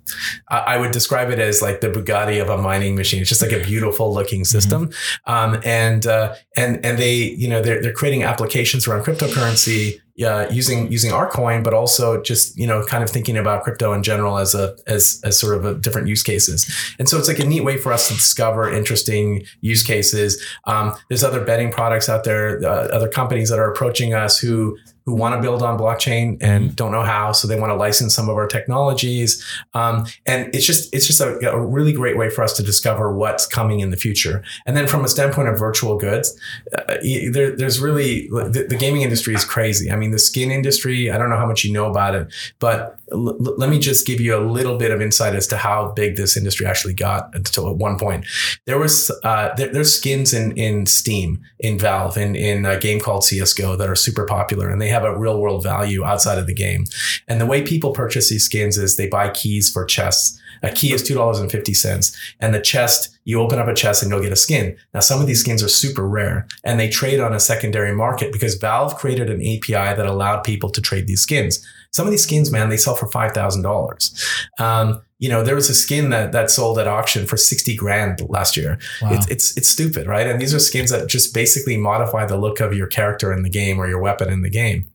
I 0.48 0.78
would 0.78 0.92
describe 0.92 1.32
it 1.32 1.40
as 1.40 1.62
like 1.62 1.82
the 1.82 1.90
Bugatti 1.90 2.42
of 2.42 2.50
a 2.50 2.58
mining 2.58 2.96
machine. 2.96 3.22
It's 3.22 3.30
just 3.30 3.42
like 3.42 3.52
a 3.52 3.64
beautiful 3.64 4.14
looking 4.14 4.46
system, 4.46 4.90
mm-hmm. 4.90 5.32
um, 5.32 5.62
and 5.64 6.06
uh, 6.06 6.36
and 6.56 6.86
and 6.86 6.98
they 6.98 7.16
you 7.16 7.48
know 7.48 7.62
they're 7.62 7.82
they're 7.82 7.94
creating 7.94 8.24
applications 8.24 8.88
around 8.88 9.04
cryptocurrency 9.04 10.00
uh, 10.24 10.48
using 10.50 10.92
using 10.92 11.12
our 11.12 11.30
coin, 11.30 11.62
but 11.62 11.74
also 11.74 12.22
just 12.22 12.58
you 12.58 12.66
know 12.66 12.84
kind 12.86 13.04
of 13.04 13.10
thinking 13.10 13.38
about 13.38 13.64
crypto 13.64 13.92
in 13.94 14.02
general 14.02 14.38
as 14.38 14.56
a 14.56 14.76
as 14.88 15.20
as 15.24 15.38
sort 15.38 15.58
of 15.58 15.66
a 15.66 15.74
different 15.76 16.08
use 16.08 16.24
cases. 16.24 16.70
And 17.00 17.10
so 17.10 17.18
it's 17.18 17.28
like 17.28 17.40
a 17.40 17.46
neat 17.46 17.62
way 17.62 17.78
for 17.78 17.92
us 17.92 18.08
to 18.08 18.14
discover 18.14 18.72
interesting 18.72 19.46
use 19.62 19.84
cases. 19.84 20.42
Um, 20.66 20.94
there's 21.10 21.24
other 21.24 21.44
betting 21.44 21.72
products 21.72 22.08
out 22.08 22.24
there, 22.24 22.60
uh, 22.64 22.88
other 22.88 23.10
companies 23.10 23.50
that 23.50 23.60
are 23.60 23.70
approaching 23.70 24.14
us 24.14 24.40
who 24.40 24.78
who 25.06 25.14
want 25.14 25.36
to 25.36 25.42
build 25.42 25.62
on 25.62 25.78
blockchain 25.78 26.38
and 26.42 26.66
mm-hmm. 26.66 26.76
don't 26.76 26.92
know 26.92 27.04
how, 27.04 27.32
so 27.32 27.48
they 27.48 27.60
want 27.60 27.70
to 27.70 27.76
license 27.76 28.16
some 28.16 28.28
of 28.28 28.36
our 28.36 28.48
technologies. 28.48 29.44
Um, 29.74 30.06
and 30.26 30.54
it's 30.54 30.66
just 30.66 30.94
it's 30.94 31.06
just 31.06 31.22
a, 31.22 31.38
a, 31.52 31.66
really 31.66 31.94
great 31.94 32.18
way 32.18 32.30
for 32.30 32.44
us 32.44 32.54
to 32.58 32.64
discover 32.64 33.16
what's 33.16 33.46
coming 33.46 33.80
in 33.80 33.92
the 33.92 33.98
future. 33.98 34.44
And 34.66 34.76
then 34.76 34.88
from 34.88 35.06
a 35.06 35.08
standpoint 35.08 35.50
of 35.50 35.60
virtual 35.60 35.98
goods, 35.98 36.38
uh, 36.76 36.96
there, 37.32 37.56
there's 37.56 37.80
really 37.80 38.28
the, 38.30 38.66
the, 38.68 38.76
gaming 38.76 39.04
industry 39.04 39.36
is 39.36 39.46
crazy. 39.46 39.92
I 39.92 39.96
mean, 39.96 40.12
the 40.12 40.20
skin 40.20 40.52
industry. 40.52 41.12
I 41.12 41.18
don't 41.18 41.30
know 41.30 41.38
how 41.38 41.46
much 41.46 41.64
you 41.64 41.72
know 41.72 41.90
about 41.90 42.16
it, 42.16 42.34
but 42.60 43.00
l- 43.12 43.38
let 43.40 43.70
me 43.70 43.80
just 43.80 44.06
give 44.06 44.20
you 44.20 44.36
a 44.36 44.40
little 44.40 44.78
bit 44.78 44.92
of 44.92 45.02
insight 45.02 45.36
as 45.36 45.48
to 45.48 45.58
how 45.58 45.92
big 45.92 46.16
this 46.16 46.36
industry 46.38 46.66
actually 46.66 46.94
got 46.94 47.30
until 47.34 47.70
at 47.70 47.78
one 47.78 47.98
point. 47.98 48.26
There 48.66 48.78
was 48.78 49.12
uh, 49.24 49.54
there, 49.56 49.72
there's 49.72 49.96
skins 49.96 50.34
in 50.34 50.52
in 50.58 50.86
Steam, 50.86 51.42
in 51.60 51.78
Valve, 51.80 52.18
in 52.18 52.36
in 52.36 52.66
a 52.66 52.80
game 52.80 53.00
called 53.00 53.24
CS:GO 53.24 53.76
that 53.76 53.90
are 53.90 53.96
super 53.96 54.26
popular, 54.26 54.70
and 54.70 54.82
they 54.82 54.90
have 54.90 55.04
a 55.04 55.18
real 55.18 55.40
world 55.40 55.64
value 55.64 56.04
outside 56.04 56.38
of 56.38 56.48
the 56.48 56.54
game. 56.54 56.86
And 57.28 57.40
the 57.40 57.46
way 57.46 57.62
people 57.62 57.92
purchase 57.92 58.30
these 58.30 58.46
skins 58.46 58.78
is 58.78 58.96
they 58.96 59.08
buy 59.08 59.30
keys 59.30 59.72
for 59.72 59.86
chests. 59.86 60.40
A 60.64 60.72
key 60.72 60.94
is 60.94 61.04
$2.50 61.04 62.16
and 62.40 62.54
the 62.54 62.62
chest, 62.62 63.18
you 63.26 63.42
open 63.42 63.60
up 63.60 63.68
a 63.68 63.74
chest 63.74 64.04
and 64.04 64.12
you'll 64.12 64.22
get 64.22 64.32
a 64.32 64.38
skin. 64.38 64.78
Now, 64.94 65.00
some 65.00 65.22
of 65.22 65.28
these 65.28 65.42
skins 65.42 65.64
are 65.64 65.68
super 65.68 66.08
rare 66.08 66.48
and 66.64 66.80
they 66.80 66.90
trade 66.90 67.20
on 67.20 67.34
a 67.34 67.40
secondary 67.40 67.94
market 67.94 68.32
because 68.32 68.56
Valve 68.56 68.96
created 68.96 69.30
an 69.30 69.42
API 69.42 69.96
that 69.96 70.06
allowed 70.06 70.44
people 70.44 70.70
to 70.70 70.82
trade 70.82 71.08
these 71.08 71.22
skins. 71.22 71.66
Some 71.92 72.06
of 72.06 72.12
these 72.12 72.24
skins, 72.24 72.52
man, 72.52 72.70
they 72.70 72.78
sell 72.78 72.96
for 72.96 73.08
$5,000. 73.08 74.60
Um, 74.60 75.02
you 75.18 75.30
know, 75.30 75.44
there 75.44 75.56
was 75.56 75.70
a 75.70 75.74
skin 75.74 76.10
that, 76.10 76.34
that 76.34 76.52
sold 76.52 76.78
at 76.78 76.88
auction 76.88 77.26
for 77.26 77.38
60 77.38 77.76
grand 77.78 78.20
last 78.30 78.58
year. 78.58 78.78
Wow. 79.02 79.14
It's, 79.14 79.28
it's, 79.28 79.58
it's 79.58 79.70
stupid, 79.70 80.06
right? 80.06 80.28
And 80.28 80.42
these 80.42 80.54
are 80.54 80.60
skins 80.60 80.92
that 80.92 81.08
just 81.08 81.34
basically 81.34 81.78
modify 81.78 82.26
the 82.26 82.38
look 82.38 82.60
of 82.60 82.74
your 82.74 82.88
character 82.88 83.32
in 83.32 83.44
the 83.44 83.50
game 83.50 83.80
or 83.80 83.88
your 83.88 84.02
weapon 84.02 84.30
in 84.30 84.42
the 84.42 84.50
game. 84.50 84.92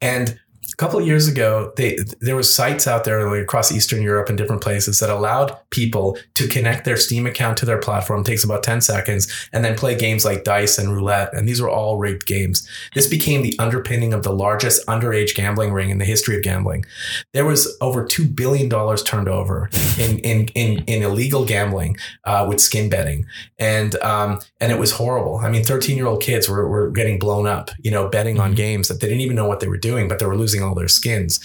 And 0.00 0.40
couple 0.80 0.98
of 0.98 1.06
years 1.06 1.28
ago, 1.28 1.74
they, 1.76 1.98
there 2.20 2.34
was 2.34 2.52
sites 2.52 2.86
out 2.86 3.04
there 3.04 3.28
like 3.30 3.42
across 3.42 3.70
Eastern 3.70 4.00
Europe 4.00 4.30
and 4.30 4.38
different 4.38 4.62
places 4.62 4.98
that 4.98 5.10
allowed 5.10 5.54
people 5.68 6.16
to 6.32 6.48
connect 6.48 6.86
their 6.86 6.96
Steam 6.96 7.26
account 7.26 7.58
to 7.58 7.66
their 7.66 7.76
platform. 7.76 8.22
It 8.22 8.24
takes 8.24 8.44
about 8.44 8.62
10 8.62 8.80
seconds 8.80 9.30
and 9.52 9.62
then 9.62 9.76
play 9.76 9.94
games 9.94 10.24
like 10.24 10.42
dice 10.42 10.78
and 10.78 10.90
roulette. 10.90 11.34
And 11.34 11.46
these 11.46 11.60
were 11.60 11.68
all 11.68 11.98
rigged 11.98 12.24
games. 12.24 12.66
This 12.94 13.06
became 13.06 13.42
the 13.42 13.54
underpinning 13.58 14.14
of 14.14 14.22
the 14.22 14.32
largest 14.32 14.86
underage 14.86 15.34
gambling 15.34 15.70
ring 15.70 15.90
in 15.90 15.98
the 15.98 16.06
history 16.06 16.34
of 16.34 16.42
gambling. 16.42 16.86
There 17.34 17.44
was 17.44 17.76
over 17.82 18.06
$2 18.06 18.34
billion 18.34 18.70
turned 19.04 19.28
over 19.28 19.68
in, 19.98 20.18
in, 20.20 20.46
in, 20.54 20.82
in 20.86 21.02
illegal 21.02 21.44
gambling, 21.44 21.98
uh, 22.24 22.46
with 22.48 22.58
skin 22.58 22.88
betting. 22.88 23.26
And, 23.58 23.96
um, 23.96 24.40
and 24.60 24.72
it 24.72 24.78
was 24.78 24.92
horrible. 24.92 25.36
I 25.36 25.50
mean, 25.50 25.62
13 25.62 25.98
year 25.98 26.06
old 26.06 26.22
kids 26.22 26.48
were, 26.48 26.66
were 26.66 26.90
getting 26.90 27.18
blown 27.18 27.46
up, 27.46 27.70
you 27.82 27.90
know, 27.90 28.08
betting 28.08 28.40
on 28.40 28.50
mm-hmm. 28.50 28.56
games 28.56 28.88
that 28.88 29.00
they 29.00 29.08
didn't 29.08 29.20
even 29.20 29.36
know 29.36 29.46
what 29.46 29.60
they 29.60 29.68
were 29.68 29.76
doing, 29.76 30.08
but 30.08 30.18
they 30.18 30.24
were 30.24 30.38
losing 30.38 30.69
all 30.70 30.74
their 30.74 30.88
skins. 30.88 31.40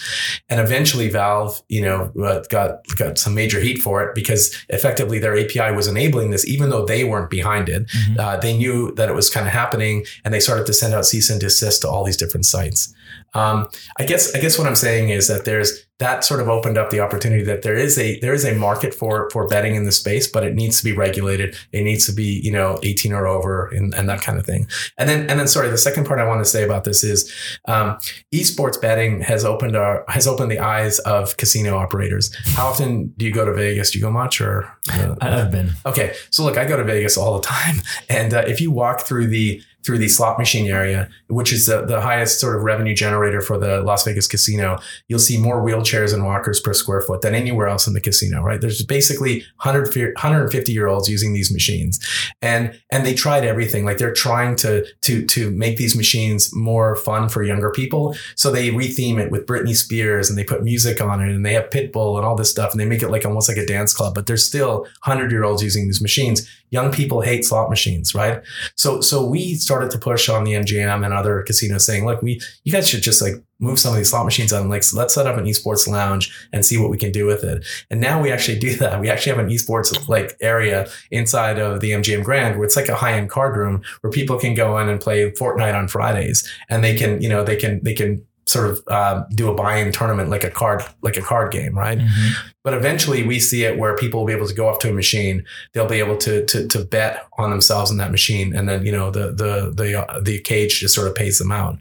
And 0.47 0.59
eventually 0.61 1.09
Valve, 1.09 1.61
you 1.67 1.82
know, 1.82 2.11
uh, 2.23 2.43
got, 2.49 2.86
got 2.97 3.17
some 3.17 3.36
major 3.36 3.59
heat 3.59 3.80
for 3.80 4.01
it 4.03 4.15
because 4.15 4.55
effectively 4.69 5.19
their 5.19 5.38
API 5.38 5.76
was 5.76 5.88
enabling 5.88 6.32
this, 6.32 6.47
even 6.47 6.69
though 6.69 6.86
they 6.86 7.03
weren't 7.03 7.30
behind 7.30 7.67
it. 7.67 7.88
Mm-hmm. 7.88 8.19
Uh, 8.19 8.38
they 8.38 8.55
knew 8.55 8.93
that 8.95 9.09
it 9.09 9.13
was 9.13 9.30
kind 9.30 9.45
of 9.45 9.51
happening 9.51 10.05
and 10.23 10.34
they 10.34 10.39
started 10.39 10.65
to 10.67 10.73
send 10.73 10.93
out 10.93 11.05
cease 11.05 11.30
and 11.30 11.41
desist 11.41 11.82
to 11.82 11.89
all 11.89 12.05
these 12.05 12.17
different 12.17 12.45
sites. 12.45 12.93
Um, 13.36 13.68
I 14.00 14.06
guess 14.06 14.34
I 14.34 14.40
guess 14.40 14.58
what 14.58 14.66
I'm 14.66 14.76
saying 14.76 15.10
is 15.10 15.28
that 15.28 15.46
there's 15.46 15.86
that 16.00 16.26
sort 16.26 16.42
of 16.42 16.50
opened 16.50 16.78
up 16.78 16.90
the 16.90 17.00
opportunity 17.00 17.44
that 17.44 17.62
there 17.62 17.76
is 17.76 17.98
a 17.98 18.20
there 18.20 18.34
is 18.34 18.44
a 18.44 18.54
market 18.56 18.94
for 18.94 19.30
for 19.30 19.48
betting 19.48 19.76
in 19.76 19.84
the 19.86 19.92
space, 19.92 20.28
but 20.28 20.44
it 20.44 20.54
needs 20.54 20.80
to 20.80 20.84
be 20.84 20.92
regulated. 20.92 21.56
It 21.72 21.84
needs 21.84 22.06
to 22.08 22.14
be 22.14 22.42
you 22.44 22.52
know 22.52 22.80
18 22.84 23.14
or 23.14 23.28
over 23.28 23.68
and, 23.68 23.94
and 23.94 24.10
that 24.10 24.22
kind 24.22 24.38
of 24.38 24.46
thing. 24.46 24.68
And 24.98 25.08
then 25.08 25.30
and 25.30 25.40
then 25.40 25.48
sorry, 25.48 25.70
the 25.70 25.78
second 25.78 26.06
part 26.06 26.20
I 26.20 26.26
want 26.26 26.44
to 26.44 26.50
say 26.50 26.64
about 26.64 26.84
this 26.84 27.04
is 27.04 27.32
um, 27.68 27.98
esports 28.34 28.82
betting 28.82 29.22
has 29.22 29.46
opened 29.46 29.76
our 29.76 30.04
has 30.08 30.28
opened 30.28 30.52
the 30.52 30.60
eyes 30.60 31.00
of 31.00 31.38
casino 31.38 31.78
operators. 31.78 32.34
How 32.56 32.68
often 32.68 33.08
do 33.18 33.26
you 33.26 33.34
go 33.34 33.46
to 33.46 33.54
Vegas? 33.54 33.92
Do 33.92 34.00
you 34.00 34.04
go 34.04 34.12
much 34.12 34.42
or? 34.42 34.66
Uh, 34.92 35.16
I've 35.22 35.52
been. 35.52 35.74
Okay, 35.86 36.14
so 36.30 36.44
look, 36.44 36.58
I 36.58 36.66
go 36.66 36.78
to 36.78 36.84
Vegas 36.84 37.18
all 37.18 37.36
the 37.36 37.42
time, 37.48 37.82
and 38.10 38.34
uh, 38.34 38.44
if 38.48 38.60
you 38.60 38.72
walk 38.72 39.02
through 39.02 39.28
the 39.28 39.62
through 39.86 40.00
the 40.00 40.08
slot 40.08 40.40
machine 40.40 40.68
area, 40.68 41.08
which 41.28 41.54
is 41.54 41.68
the, 41.68 41.86
the 41.86 42.02
highest 42.02 42.40
sort 42.40 42.56
of 42.56 42.64
revenue 42.64 42.96
generator 42.96 43.40
for 43.40 43.58
the 43.58 43.82
Las 43.82 44.04
Vegas 44.04 44.28
casino, 44.28 44.80
you'll 45.08 45.20
see 45.20 45.38
more 45.38 45.64
wheelchairs 45.64 46.14
and 46.14 46.26
walkers 46.26 46.60
per 46.60 46.74
square 46.74 47.02
foot 47.02 47.22
than 47.22 47.36
anywhere 47.36 47.68
else 47.68 47.86
in 47.86 47.94
the 47.94 48.02
casino, 48.02 48.42
right? 48.42 48.60
There's 48.62 48.84
basically 48.84 49.40
100, 49.62 49.96
150 50.16 50.72
year 50.72 50.88
olds 50.88 51.08
using 51.08 51.34
these 51.34 51.52
machines 51.52 52.00
and, 52.42 52.80
and 52.92 53.06
they 53.06 53.14
tried 53.14 53.46
everything. 53.46 53.86
Like 53.86 54.00
they're 54.00 54.14
trying 54.14 54.56
to, 54.58 54.86
to, 55.02 55.26
to 55.26 55.52
make 55.52 55.78
these 55.78 55.96
machines 55.96 56.54
more 56.56 56.96
fun 56.96 57.30
for 57.30 57.44
younger 57.44 57.70
people. 57.70 58.16
So 58.36 58.52
they 58.52 58.72
retheme 58.72 59.20
it 59.20 59.32
with 59.32 59.46
Britney 59.46 59.76
Spears 59.76 60.30
and 60.30 60.38
they 60.38 60.44
put 60.44 60.64
music 60.64 61.00
on 61.00 61.22
it 61.22 61.30
and 61.30 61.46
they 61.46 61.54
have 61.54 61.70
Pitbull 61.70 62.18
and 62.18 62.26
all 62.26 62.36
this 62.36 62.50
stuff 62.50 62.72
and 62.72 62.80
they 62.80 62.86
make 62.86 63.04
it 63.04 63.10
like 63.10 63.26
almost 63.26 63.48
like 63.48 63.58
a 63.58 63.66
dance 63.66 63.94
club, 63.94 64.16
but 64.16 64.26
there's 64.26 64.46
still 64.46 64.80
100 65.06 65.32
year 65.32 65.44
olds 65.44 65.62
using 65.62 65.86
these 65.86 66.02
machines. 66.02 66.50
Young 66.76 66.91
people 66.91 67.21
hate 67.21 67.45
slot 67.45 67.69
machines, 67.69 68.13
right? 68.13 68.41
So, 68.76 68.99
so 68.99 69.26
we 69.26 69.55
started 69.55 69.91
to 69.91 69.97
push 69.97 70.28
on 70.28 70.43
the 70.43 70.51
MGM 70.51 71.05
and 71.05 71.13
other 71.13 71.41
casinos 71.43 71.86
saying, 71.86 72.05
look, 72.05 72.21
we, 72.21 72.41
you 72.65 72.73
guys 72.73 72.89
should 72.89 73.01
just 73.01 73.21
like 73.21 73.36
move 73.59 73.80
some 73.80 73.93
of 73.93 73.97
these 73.97 74.09
slot 74.09 74.26
machines 74.26 74.51
on. 74.51 74.67
Like, 74.67 74.84
let's 74.93 75.13
set 75.13 75.26
up 75.26 75.38
an 75.38 75.45
esports 75.45 75.88
lounge 75.88 76.49
and 76.51 76.65
see 76.65 76.78
what 76.78 76.89
we 76.89 76.97
can 76.97 77.13
do 77.13 77.26
with 77.26 77.45
it. 77.45 77.65
And 77.89 78.01
now 78.01 78.21
we 78.21 78.30
actually 78.30 78.59
do 78.59 78.76
that. 78.82 78.99
We 78.99 79.09
actually 79.09 79.38
have 79.38 79.45
an 79.45 79.49
esports 79.49 80.09
like 80.09 80.36
area 80.41 80.89
inside 81.11 81.59
of 81.59 81.80
the 81.80 81.91
MGM 81.91 82.26
Grand 82.26 82.57
where 82.57 82.65
it's 82.65 82.76
like 82.76 82.89
a 82.89 82.95
high 82.95 83.13
end 83.13 83.30
card 83.30 83.55
room 83.55 83.82
where 84.01 84.11
people 84.11 84.38
can 84.38 84.53
go 84.53 84.78
in 84.80 84.89
and 84.89 84.99
play 84.99 85.32
Fortnite 85.32 85.76
on 85.76 85.88
Fridays 85.88 86.45
and 86.69 86.84
they 86.84 86.97
can, 86.97 87.21
you 87.21 87.30
know, 87.30 87.45
they 87.45 87.55
can, 87.55 87.82
they 87.84 87.93
can 87.93 88.21
sort 88.48 88.70
of 88.70 88.84
uh, 88.88 89.24
do 89.34 89.50
a 89.50 89.56
buy-in 89.56 89.91
tournament 89.91 90.30
like 90.30 90.43
a 90.43 90.52
card 90.52 90.84
like 91.02 91.18
a 91.18 91.22
card 91.22 91.52
game, 91.52 91.78
right? 91.78 91.98
Mm-hmm. 91.98 92.48
But 92.64 92.74
eventually, 92.74 93.24
we 93.24 93.39
see 93.39 93.64
it 93.64 93.78
where 93.78 93.96
people 93.96 94.20
will 94.20 94.28
be 94.28 94.34
able 94.34 94.48
to 94.48 94.54
go 94.54 94.70
up 94.70 94.80
to 94.82 94.89
a 94.89 94.93
machine, 94.93 95.46
they'll 95.74 95.88
be 95.88 96.00
able 96.00 96.18
to 96.18 96.46
to, 96.46 96.68
to 96.68 96.86
bet 96.86 97.28
on 97.38 97.50
themselves 97.50 97.91
in 97.91 97.98
that 97.98 98.12
machine, 98.12 98.56
and 98.56 98.70
then 98.70 98.86
you 98.86 98.91
know 98.91 99.12
the 99.12 99.32
the 99.32 99.74
the 99.76 100.06
uh, 100.06 100.20
the 100.20 100.39
cage 100.41 100.80
just 100.80 100.93
sort 100.93 101.08
of 101.08 101.16
pays 101.16 101.39
them 101.39 101.52
out. 101.52 101.78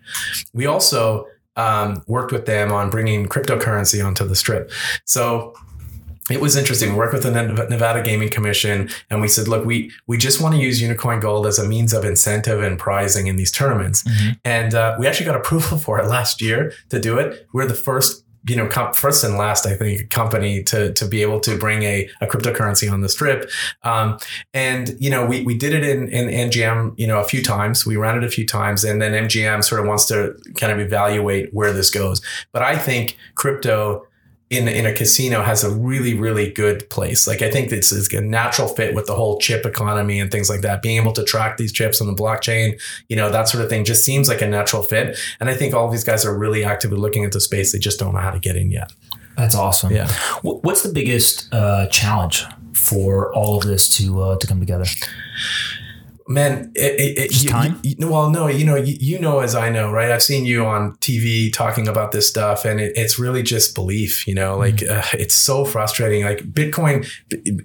We 0.52 0.66
also 0.66 1.26
um, 1.56 2.02
worked 2.06 2.32
with 2.32 2.46
them 2.46 2.72
on 2.72 2.90
bringing 2.90 3.26
cryptocurrency 3.26 4.04
onto 4.04 4.26
the 4.26 4.36
strip, 4.36 4.70
so 5.04 5.54
it 6.30 6.40
was 6.40 6.56
interesting. 6.56 6.90
We 6.90 6.96
worked 6.96 7.12
with 7.12 7.22
the 7.24 7.30
Nevada 7.30 8.02
Gaming 8.02 8.30
Commission 8.30 8.88
and 9.10 9.20
we 9.20 9.28
said, 9.28 9.46
look, 9.46 9.64
we, 9.64 9.90
we 10.06 10.16
just 10.16 10.40
want 10.40 10.54
to 10.54 10.60
use 10.60 10.80
Unikoin 10.80 11.20
Gold 11.20 11.46
as 11.46 11.58
a 11.58 11.68
means 11.68 11.92
of 11.92 12.04
incentive 12.04 12.62
and 12.62 12.78
prizing 12.78 13.26
in 13.26 13.36
these 13.36 13.52
tournaments. 13.52 14.02
Mm-hmm. 14.04 14.32
And 14.44 14.74
uh, 14.74 14.96
we 14.98 15.06
actually 15.06 15.26
got 15.26 15.36
approval 15.44 15.78
for 15.78 15.98
it 15.98 16.06
last 16.06 16.40
year 16.40 16.72
to 16.88 16.98
do 16.98 17.18
it. 17.18 17.46
We're 17.52 17.66
the 17.66 17.74
first 17.74 18.24
you 18.46 18.56
know, 18.56 18.68
first 18.92 19.24
and 19.24 19.38
last, 19.38 19.64
I 19.66 19.74
think, 19.74 20.10
company 20.10 20.62
to 20.64 20.92
to 20.92 21.06
be 21.06 21.22
able 21.22 21.40
to 21.40 21.56
bring 21.56 21.82
a, 21.82 22.08
a 22.20 22.26
cryptocurrency 22.26 22.92
on 22.92 23.00
the 23.00 23.08
strip. 23.08 23.50
Um, 23.84 24.18
and 24.52 24.94
you 25.00 25.08
know, 25.08 25.24
we 25.24 25.42
we 25.44 25.56
did 25.56 25.72
it 25.72 25.82
in 25.82 26.08
in 26.08 26.50
MGM, 26.50 26.92
you 26.98 27.06
know, 27.06 27.20
a 27.20 27.24
few 27.24 27.42
times. 27.42 27.86
We 27.86 27.96
ran 27.96 28.18
it 28.18 28.24
a 28.24 28.28
few 28.28 28.46
times, 28.46 28.84
and 28.84 29.00
then 29.00 29.12
MGM 29.12 29.64
sort 29.64 29.80
of 29.80 29.86
wants 29.86 30.04
to 30.08 30.36
kind 30.56 30.72
of 30.72 30.78
evaluate 30.78 31.54
where 31.54 31.72
this 31.72 31.88
goes. 31.88 32.20
But 32.52 32.62
I 32.62 32.76
think 32.76 33.16
crypto 33.34 34.06
in 34.50 34.68
in 34.68 34.86
a 34.86 34.92
casino 34.92 35.42
has 35.42 35.64
a 35.64 35.70
really 35.70 36.14
really 36.14 36.50
good 36.50 36.88
place. 36.90 37.26
Like 37.26 37.42
I 37.42 37.50
think 37.50 37.72
it's, 37.72 37.92
it's 37.92 38.12
a 38.12 38.20
natural 38.20 38.68
fit 38.68 38.94
with 38.94 39.06
the 39.06 39.14
whole 39.14 39.38
chip 39.38 39.64
economy 39.64 40.20
and 40.20 40.30
things 40.30 40.50
like 40.50 40.60
that. 40.60 40.82
Being 40.82 41.00
able 41.00 41.12
to 41.12 41.24
track 41.24 41.56
these 41.56 41.72
chips 41.72 42.00
on 42.00 42.06
the 42.06 42.14
blockchain, 42.14 42.80
you 43.08 43.16
know, 43.16 43.30
that 43.30 43.48
sort 43.48 43.64
of 43.64 43.70
thing 43.70 43.84
just 43.84 44.04
seems 44.04 44.28
like 44.28 44.42
a 44.42 44.46
natural 44.46 44.82
fit. 44.82 45.18
And 45.40 45.48
I 45.48 45.54
think 45.54 45.74
all 45.74 45.90
these 45.90 46.04
guys 46.04 46.24
are 46.24 46.36
really 46.36 46.64
actively 46.64 46.98
looking 46.98 47.24
at 47.24 47.32
the 47.32 47.40
space. 47.40 47.72
They 47.72 47.78
just 47.78 47.98
don't 47.98 48.12
know 48.14 48.20
how 48.20 48.30
to 48.30 48.38
get 48.38 48.56
in 48.56 48.70
yet. 48.70 48.92
That's 49.36 49.54
awesome. 49.54 49.92
Yeah. 49.92 50.08
What's 50.42 50.82
the 50.82 50.92
biggest 50.92 51.52
uh, 51.52 51.88
challenge 51.88 52.44
for 52.72 53.34
all 53.34 53.56
of 53.56 53.64
this 53.64 53.88
to 53.96 54.22
uh, 54.22 54.36
to 54.36 54.46
come 54.46 54.60
together? 54.60 54.84
Man, 56.26 56.72
it, 56.74 56.98
it, 57.00 57.18
it, 57.18 57.42
you- 57.42 57.50
time? 57.50 57.80
you- 57.82 57.96
you- 57.98 58.08
well, 58.08 58.30
no, 58.30 58.46
you 58.46 58.64
know, 58.64 58.76
you, 58.76 58.96
you 58.98 59.18
know, 59.18 59.40
as 59.40 59.54
I 59.54 59.68
know, 59.68 59.90
right? 59.92 60.10
I've 60.10 60.22
seen 60.22 60.46
you 60.46 60.64
on 60.64 60.96
TV 60.96 61.52
talking 61.52 61.86
about 61.86 62.12
this 62.12 62.26
stuff, 62.28 62.64
and 62.64 62.80
it, 62.80 62.92
it's 62.96 63.18
really 63.18 63.42
just 63.42 63.74
belief. 63.74 64.26
You 64.26 64.34
know, 64.34 64.56
like 64.56 64.76
Mm-hmm. 64.76 64.98
uh, 64.98 65.18
it's 65.20 65.34
so 65.34 65.64
frustrating. 65.64 66.24
Like 66.24 66.38
Bitcoin, 66.52 67.06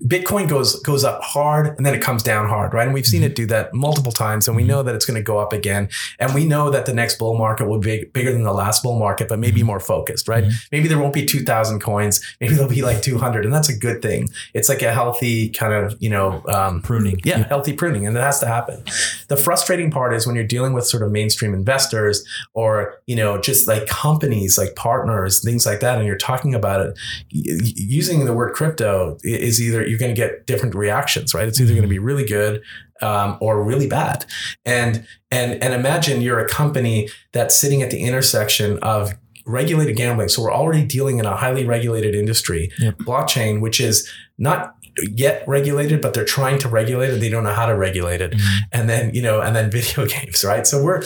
Bitcoin 0.05 0.49
goes 0.49 0.80
goes 0.82 1.03
up 1.03 1.22
hard, 1.24 1.68
and 1.78 1.86
then 1.86 1.93
it 1.95 2.01
comes 2.01 2.24
down 2.24 2.49
hard, 2.49 2.74
right? 2.74 2.84
And 2.86 2.93
we've 2.93 3.03
Mm-hmm. 3.03 3.12
seen 3.12 3.24
it 3.24 3.36
do 3.36 3.45
that 3.47 3.74
multiple 3.74 4.12
times, 4.12 4.47
and 4.47 4.55
we 4.57 4.64
know 4.64 4.84
that 4.84 4.93
it's 4.93 5.05
going 5.05 5.16
to 5.16 5.24
go 5.24 5.38
up 5.39 5.53
again, 5.53 5.88
and 6.20 6.34
we 6.34 6.45
know 6.45 6.70
that 6.70 6.86
the 6.86 6.93
next 6.93 7.18
bull 7.18 7.38
market 7.38 7.68
will 7.68 7.80
be 7.80 8.05
bigger 8.14 8.32
than 8.34 8.43
the 8.43 8.53
last 8.53 8.84
bull 8.84 8.99
market, 8.99 9.28
but 9.30 9.36
Mm-hmm. 9.36 9.41
maybe 9.41 9.64
more 9.64 9.80
focused, 9.80 10.28
right? 10.28 10.43
Maybe 10.72 10.88
there 10.89 10.99
won't 10.99 11.14
be 11.14 11.26
two 11.26 11.43
thousand 11.43 11.80
coins, 11.80 12.20
maybe 12.41 12.55
there'll 12.55 12.70
be 12.70 12.82
like 12.82 13.01
two 13.01 13.18
hundred, 13.18 13.45
and 13.45 13.53
that's 13.53 13.70
a 13.70 13.78
good 13.78 14.01
thing. 14.01 14.28
It's 14.53 14.68
like 14.68 14.82
a 14.82 14.91
healthy 14.93 15.49
kind 15.49 15.74
of 15.74 15.95
you 16.01 16.10
know 16.10 16.43
um, 16.47 16.82
Pruning. 16.82 17.20
yeah, 17.24 17.47
healthy 17.47 17.72
pruning, 17.74 18.05
and 18.05 18.18
it 18.18 18.22
has 18.22 18.39
to 18.41 18.47
happen. 18.50 18.84
The 19.30 19.38
frustrating 19.38 19.89
part 19.91 20.14
is 20.14 20.26
when 20.28 20.36
you're 20.36 20.43
dealing 20.56 20.74
with 20.74 20.86
sort 20.86 21.04
of 21.04 21.12
mainstream 21.12 21.54
investors 21.54 22.24
or 22.54 22.95
you 23.08 23.16
know 23.16 23.39
just 23.39 23.68
like 23.68 23.86
companies, 23.88 24.58
like 24.58 24.76
partners, 24.76 25.41
things 25.43 25.66
like 25.66 25.80
that, 25.80 25.97
and 25.97 26.06
you're 26.08 26.18
talking 26.18 26.54
about 26.54 26.80
it 26.86 26.97
using 27.30 28.26
the 28.26 28.34
word 28.34 28.54
crypto 28.54 29.18
is 29.24 29.62
either 29.62 29.86
you're 29.88 30.00
going 30.00 30.14
to 30.14 30.20
get 30.20 30.45
different 30.45 30.76
reactions, 30.76 31.34
right? 31.34 31.47
It's 31.47 31.60
either 31.62 31.72
going 31.74 31.84
to 31.84 31.88
be 31.88 32.00
really 32.00 32.26
good 32.26 32.62
um, 33.02 33.38
or 33.39 33.64
really 33.64 33.88
bad, 33.88 34.26
and 34.66 35.06
and 35.32 35.62
and 35.64 35.74
imagine 35.74 36.22
you're 36.22 36.39
a 36.39 36.47
company 36.47 37.10
that's 37.32 37.56
sitting 37.56 37.82
at 37.82 37.91
the 37.91 38.00
intersection 38.04 38.78
of 38.80 39.14
regulated 39.45 39.95
gambling. 39.95 40.30
So 40.30 40.43
we're 40.43 40.54
already 40.54 40.86
dealing 40.86 41.18
in 41.18 41.26
a 41.26 41.36
highly 41.36 41.66
regulated 41.66 42.14
industry, 42.14 42.72
Yep. 42.80 42.97
blockchain, 43.00 43.62
which 43.62 43.80
is 43.80 44.08
not 44.38 44.76
yet 45.14 45.43
regulated, 45.47 46.02
but 46.02 46.14
they're 46.14 46.26
trying 46.26 46.60
to 46.60 46.70
regulate 46.70 47.10
it. 47.10 47.20
They 47.20 47.30
don't 47.30 47.43
know 47.43 47.54
how 47.54 47.66
to 47.66 47.76
regulate 47.76 48.22
it. 48.22 48.32
Mm-hmm. 48.32 48.58
And 48.72 48.89
then, 48.89 49.14
you 49.14 49.22
know, 49.22 49.41
and 49.41 49.56
then 49.56 49.72
video 49.80 50.06
games, 50.06 50.43
right? 50.43 50.66
So 50.66 50.84
we're, 50.84 51.04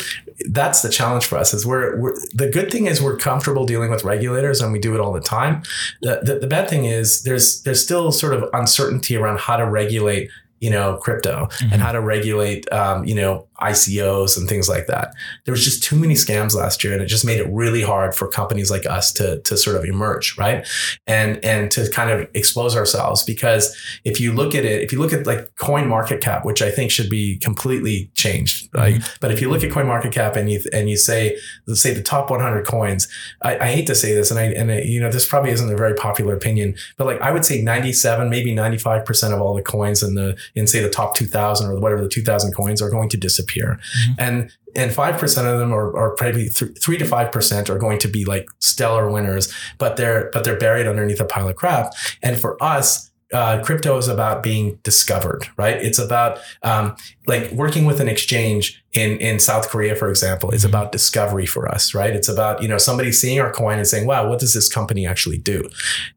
that's 0.50 0.82
the 0.82 0.90
challenge 0.90 1.26
for 1.26 1.38
us 1.38 1.54
is 1.54 1.66
we're, 1.66 2.00
we're 2.00 2.16
the 2.34 2.50
good 2.50 2.72
thing 2.72 2.88
is 2.88 3.02
we're 3.02 3.18
comfortable 3.18 3.66
dealing 3.66 3.90
with 3.90 4.04
regulators 4.04 4.62
and 4.62 4.72
we 4.72 4.80
do 4.80 4.94
it 4.94 5.00
all 5.00 5.14
the 5.14 5.22
time. 5.22 5.64
The, 6.02 6.22
the, 6.24 6.40
the 6.40 6.48
bad 6.48 6.70
thing 6.70 6.86
is 6.86 7.24
there's, 7.24 7.62
there's 7.64 7.84
still 7.84 8.12
sort 8.12 8.34
of 8.34 8.50
uncertainty 8.54 9.16
around 9.16 9.40
how 9.40 9.58
to 9.58 9.66
regulate 9.66 10.30
you 10.64 10.70
know, 10.70 10.96
crypto 10.96 11.50
and 11.74 11.82
how 11.82 11.92
to 11.92 12.00
regulate, 12.00 12.72
um, 12.72 13.04
you 13.04 13.14
know, 13.14 13.46
ICOs 13.60 14.38
and 14.38 14.48
things 14.48 14.70
like 14.70 14.88
that. 14.88 15.14
There 15.44 15.52
was 15.52 15.64
just 15.64 15.84
too 15.84 15.98
many 15.98 16.14
scams 16.14 16.56
last 16.56 16.86
year, 16.86 16.94
and 16.94 17.02
it 17.02 17.08
just 17.08 17.26
made 17.26 17.40
it 17.40 17.48
really 17.52 17.82
hard 17.82 18.16
for 18.16 18.30
companies 18.30 18.72
like 18.72 18.86
us 18.86 19.12
to 19.14 19.42
to 19.42 19.58
sort 19.58 19.76
of 19.76 19.84
emerge, 19.84 20.38
right? 20.38 20.66
And 21.06 21.44
and 21.44 21.70
to 21.72 21.90
kind 21.90 22.10
of 22.10 22.30
expose 22.34 22.78
ourselves 22.78 23.24
because 23.24 23.76
if 24.06 24.22
you 24.22 24.32
look 24.32 24.56
at 24.56 24.64
it, 24.64 24.82
if 24.82 24.94
you 24.94 25.00
look 25.00 25.12
at 25.12 25.28
like 25.28 25.54
Coin 25.56 25.88
Market 25.88 26.22
Cap, 26.22 26.46
which 26.46 26.62
I 26.62 26.72
think 26.72 26.92
should 26.92 27.10
be 27.10 27.38
completely 27.40 28.10
changed, 28.16 28.70
right? 28.74 29.02
But 29.20 29.32
if 29.32 29.42
you 29.42 29.50
look 29.50 29.66
at 29.66 29.72
Coin 29.72 29.88
Market 29.88 30.14
Cap 30.14 30.38
and 30.38 30.50
you 30.50 30.62
and 30.72 30.90
you 30.90 30.96
say 30.96 31.38
let's 31.68 31.82
say 31.82 31.94
the 31.94 32.02
top 32.02 32.30
100 32.30 32.66
coins, 32.66 33.10
I, 33.42 33.58
I 33.60 33.68
hate 33.68 33.88
to 33.88 33.96
say 33.96 34.14
this, 34.14 34.32
and 34.32 34.40
I 34.40 34.46
and 34.46 34.72
I, 34.72 34.80
you 34.80 35.02
know 35.02 35.12
this 35.12 35.28
probably 35.28 35.52
isn't 35.52 35.70
a 35.70 35.76
very 35.76 35.94
popular 35.94 36.34
opinion, 36.36 36.76
but 36.98 37.06
like 37.06 37.20
I 37.20 37.32
would 37.32 37.44
say 37.44 37.62
97, 37.62 38.30
maybe 38.30 38.56
95 38.56 39.04
percent 39.04 39.34
of 39.34 39.42
all 39.42 39.54
the 39.54 39.62
coins 39.62 40.02
in 40.02 40.16
the 40.16 40.38
in 40.56 40.68
say 40.68 40.82
the 40.82 40.90
top 40.90 41.16
2,000 41.16 41.70
or 41.70 41.80
whatever 41.80 42.02
the 42.02 42.10
2,000 42.10 42.54
coins 42.54 42.82
are 42.82 42.90
going 42.90 43.10
to 43.10 43.18
disappear, 43.18 43.80
mm-hmm. 44.00 44.14
and 44.20 44.52
and 44.76 44.92
five 44.92 45.20
percent 45.20 45.48
of 45.48 45.60
them, 45.60 45.72
are, 45.72 45.92
or 45.92 46.16
probably 46.16 46.50
th- 46.50 46.78
three 46.80 46.98
to 46.98 47.06
five 47.06 47.32
percent, 47.32 47.70
are 47.70 47.78
going 47.78 48.00
to 48.00 48.08
be 48.08 48.26
like 48.26 48.50
stellar 48.60 49.10
winners, 49.10 49.54
but 49.78 49.98
they're 49.98 50.30
but 50.34 50.44
they're 50.44 50.58
buried 50.58 50.88
underneath 50.88 51.20
a 51.20 51.26
pile 51.26 51.48
of 51.48 51.56
crap. 51.56 51.94
And 52.22 52.40
for 52.40 52.62
us, 52.62 53.12
uh, 53.34 53.64
crypto 53.64 53.98
is 53.98 54.08
about 54.08 54.44
being 54.44 54.80
discovered, 54.84 55.48
right? 55.58 55.76
It's 55.76 56.00
about 56.00 56.40
um, 56.62 56.96
like 57.28 57.52
working 57.52 57.86
with 57.86 58.00
an 58.00 58.08
exchange 58.08 58.84
in 58.94 59.18
in 59.18 59.40
South 59.40 59.70
Korea, 59.70 59.96
for 59.96 60.10
example, 60.10 60.52
is 60.52 60.64
about 60.64 60.92
discovery 60.92 61.48
for 61.48 61.68
us, 61.68 61.96
right? 61.96 62.16
It's 62.16 62.30
about 62.30 62.62
you 62.62 62.68
know 62.68 62.78
somebody 62.78 63.12
seeing 63.12 63.40
our 63.40 63.52
coin 63.52 63.78
and 63.80 63.88
saying, 63.88 64.06
"Wow, 64.06 64.30
what 64.30 64.40
does 64.40 64.54
this 64.54 64.70
company 64.70 65.08
actually 65.08 65.40
do?" 65.40 65.68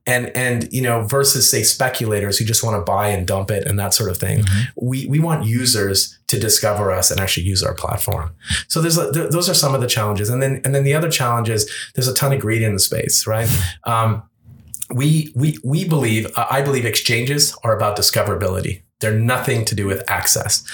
And 0.07 0.29
and 0.37 0.71
you 0.73 0.83
know 0.83 1.03
versus 1.03 1.51
say 1.51 1.63
speculators 1.63 2.39
who 2.39 2.45
just 2.45 2.63
want 2.63 2.77
to 2.77 2.83
buy 2.83 3.09
and 3.09 3.27
dump 3.27 3.51
it 3.51 3.67
and 3.67 3.79
that 3.79 3.95
sort 3.95 4.11
of 4.11 4.19
thing. 4.19 4.45
We 4.81 5.07
we 5.07 5.19
want 5.19 5.45
users 5.45 6.19
to 6.27 6.39
discover 6.39 6.93
us 6.93 7.11
and 7.11 7.21
actually 7.21 7.45
use 7.45 7.63
our 7.63 7.75
platform. 7.75 8.35
So 8.69 8.81
there's 8.81 8.99
a, 8.99 9.13
th- 9.13 9.31
those 9.31 9.49
are 9.49 9.55
some 9.55 9.75
of 9.75 9.81
the 9.81 9.87
challenges, 9.87 10.29
and 10.29 10.43
then 10.43 10.61
and 10.65 10.75
then 10.75 10.85
the 10.85 10.95
other 10.95 11.11
challenge 11.11 11.49
is 11.49 11.71
there's 11.95 12.09
a 12.09 12.15
ton 12.15 12.33
of 12.33 12.41
greed 12.41 12.63
in 12.63 12.75
the 12.75 12.81
space, 12.81 13.27
right? 13.27 13.49
Um, 13.85 14.23
we 14.95 15.33
we 15.35 15.59
we 15.65 15.87
believe 15.87 16.27
I 16.37 16.63
believe 16.63 16.85
exchanges 16.85 17.57
are 17.65 17.77
about 17.77 17.97
discoverability. 17.97 18.83
They're 19.01 19.19
nothing 19.19 19.65
to 19.67 19.75
do 19.75 19.87
with 19.87 20.03
access. 20.09 20.65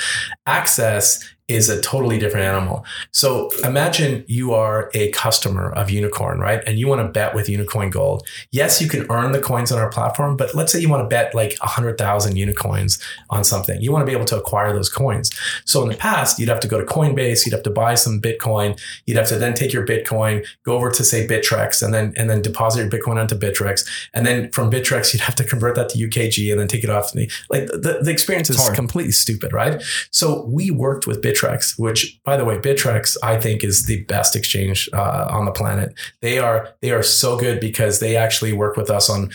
Access 0.46 1.22
is 1.54 1.68
a 1.68 1.80
totally 1.80 2.18
different 2.18 2.46
animal. 2.46 2.84
So 3.12 3.50
imagine 3.64 4.24
you 4.26 4.52
are 4.52 4.90
a 4.94 5.10
customer 5.10 5.72
of 5.72 5.88
Unikrn, 5.88 6.38
right? 6.38 6.62
And 6.66 6.78
you 6.78 6.88
want 6.88 7.00
to 7.00 7.08
bet 7.08 7.34
with 7.34 7.46
Unikoin 7.46 7.90
Gold. 7.90 8.26
Yes, 8.50 8.80
you 8.80 8.88
can 8.88 9.06
earn 9.10 9.32
the 9.32 9.40
coins 9.40 9.72
on 9.72 9.78
our 9.78 9.90
platform, 9.90 10.36
but 10.36 10.54
let's 10.54 10.72
say 10.72 10.80
you 10.80 10.88
want 10.88 11.02
to 11.02 11.08
bet 11.08 11.34
like 11.34 11.56
100,000 11.60 12.34
Unikoins 12.34 13.02
on 13.30 13.44
something. 13.44 13.80
You 13.80 13.92
want 13.92 14.02
to 14.02 14.06
be 14.06 14.12
able 14.12 14.26
to 14.26 14.38
acquire 14.38 14.72
those 14.72 14.88
coins. 14.88 15.30
So 15.64 15.82
in 15.82 15.88
the 15.88 15.96
past, 15.96 16.38
you'd 16.38 16.48
have 16.48 16.60
to 16.60 16.68
go 16.68 16.78
to 16.78 16.86
Coinbase, 16.86 17.44
you'd 17.44 17.52
have 17.52 17.62
to 17.64 17.70
buy 17.70 17.94
some 17.94 18.20
Bitcoin, 18.20 18.80
you'd 19.06 19.16
have 19.16 19.28
to 19.28 19.36
then 19.36 19.54
take 19.54 19.72
your 19.72 19.86
Bitcoin, 19.86 20.46
go 20.64 20.74
over 20.76 20.90
to 20.90 21.04
say 21.04 21.26
Bittrex, 21.26 21.82
and 21.82 21.92
then 21.92 22.12
and 22.16 22.28
then 22.28 22.42
deposit 22.42 22.80
your 22.80 22.90
Bitcoin 22.90 23.16
onto 23.16 23.36
Bittrex, 23.36 23.86
And 24.14 24.26
then 24.26 24.50
from 24.50 24.70
Bittrex 24.70 25.12
you'd 25.12 25.22
have 25.22 25.34
to 25.36 25.44
convert 25.44 25.74
that 25.76 25.88
to 25.90 25.98
UKG 25.98 26.50
and 26.50 26.60
then 26.60 26.68
take 26.68 26.84
it 26.84 26.90
off. 26.90 27.14
Like 27.14 27.66
the, 27.66 28.00
the 28.02 28.10
experience 28.10 28.50
is 28.50 28.68
completely 28.70 29.12
stupid, 29.12 29.52
right? 29.52 29.82
So 30.10 30.44
we 30.46 30.70
worked 30.70 31.06
with 31.06 31.22
Bittrex, 31.42 31.78
which 31.78 32.20
by 32.24 32.36
the 32.36 32.44
way, 32.44 32.58
Bittrex 32.58 33.16
I 33.22 33.38
think 33.38 33.64
is 33.64 33.86
the 33.86 34.04
best 34.04 34.36
exchange 34.36 34.88
uh, 34.92 35.28
on 35.30 35.44
the 35.44 35.52
planet. 35.52 35.94
They 36.20 36.38
are 36.38 36.74
they 36.80 36.90
are 36.90 37.02
so 37.02 37.38
good 37.38 37.60
because 37.60 38.00
they 38.00 38.16
actually 38.16 38.52
work 38.52 38.76
with 38.76 38.90
us 38.90 39.08
on 39.08 39.30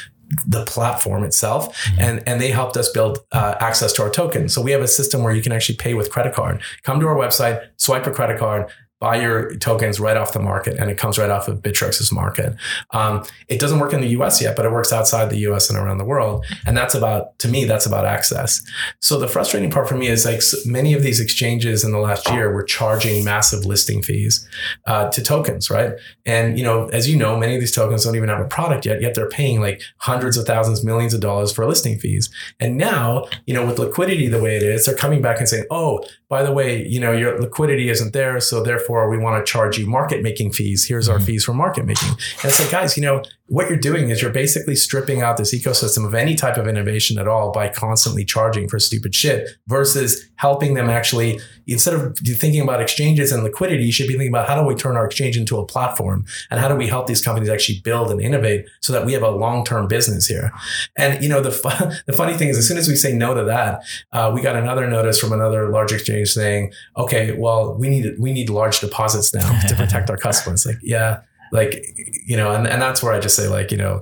the 0.46 0.66
platform 0.66 1.24
itself 1.24 1.88
and 1.98 2.22
and 2.28 2.42
they 2.42 2.52
helped 2.52 2.76
us 2.76 2.92
build 2.92 3.20
uh, 3.32 3.56
access 3.60 3.94
to 3.94 4.04
our 4.04 4.10
token. 4.10 4.50
So 4.50 4.62
we 4.62 4.72
have 4.72 4.82
a 4.82 4.88
system 4.88 5.24
where 5.24 5.34
you 5.34 5.42
can 5.42 5.52
actually 5.54 5.78
pay 5.78 5.94
with 5.94 6.12
credit 6.12 6.34
card. 6.34 6.62
Come 6.84 7.00
to 7.00 7.08
our 7.08 7.16
website 7.16 7.66
swipe 7.78 8.06
a 8.08 8.12
credit 8.12 8.38
card 8.38 8.70
buy 9.00 9.22
your 9.22 9.56
tokens 9.58 10.00
right 10.00 10.18
off 10.18 10.34
the 10.34 10.40
market 10.40 10.78
and 10.78 10.90
it 10.90 10.98
comes 10.98 11.20
right 11.20 11.30
off 11.30 11.48
of 11.48 11.62
Bittrex's 11.62 12.12
market. 12.12 12.56
Um, 12.92 13.24
it 13.48 13.60
doesn't 13.60 13.80
work 13.80 13.94
in 13.94 14.02
the 14.02 14.08
US 14.10 14.42
yet, 14.42 14.56
but 14.56 14.66
it 14.66 14.72
works 14.72 14.92
outside 14.92 15.30
the 15.30 15.38
US 15.50 15.70
and 15.70 15.78
around 15.78 16.00
the 16.00 16.06
world. 16.06 16.46
And 16.66 16.76
that's 16.76 16.96
about, 16.96 17.38
to 17.40 17.48
me, 17.48 17.66
that's 17.66 17.86
about 17.86 18.06
access. 18.06 18.62
So 19.00 19.20
the 19.20 19.28
frustrating 19.28 19.70
part 19.70 19.88
for 19.88 19.96
me 19.96 20.08
is 20.08 20.26
like 20.26 20.42
many 20.66 20.94
of 20.94 21.04
these 21.04 21.20
exchanges 21.20 21.84
in 21.84 21.92
the 21.92 22.00
last 22.00 22.28
year 22.32 22.52
were 22.52 22.64
charging 22.64 23.24
massive 23.24 23.66
listing 23.66 24.02
fees 24.02 24.48
uh, 24.88 25.10
to 25.10 25.22
tokens, 25.22 25.70
right? 25.70 25.94
And, 26.26 26.58
you 26.58 26.64
know, 26.64 26.88
as 26.88 27.08
you 27.08 27.18
know, 27.18 27.38
many 27.38 27.54
of 27.54 27.60
these 27.60 27.76
tokens 27.76 28.04
don't 28.04 28.16
even 28.16 28.30
have 28.30 28.40
a 28.40 28.48
product 28.48 28.86
yet, 28.86 29.02
yet 29.02 29.14
they're 29.14 29.30
paying 29.30 29.62
like 29.62 29.82
hundreds 29.98 30.38
of 30.38 30.48
thousands, 30.48 30.84
millions 30.84 31.14
of 31.14 31.22
dollars 31.22 31.52
for 31.52 31.66
listing 31.68 32.00
fees. 32.00 32.30
And 32.60 32.78
now, 32.78 33.28
you 33.46 33.54
know, 33.54 33.66
with 33.66 33.78
liquidity 33.78 34.28
the 34.28 34.42
way 34.42 34.58
it 34.58 34.64
is, 34.64 34.86
they're 34.86 34.96
coming 34.96 35.22
back 35.22 35.38
and 35.38 35.48
saying, 35.48 35.66
oh, 35.70 36.04
by 36.30 36.44
the 36.44 36.52
way, 36.52 36.86
you 36.86 37.00
know, 37.00 37.12
your 37.12 37.40
liquidity 37.40 37.90
isn't 37.90 38.14
there. 38.14 38.40
So 38.40 38.62
therefore, 38.62 38.87
we 39.10 39.18
want 39.18 39.44
to 39.44 39.50
charge 39.50 39.78
you 39.78 39.86
market 39.86 40.24
making 40.24 40.52
fees. 40.52 40.88
Here's 40.88 41.10
our 41.10 41.18
mm-hmm. 41.18 41.26
fees 41.26 41.44
for 41.44 41.54
market 41.54 41.86
making. 41.86 42.10
And 42.10 42.46
it's 42.46 42.60
like, 42.60 42.72
guys, 42.72 42.98
you 42.98 43.04
know, 43.04 43.24
what 43.48 43.70
you're 43.70 43.80
doing 43.80 44.10
is 44.10 44.22
you're 44.22 44.32
basically 44.32 44.76
stripping 44.76 45.22
out 45.22 45.38
this 45.38 45.56
ecosystem 45.56 46.06
of 46.06 46.14
any 46.14 46.36
type 46.36 46.58
of 46.58 46.68
innovation 46.68 47.18
at 47.18 47.28
all 47.28 47.52
by 47.52 47.70
constantly 47.70 48.26
charging 48.26 48.68
for 48.68 48.78
stupid 48.78 49.16
shit 49.16 49.50
versus 49.68 50.30
helping 50.36 50.74
them 50.74 50.90
actually, 50.90 51.40
instead 51.66 51.94
of 51.94 52.18
thinking 52.18 52.62
about 52.62 52.82
exchanges 52.82 53.32
and 53.32 53.44
liquidity, 53.44 53.86
you 53.86 53.92
should 53.92 54.08
be 54.08 54.14
thinking 54.14 54.30
about 54.30 54.50
how 54.50 54.60
do 54.60 54.68
we 54.68 54.76
turn 54.76 54.98
our 54.98 55.06
exchange 55.06 55.38
into 55.38 55.58
a 55.58 55.66
platform 55.66 56.26
and 56.52 56.60
how 56.60 56.68
do 56.68 56.76
we 56.76 56.88
help 56.88 57.08
these 57.08 57.22
companies 57.24 57.48
actually 57.48 57.80
build 57.80 58.12
and 58.12 58.22
innovate 58.22 58.66
so 58.82 58.92
that 58.92 59.06
we 59.06 59.14
have 59.14 59.24
a 59.24 59.32
long-term 59.32 59.88
business 59.88 60.28
here. 60.28 60.52
And, 60.98 61.24
you 61.24 61.30
know, 61.30 61.40
the, 61.40 62.02
the 62.06 62.14
funny 62.14 62.34
thing 62.34 62.50
is 62.50 62.58
as 62.58 62.68
soon 62.68 62.78
as 62.78 62.90
we 62.90 62.96
say 62.96 63.14
no 63.14 63.34
to 63.34 63.46
that, 63.46 63.82
uh, 64.12 64.30
we 64.34 64.42
got 64.42 64.58
another 64.58 64.90
notice 64.90 65.20
from 65.20 65.32
another 65.32 65.70
large 65.70 65.94
exchange 65.94 66.30
saying, 66.30 66.74
okay, 66.98 67.32
well, 67.32 67.76
we 67.76 67.90
need, 67.90 68.16
we 68.20 68.34
need 68.34 68.50
large 68.50 68.82
deposits 68.82 69.34
now 69.34 69.60
to 69.68 69.76
protect 69.76 70.10
our 70.10 70.18
customers. 70.18 70.66
Like, 70.66 70.80
yeah, 70.84 71.22
like 71.52 71.84
you 72.26 72.36
know, 72.38 72.52
and, 72.54 72.68
and 72.68 72.82
that's 72.82 73.02
where 73.02 73.14
I 73.14 73.20
just 73.20 73.36
say 73.36 73.48
like 73.48 73.72
you 73.72 73.78
know, 73.78 74.00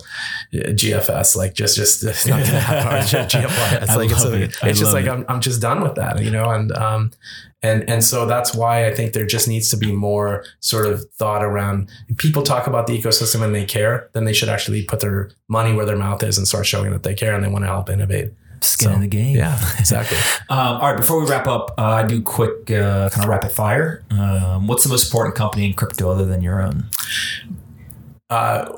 GFS 0.54 1.36
like 1.36 1.54
just 1.54 1.76
just 1.76 2.04
it's 2.04 2.26
not 2.26 2.40
gonna 2.44 2.60
happen. 2.60 3.28
GFY. 3.28 3.82
It's 3.82 3.92
I 3.92 3.96
like 3.96 4.12
it's, 4.12 4.24
a- 4.24 4.34
it. 4.44 4.56
It's 4.64 4.80
just 4.80 4.94
like 4.94 5.06
it. 5.06 5.10
I'm 5.12 5.26
I'm 5.30 5.42
just 5.42 5.62
done 5.62 5.82
with 5.82 5.96
that, 5.96 6.22
you 6.24 6.32
know, 6.32 6.50
and 6.50 6.72
um 6.74 7.12
and 7.62 7.88
and 7.90 8.04
so 8.04 8.26
that's 8.26 8.54
why 8.54 8.86
I 8.88 8.94
think 8.94 9.14
there 9.14 9.26
just 9.26 9.48
needs 9.48 9.70
to 9.70 9.78
be 9.78 9.92
more 9.92 10.44
sort 10.60 10.86
of 10.86 11.04
thought 11.14 11.44
around. 11.44 11.90
People 12.18 12.44
talk 12.44 12.68
about 12.68 12.88
the 12.88 13.00
ecosystem 13.00 13.44
and 13.44 13.54
they 13.56 13.66
care, 13.66 14.10
then 14.14 14.26
they 14.26 14.34
should 14.34 14.50
actually 14.50 14.84
put 14.84 15.00
their 15.00 15.32
money 15.48 15.74
where 15.74 15.86
their 15.86 15.98
mouth 15.98 16.22
is 16.24 16.38
and 16.38 16.48
start 16.48 16.66
showing 16.66 16.92
that 16.92 17.04
they 17.04 17.14
care 17.16 17.34
and 17.36 17.44
they 17.44 17.50
want 17.50 17.64
to 17.64 17.68
help 17.68 17.90
innovate. 17.90 18.32
Skin 18.66 18.90
So, 18.90 18.94
in 18.96 19.02
the 19.02 19.08
game. 19.08 19.36
Yeah, 19.36 19.58
exactly. 19.80 20.18
Um, 20.50 20.58
all 20.58 20.82
right. 20.92 20.98
Before 20.98 21.20
we 21.22 21.30
wrap 21.30 21.48
up, 21.48 21.74
uh, 21.78 21.84
I 21.84 22.04
do 22.08 22.22
quick 22.22 22.70
uh, 22.72 23.10
kind 23.10 23.24
of 23.24 23.30
rapid 23.30 23.52
fire. 23.52 24.04
Um, 24.12 24.68
what's 24.68 24.84
the 24.84 24.90
most 24.90 25.06
important 25.08 25.36
company 25.36 25.66
in 25.66 25.74
crypto 25.74 26.10
other 26.10 26.26
than 26.26 26.42
your 26.42 26.62
own? 26.62 26.90
uh, 28.30 28.78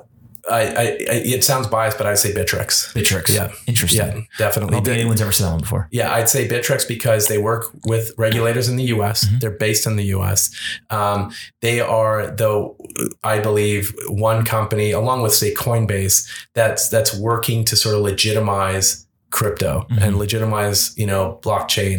I, 0.50 0.62
I, 0.62 0.82
I 0.84 1.14
it 1.26 1.44
sounds 1.44 1.68
biased, 1.68 1.98
but 1.98 2.08
I'd 2.08 2.18
say 2.20 2.32
Bittrex. 2.34 2.94
Bittrex. 2.94 3.36
Yeah. 3.36 3.52
Interesting. 3.68 4.00
Yeah, 4.08 4.14
I 4.16 4.28
definitely. 4.38 4.76
don't 4.76 4.86
think 4.86 4.98
anyone's 4.98 5.20
ever 5.22 5.34
seen 5.34 5.46
that 5.46 5.52
one 5.52 5.60
before. 5.62 5.90
Yeah, 5.92 6.14
I'd 6.14 6.30
say 6.30 6.48
Bittrex 6.48 6.88
because 6.88 7.28
they 7.28 7.38
work 7.38 7.66
with 7.86 8.12
regulators 8.18 8.70
in 8.70 8.78
the 8.78 8.86
U.S. 8.86 9.26
Mm-hmm. 9.26 9.40
They're 9.40 9.52
based 9.58 9.86
in 9.86 9.98
the 9.98 10.06
U.S. 10.06 10.50
Um, 10.90 11.32
they 11.62 11.82
are, 11.82 12.28
though, 12.32 12.78
I 13.24 13.40
believe, 13.40 13.94
one 14.08 14.46
company 14.46 14.92
along 14.92 15.22
with 15.22 15.34
say 15.34 15.54
Coinbase 15.54 16.30
that's 16.54 16.88
that's 16.88 17.14
working 17.18 17.66
to 17.66 17.76
sort 17.76 17.96
of 17.96 18.02
legitimize 18.02 19.06
crypto 19.38 19.86
Mhm. 19.90 20.02
and 20.04 20.12
legitimize 20.24 20.80
you 21.02 21.08
know 21.12 21.40
blockchain 21.46 21.98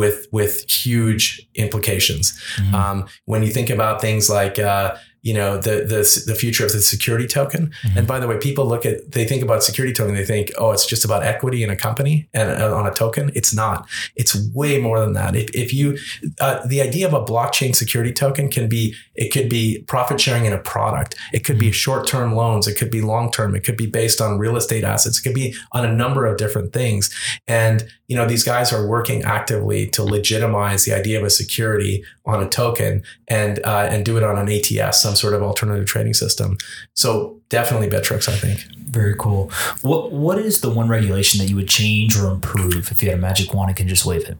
with 0.00 0.18
with 0.32 0.54
huge 0.84 1.24
implications. 1.54 2.26
Mhm. 2.58 2.74
Um, 2.74 2.98
when 3.30 3.42
you 3.44 3.52
think 3.56 3.70
about 3.70 4.00
things 4.00 4.28
like 4.28 4.58
uh, 4.58 4.88
you 5.22 5.34
know 5.34 5.56
the 5.58 5.84
the 5.84 6.22
the 6.26 6.34
future 6.34 6.64
of 6.64 6.72
the 6.72 6.80
security 6.80 7.26
token, 7.26 7.72
Mhm. 7.84 7.96
and 7.98 8.06
by 8.06 8.18
the 8.20 8.26
way, 8.26 8.38
people 8.38 8.64
look 8.66 8.86
at 8.86 9.12
they 9.12 9.24
think 9.24 9.42
about 9.42 9.62
security 9.62 9.92
token, 9.92 10.14
they 10.14 10.24
think 10.24 10.50
oh 10.58 10.70
it's 10.72 10.86
just 10.86 11.04
about 11.04 11.22
equity 11.22 11.62
in 11.62 11.70
a 11.70 11.76
company 11.76 12.28
and 12.32 12.50
uh, 12.50 12.74
on 12.76 12.86
a 12.86 12.92
token. 12.92 13.30
It's 13.34 13.54
not. 13.54 13.86
It's 14.16 14.34
way 14.54 14.78
more 14.78 14.98
than 15.00 15.12
that. 15.14 15.36
If 15.36 15.50
if 15.54 15.74
you 15.74 15.98
uh, 16.40 16.66
the 16.66 16.80
idea 16.82 17.06
of 17.06 17.14
a 17.14 17.24
blockchain 17.24 17.74
security 17.74 18.12
token 18.12 18.48
can 18.48 18.68
be 18.68 18.94
it 19.14 19.30
could 19.32 19.48
be 19.48 19.82
profit 19.86 20.20
sharing 20.20 20.44
in 20.46 20.52
a 20.52 20.58
product. 20.58 21.14
It 21.32 21.44
could 21.44 21.58
be 21.58 21.70
short 21.72 22.06
term 22.06 22.34
loans. 22.34 22.66
It 22.66 22.74
could 22.78 22.90
be 22.90 23.02
long 23.02 23.30
term. 23.30 23.54
It 23.54 23.64
could 23.64 23.76
be 23.76 23.86
based 23.86 24.20
on 24.20 24.38
real 24.38 24.56
estate 24.56 24.84
assets. 24.84 25.18
It 25.18 25.22
could 25.22 25.34
be 25.34 25.54
on 25.72 25.84
a 25.84 25.92
number 25.92 26.26
of 26.26 26.38
different 26.38 26.72
things. 26.72 27.10
And 27.46 27.86
you 28.10 28.16
know 28.16 28.26
these 28.26 28.42
guys 28.52 28.72
are 28.74 28.86
working 28.86 29.22
actively 29.22 29.86
to 29.96 30.02
legitimize 30.02 30.84
the 30.84 30.92
idea 31.00 31.16
of 31.20 31.24
a 31.24 31.30
security 31.30 32.04
on 32.26 32.42
a 32.42 32.48
token 32.48 33.02
and 33.28 33.60
uh, 33.64 33.86
and 33.92 34.04
do 34.04 34.16
it 34.18 34.22
on 34.24 34.36
an 34.36 34.48
ATS, 34.54 35.00
some 35.00 35.14
sort 35.14 35.32
of 35.34 35.42
alternative 35.42 35.86
trading 35.86 36.14
system. 36.14 36.58
So 36.94 37.40
definitely 37.48 37.88
Bittrex, 37.88 38.28
I 38.28 38.36
think. 38.36 38.66
Very 38.90 39.14
cool. 39.16 39.50
What 39.82 40.10
What 40.12 40.38
is 40.38 40.60
the 40.60 40.70
one 40.70 40.88
regulation 40.88 41.38
that 41.40 41.48
you 41.48 41.56
would 41.56 41.68
change 41.68 42.18
or 42.18 42.28
improve 42.30 42.90
if 42.90 43.00
you 43.02 43.08
had 43.10 43.18
a 43.18 43.22
magic 43.22 43.54
wand 43.54 43.70
and 43.70 43.76
can 43.76 43.86
just 43.88 44.04
wave 44.04 44.24
it? 44.28 44.36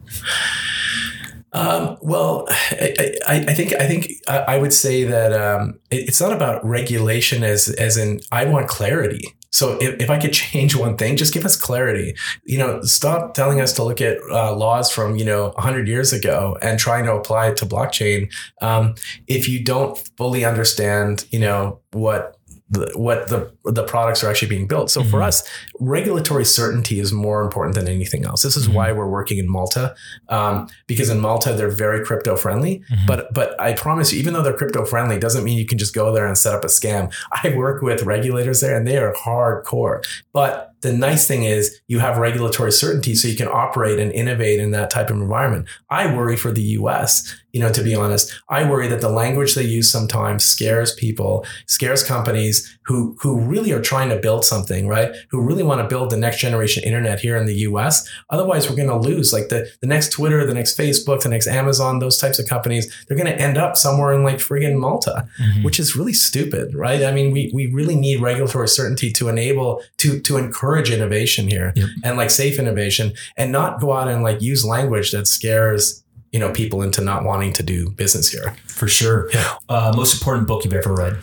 Um, 1.53 1.97
well, 2.01 2.45
I, 2.49 3.15
I, 3.27 3.35
I 3.49 3.53
think 3.53 3.73
I 3.73 3.85
think 3.87 4.07
I 4.27 4.37
I 4.55 4.57
would 4.57 4.73
say 4.73 5.03
that 5.05 5.33
um, 5.33 5.79
it- 5.89 6.07
it's 6.09 6.21
not 6.21 6.31
about 6.33 6.63
regulation 6.65 7.43
as 7.43 7.67
as 7.69 7.97
in 7.97 8.19
I 8.31 8.45
want 8.45 8.67
clarity. 8.69 9.21
So 9.51 9.77
if, 9.81 10.01
if 10.01 10.09
I 10.09 10.17
could 10.17 10.33
change 10.41 10.75
one 10.75 10.97
thing, 10.97 11.17
just 11.17 11.33
give 11.33 11.45
us 11.45 11.55
clarity. 11.55 12.15
You 12.43 12.57
know, 12.57 12.81
stop 12.83 13.33
telling 13.33 13.61
us 13.61 13.73
to 13.73 13.83
look 13.83 14.01
at 14.01 14.17
uh, 14.31 14.55
laws 14.55 14.91
from 14.91 15.15
you 15.17 15.25
know 15.25 15.49
100 15.49 15.87
years 15.87 16.13
ago 16.13 16.57
and 16.61 16.79
trying 16.79 17.05
to 17.05 17.13
apply 17.13 17.47
it 17.47 17.57
to 17.57 17.65
blockchain. 17.65 18.31
Um, 18.61 18.95
if 19.27 19.47
you 19.47 19.63
don't 19.63 19.97
fully 20.17 20.45
understand, 20.45 21.25
you 21.31 21.39
know 21.39 21.79
what 21.91 22.37
the, 22.71 22.89
what 22.95 23.27
the 23.27 23.51
the 23.65 23.83
products 23.83 24.23
are 24.23 24.29
actually 24.29 24.47
being 24.47 24.65
built. 24.65 24.89
So 24.89 25.03
for 25.03 25.19
Mhm. 25.19 25.27
us, 25.27 25.43
regulatory 25.79 26.45
certainty 26.45 26.99
is 26.99 27.11
more 27.11 27.41
important 27.41 27.75
than 27.75 27.87
anything 27.87 28.25
else. 28.25 28.41
This 28.43 28.55
is 28.55 28.67
Mhm. 28.69 28.73
why 28.73 28.91
we're 28.93 29.09
working 29.09 29.37
in 29.37 29.49
Malta, 29.49 29.93
um, 30.29 30.67
because 30.87 31.09
in 31.09 31.19
Malta 31.19 31.53
they're 31.53 31.69
very 31.69 32.03
crypto 32.05 32.35
friendly. 32.37 32.81
Mhm. 32.89 33.05
But 33.07 33.33
but 33.33 33.59
I 33.59 33.73
promise 33.73 34.13
you, 34.13 34.19
even 34.19 34.33
though 34.33 34.41
they're 34.41 34.53
crypto 34.53 34.85
friendly, 34.85 35.19
doesn't 35.19 35.43
mean 35.43 35.57
you 35.57 35.65
can 35.65 35.77
just 35.77 35.93
go 35.93 36.13
there 36.13 36.25
and 36.25 36.37
set 36.37 36.53
up 36.55 36.63
a 36.63 36.67
scam. 36.69 37.11
I 37.43 37.49
work 37.55 37.81
with 37.81 38.03
regulators 38.03 38.61
there, 38.61 38.75
and 38.77 38.87
they 38.87 38.97
are 38.97 39.13
hardcore. 39.13 40.01
But 40.33 40.70
the 40.81 40.93
nice 40.93 41.27
thing 41.27 41.43
is 41.43 41.79
you 41.87 41.99
have 41.99 42.17
regulatory 42.17 42.71
certainty, 42.71 43.15
so 43.15 43.27
you 43.27 43.35
can 43.37 43.47
operate 43.47 43.99
and 43.99 44.11
innovate 44.11 44.59
in 44.59 44.71
that 44.71 44.89
type 44.89 45.09
of 45.09 45.17
environment. 45.17 45.67
I 45.89 46.13
worry 46.15 46.35
for 46.37 46.51
the 46.51 46.61
U.S. 46.79 47.35
You 47.53 47.59
know, 47.59 47.71
to 47.71 47.83
be 47.83 47.93
honest, 47.93 48.33
I 48.47 48.69
worry 48.69 48.87
that 48.87 49.01
the 49.01 49.09
language 49.09 49.55
they 49.55 49.63
use 49.63 49.91
sometimes 49.91 50.45
scares 50.45 50.93
people, 50.95 51.45
scares 51.67 52.01
companies 52.03 52.77
who 52.85 53.17
who 53.21 53.39
really 53.41 53.71
are 53.73 53.81
trying 53.81 54.09
to 54.09 54.15
build 54.17 54.45
something, 54.45 54.87
right? 54.87 55.13
Who 55.31 55.41
really 55.41 55.63
want 55.63 55.81
to 55.81 55.87
build 55.87 56.09
the 56.11 56.17
next 56.17 56.39
generation 56.39 56.83
internet 56.83 57.19
here 57.19 57.35
in 57.35 57.45
the 57.45 57.55
US. 57.69 58.07
Otherwise, 58.29 58.69
we're 58.69 58.77
going 58.77 58.87
to 58.87 58.95
lose 59.09 59.33
like 59.33 59.49
the, 59.49 59.69
the 59.81 59.87
next 59.87 60.11
Twitter, 60.13 60.45
the 60.45 60.53
next 60.53 60.77
Facebook, 60.77 61.23
the 61.23 61.29
next 61.29 61.47
Amazon, 61.47 61.99
those 61.99 62.17
types 62.17 62.39
of 62.39 62.47
companies. 62.47 62.87
They're 63.07 63.17
going 63.17 63.31
to 63.35 63.41
end 63.41 63.57
up 63.57 63.75
somewhere 63.75 64.13
in 64.13 64.23
like 64.23 64.37
friggin' 64.37 64.77
Malta, 64.77 65.27
Mhm. 65.41 65.63
which 65.65 65.77
is 65.79 65.95
really 65.95 66.13
stupid, 66.13 66.73
right? 66.73 67.03
I 67.03 67.11
mean, 67.11 67.31
we, 67.31 67.51
we 67.53 67.65
really 67.67 67.95
need 67.95 68.21
regulatory 68.21 68.67
certainty 68.69 69.11
to 69.13 69.27
enable, 69.27 69.81
to, 69.97 70.19
to 70.21 70.37
encourage 70.37 70.70
innovation 70.79 71.47
here 71.47 71.73
Yep. 71.75 71.89
and 72.03 72.17
like 72.17 72.29
safe 72.29 72.59
innovation 72.59 73.13
and 73.37 73.51
not 73.51 73.79
go 73.79 73.93
out 73.93 74.07
and 74.07 74.23
like 74.23 74.41
use 74.41 74.65
language 74.65 75.11
that 75.11 75.27
scares, 75.27 76.03
you 76.31 76.39
know, 76.39 76.51
people 76.51 76.81
into 76.81 77.01
not 77.01 77.23
wanting 77.23 77.53
to 77.53 77.63
do 77.63 77.89
business 77.91 78.29
here. 78.29 78.55
For 78.67 78.87
sure. 78.87 79.29
Yeah. 79.33 79.55
Uh, 79.69 79.93
most 79.95 80.19
important 80.19 80.47
book 80.47 80.63
you've 80.63 80.73
ever 80.73 80.93
read? 80.93 81.17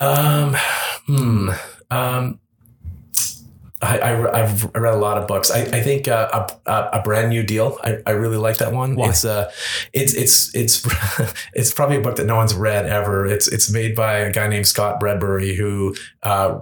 Um, 0.00 0.56
hmm. 1.06 1.50
Um, 1.90 2.40
I, 3.82 4.30
I, 4.32 4.38
have 4.38 4.70
read 4.76 4.94
a 4.94 4.96
lot 4.96 5.18
of 5.18 5.26
books. 5.26 5.50
I, 5.50 5.62
I 5.62 5.80
think 5.80 6.06
uh, 6.06 6.46
a, 6.66 6.90
a 6.92 7.02
brand 7.02 7.30
new 7.30 7.42
deal. 7.42 7.78
I, 7.82 7.98
I 8.06 8.12
really 8.12 8.36
like 8.36 8.58
that 8.58 8.72
one. 8.72 8.94
Why? 8.94 9.08
It's 9.08 9.24
uh, 9.24 9.50
it's 9.92 10.14
it's 10.14 10.54
it's 10.54 10.86
it's 11.52 11.72
probably 11.74 11.96
a 11.96 12.00
book 12.00 12.16
that 12.16 12.26
no 12.26 12.36
one's 12.36 12.54
read 12.54 12.86
ever. 12.86 13.26
It's 13.26 13.48
it's 13.48 13.72
made 13.72 13.96
by 13.96 14.18
a 14.18 14.30
guy 14.30 14.46
named 14.46 14.68
Scott 14.68 15.00
Bradbury 15.00 15.56
who 15.56 15.96
uh, 16.22 16.60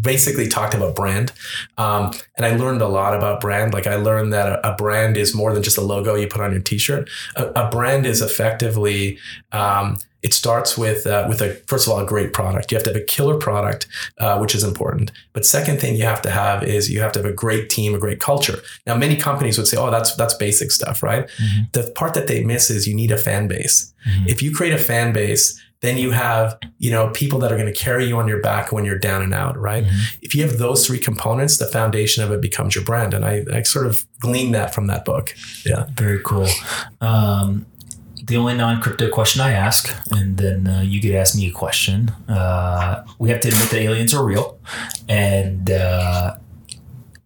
basically 0.00 0.46
talked 0.46 0.74
about 0.74 0.94
brand. 0.94 1.32
Um, 1.76 2.12
and 2.36 2.46
I 2.46 2.56
learned 2.56 2.82
a 2.82 2.88
lot 2.88 3.14
about 3.14 3.40
brand. 3.40 3.74
Like 3.74 3.86
I 3.86 3.96
learned 3.96 4.32
that 4.32 4.46
a, 4.48 4.72
a 4.72 4.76
brand 4.76 5.16
is 5.16 5.34
more 5.34 5.52
than 5.52 5.62
just 5.62 5.78
a 5.78 5.80
logo 5.82 6.14
you 6.14 6.28
put 6.28 6.40
on 6.40 6.52
your 6.52 6.60
t-shirt. 6.60 7.08
A, 7.36 7.46
a 7.48 7.70
brand 7.70 8.06
is 8.06 8.20
effectively, 8.22 9.18
um, 9.52 9.96
it 10.20 10.34
starts 10.34 10.76
with 10.76 11.06
uh, 11.06 11.26
with 11.28 11.40
a 11.40 11.54
first 11.68 11.86
of 11.86 11.92
all 11.92 12.00
a 12.00 12.06
great 12.06 12.32
product. 12.32 12.72
You 12.72 12.76
have 12.76 12.82
to 12.84 12.90
have 12.92 13.00
a 13.00 13.04
killer 13.04 13.36
product, 13.36 13.86
uh, 14.18 14.36
which 14.38 14.52
is 14.52 14.64
important. 14.64 15.12
But 15.32 15.46
second 15.46 15.80
thing 15.80 15.94
you 15.94 16.02
have 16.04 16.20
to 16.22 16.30
have 16.30 16.64
is 16.64 16.90
you 16.90 17.00
have 17.00 17.12
to 17.12 17.20
have 17.20 17.26
a 17.30 17.32
great 17.32 17.70
team, 17.70 17.94
a 17.94 17.98
great 17.98 18.18
culture. 18.18 18.58
Now 18.84 18.96
many 18.96 19.14
companies 19.16 19.56
would 19.58 19.68
say, 19.68 19.76
"Oh, 19.76 19.92
that's 19.92 20.16
that's 20.16 20.34
basic 20.34 20.72
stuff, 20.72 21.04
right?" 21.04 21.28
Mhm. 21.40 21.70
The 21.72 21.92
part 21.94 22.14
that 22.14 22.26
they 22.26 22.42
miss 22.42 22.68
is 22.68 22.88
you 22.88 22.96
need 22.96 23.12
a 23.12 23.16
fan 23.18 23.46
base. 23.46 23.92
Mhm. 24.08 24.28
If 24.28 24.42
you 24.42 24.52
create 24.52 24.72
a 24.72 24.78
fan 24.78 25.12
base, 25.12 25.56
then 25.80 25.96
you 25.96 26.10
have 26.10 26.58
you 26.78 26.90
know 26.90 27.10
people 27.10 27.38
that 27.40 27.52
are 27.52 27.56
going 27.56 27.72
to 27.72 27.78
carry 27.78 28.06
you 28.06 28.18
on 28.18 28.26
your 28.28 28.40
back 28.40 28.72
when 28.72 28.84
you're 28.84 28.98
down 28.98 29.22
and 29.22 29.32
out, 29.34 29.56
right? 29.58 29.84
Mhm. 29.84 30.16
If 30.22 30.34
you 30.34 30.42
have 30.42 30.58
those 30.58 30.86
three 30.86 30.98
components, 30.98 31.58
the 31.58 31.66
foundation 31.66 32.24
of 32.24 32.30
it 32.32 32.40
becomes 32.40 32.74
your 32.74 32.84
brand. 32.84 33.14
And 33.14 33.24
I, 33.24 33.44
I 33.52 33.62
sort 33.62 33.86
of 33.86 34.04
gleaned 34.20 34.54
that 34.54 34.74
from 34.74 34.86
that 34.88 35.04
book. 35.04 35.34
Yeah. 35.64 35.86
Very 35.94 36.20
cool. 36.24 36.48
Um, 37.00 37.66
the 38.24 38.36
only 38.36 38.54
non 38.54 38.80
crypto 38.82 39.08
question 39.10 39.40
I 39.40 39.52
ask, 39.52 39.88
and 40.10 40.36
then 40.36 40.66
uh, 40.66 40.80
you 40.82 41.00
could 41.00 41.14
ask 41.14 41.34
me 41.36 41.46
a 41.48 41.50
question. 41.52 42.10
Uh, 42.28 43.02
we 43.18 43.30
have 43.30 43.40
to 43.40 43.48
admit 43.48 43.70
that 43.70 43.80
aliens 43.80 44.12
are 44.12 44.22
real, 44.24 44.58
and 45.08 45.70
uh, 45.70 46.34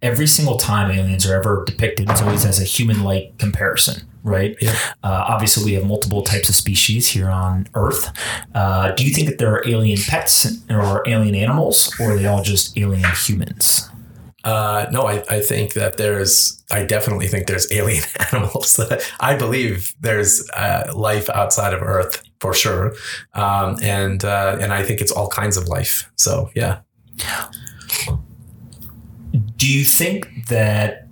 every 0.03 0.26
single 0.26 0.57
time 0.57 0.90
aliens 0.90 1.26
are 1.26 1.34
ever 1.34 1.64
depicted, 1.64 2.11
it's 2.11 2.20
always 2.20 2.44
as 2.44 2.61
a 2.61 2.64
human 2.64 3.05
like 3.05 3.38
comparison. 3.38 4.07
Right. 4.24 4.57
Yeah. 4.61 4.76
Uh, 5.03 5.24
obviously, 5.28 5.64
we 5.64 5.72
have 5.72 5.84
multiple 5.84 6.22
types 6.22 6.48
of 6.48 6.55
species 6.55 7.09
here 7.09 7.28
on 7.28 7.66
Earth. 7.74 8.16
Uh, 8.55 8.92
do 8.92 9.05
you 9.05 9.12
think 9.12 9.28
that 9.28 9.38
there 9.38 9.53
are 9.53 9.66
alien 9.66 9.98
pets 10.07 10.46
or 10.70 11.03
alien 11.09 11.34
animals, 11.34 11.92
or 11.98 12.12
are 12.12 12.16
they 12.16 12.26
all 12.26 12.42
just 12.42 12.78
alien 12.78 13.05
humans? 13.16 13.88
Uh, 14.44 14.86
no, 14.92 15.07
I, 15.07 15.22
I 15.30 15.40
think 15.40 15.74
that 15.74 15.96
there's, 15.96 16.62
I 16.70 16.84
definitely 16.84 17.28
think 17.28 17.46
there's 17.46 17.70
alien 17.72 18.05
animals. 18.32 18.78
I 19.20 19.36
believe 19.36 19.92
there's 20.00 20.48
uh, 20.50 20.92
life 20.94 21.28
outside 21.30 21.74
of 21.74 21.82
Earth 21.82 22.22
for 22.40 22.55
sure. 22.55 22.94
Um, 23.34 23.76
and, 23.82 24.24
uh, 24.24 24.59
and 24.61 24.72
I 24.72 24.82
think 24.82 25.00
it's 25.00 25.12
all 25.12 25.28
kinds 25.28 25.57
of 25.57 25.68
life. 25.68 26.11
So 26.16 26.50
yeah. 26.55 26.80
Do 29.62 29.72
you 29.72 29.84
think 29.84 30.48
that 30.48 31.06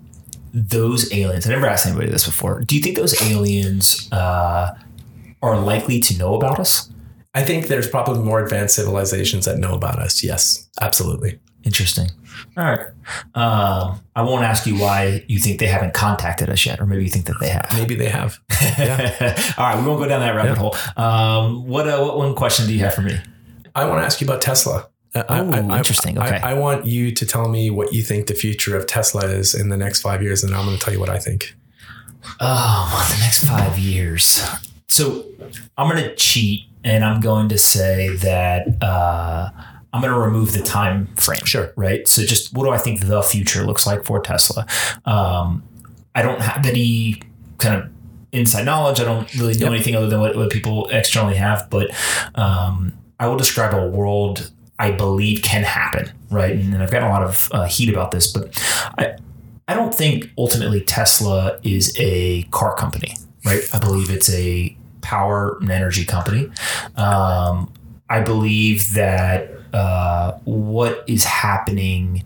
those 0.53 1.13
aliens, 1.15 1.47
I 1.47 1.51
never 1.51 1.69
asked 1.69 1.87
anybody 1.87 2.11
this 2.11 2.27
before, 2.27 2.59
do 2.63 2.75
you 2.75 2.83
think 2.83 2.97
those 2.97 3.23
aliens 3.23 4.09
uh, 4.11 4.75
are 5.41 5.61
likely 5.61 6.01
to 6.01 6.19
know 6.19 6.35
about 6.35 6.59
us? 6.59 6.91
I 7.33 7.45
think 7.45 7.69
there's 7.69 7.87
probably 7.87 8.25
more 8.25 8.43
advanced 8.43 8.75
civilizations 8.75 9.45
that 9.45 9.59
know 9.59 9.73
about 9.73 10.01
us. 10.01 10.25
Yes, 10.25 10.69
absolutely. 10.81 11.39
Interesting. 11.63 12.09
All 12.57 12.65
right. 12.65 12.81
Um, 13.37 14.01
I 14.17 14.23
won't 14.23 14.43
ask 14.43 14.67
you 14.67 14.75
why 14.81 15.25
you 15.29 15.39
think 15.39 15.61
they 15.61 15.69
haven't 15.69 15.95
contacted 15.95 16.51
us 16.51 16.67
yet, 16.67 16.81
or 16.81 16.87
maybe 16.87 17.05
you 17.05 17.09
think 17.09 17.27
that 17.27 17.37
they 17.39 17.51
have. 17.51 17.69
Maybe 17.75 17.95
they 17.95 18.09
have. 18.09 18.41
All 19.59 19.65
right, 19.65 19.81
we 19.81 19.87
won't 19.87 20.01
go 20.01 20.09
down 20.09 20.23
that 20.23 20.35
rabbit 20.35 20.59
hole. 20.59 20.75
Um, 20.97 21.69
what 21.69 21.87
uh, 21.87 22.03
what 22.03 22.19
one 22.19 22.35
question 22.35 22.67
do 22.67 22.73
you 22.73 22.81
have 22.81 22.95
for 22.95 23.03
me? 23.03 23.17
I 23.77 23.85
want 23.85 24.01
to 24.01 24.05
ask 24.05 24.21
you 24.21 24.27
about 24.27 24.43
Tesla. 24.43 24.89
Uh, 25.15 25.23
I- 25.29 25.41
Oh, 25.41 25.51
I- 25.53 25.59
I- 25.75 25.79
interesting. 25.79 26.19
Okay. 26.19 26.39
I, 26.43 26.55
want 26.55 26.87
you 26.87 27.11
to 27.13 27.27
tell 27.27 27.49
me 27.49 27.69
what 27.71 27.93
you 27.93 28.03
think 28.03 28.27
the 28.29 28.35
future 28.35 28.77
of 28.77 28.87
Tesla 28.87 29.23
is 29.27 29.55
in 29.55 29.69
the 29.69 29.77
next 29.77 30.03
five 30.03 30.23
years, 30.23 30.45
and 30.45 30.55
I'm 30.55 30.65
going 30.67 30.79
to 30.79 30.83
tell 30.85 30.95
you 30.95 31.01
what 31.01 31.09
I 31.11 31.19
think. 31.19 31.55
Oh, 32.41 33.09
the 33.15 33.21
next 33.21 33.45
five 33.45 33.79
years. 33.79 34.43
So 34.89 35.25
I'm 35.77 35.89
going 35.89 36.03
to 36.03 36.15
cheat 36.17 36.67
and 36.85 37.05
I'm 37.05 37.21
going 37.21 37.49
to 37.49 37.59
say 37.59 38.15
that 38.17 38.67
uh, 38.83 39.51
I'm 39.93 40.01
going 40.01 40.13
to 40.13 40.19
remove 40.19 40.53
the 40.53 40.63
time 40.63 41.07
frame. 41.17 41.45
Sure. 41.45 41.73
Right. 41.77 42.07
So 42.07 42.23
just 42.23 42.53
what 42.55 42.65
do 42.65 42.71
I 42.71 42.79
think 42.79 43.07
the 43.07 43.23
future 43.23 43.65
looks 43.65 43.87
like 43.87 44.05
for 44.05 44.21
Tesla? 44.21 44.67
Um, 45.05 45.63
I 46.15 46.23
don't 46.23 46.41
have 46.41 46.67
any 46.67 47.23
kind 47.59 47.83
of 47.83 47.91
inside 48.33 48.65
knowledge. 48.65 49.01
I 49.01 49.05
don't 49.05 49.33
really 49.35 49.55
know 49.55 49.67
Yep. 49.67 49.73
anything 49.75 49.97
other 49.97 50.09
than 50.09 50.21
what, 50.21 50.37
what 50.37 50.51
people 50.51 50.89
externally 50.91 51.37
have, 51.37 51.69
but 51.71 51.91
um, 52.35 52.93
I 53.19 53.27
will 53.29 53.37
describe 53.37 53.75
a 53.75 53.87
world 53.89 54.51
I 54.81 54.93
believe 54.93 55.43
can 55.43 55.63
happen. 55.63 56.11
Right. 56.31 56.53
And, 56.53 56.83
I've 56.83 56.91
gotten 56.91 57.09
a 57.09 57.11
lot 57.11 57.23
of 57.23 57.49
uh, 57.53 57.65
heat 57.65 57.91
about 57.91 58.13
this, 58.13 58.33
but 58.33 58.59
I, 58.99 59.17
I 59.69 59.75
don't 59.75 59.95
think 59.95 60.31
ultimately 60.39 60.81
Tesla 60.81 61.61
is 61.63 61.95
a 61.99 62.45
car 62.45 62.75
company, 62.77 63.15
right? 63.45 63.63
I 63.73 63.79
believe 63.79 64.11
it's 64.11 64.33
a 64.33 64.77
power 65.03 65.59
and 65.61 65.71
energy 65.71 66.05
company. 66.05 66.51
Um, 66.97 67.73
I 68.09 68.21
believe 68.21 68.95
that 68.95 69.51
uh, 69.73 70.39
what 70.45 71.05
is 71.07 71.25
happening 71.25 72.25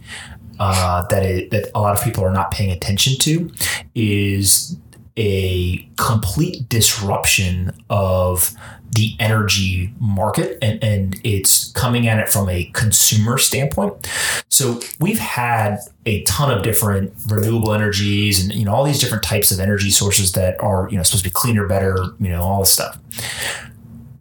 uh, 0.60 1.04
that 1.08 1.24
it, 1.24 1.50
that 1.50 1.70
a 1.74 1.80
lot 1.80 1.98
of 1.98 2.04
people 2.04 2.24
are 2.24 2.32
not 2.32 2.52
paying 2.52 2.70
attention 2.70 3.18
to 3.18 3.50
is 3.94 4.76
a 5.16 5.88
complete 5.96 6.68
disruption 6.68 7.72
of 7.88 8.54
the 8.94 9.16
energy 9.18 9.92
market 9.98 10.56
and, 10.62 10.82
and 10.82 11.20
it's 11.24 11.72
coming 11.72 12.06
at 12.06 12.18
it 12.18 12.28
from 12.28 12.48
a 12.48 12.64
consumer 12.74 13.38
standpoint. 13.38 14.08
So 14.48 14.80
we've 15.00 15.18
had 15.18 15.78
a 16.06 16.22
ton 16.22 16.56
of 16.56 16.62
different 16.62 17.12
renewable 17.26 17.72
energies 17.72 18.42
and 18.42 18.54
you 18.54 18.64
know 18.64 18.72
all 18.72 18.84
these 18.84 19.00
different 19.00 19.24
types 19.24 19.50
of 19.50 19.58
energy 19.58 19.90
sources 19.90 20.32
that 20.32 20.60
are 20.62 20.88
you 20.90 20.96
know 20.96 21.02
supposed 21.02 21.24
to 21.24 21.30
be 21.30 21.34
cleaner, 21.34 21.66
better, 21.66 21.96
you 22.20 22.28
know 22.28 22.42
all 22.42 22.60
this 22.60 22.70
stuff. 22.70 22.98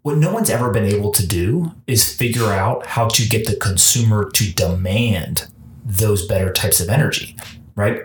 What 0.01 0.17
no 0.17 0.33
one's 0.33 0.49
ever 0.49 0.69
been 0.71 0.85
able 0.85 1.11
to 1.11 1.25
do 1.25 1.71
is 1.87 2.11
figure 2.13 2.47
out 2.47 2.85
how 2.85 3.07
to 3.09 3.27
get 3.27 3.47
the 3.47 3.55
consumer 3.55 4.29
to 4.31 4.53
demand 4.53 5.47
those 5.85 6.25
better 6.25 6.51
types 6.51 6.81
of 6.81 6.89
energy, 6.89 7.37
right? 7.75 8.01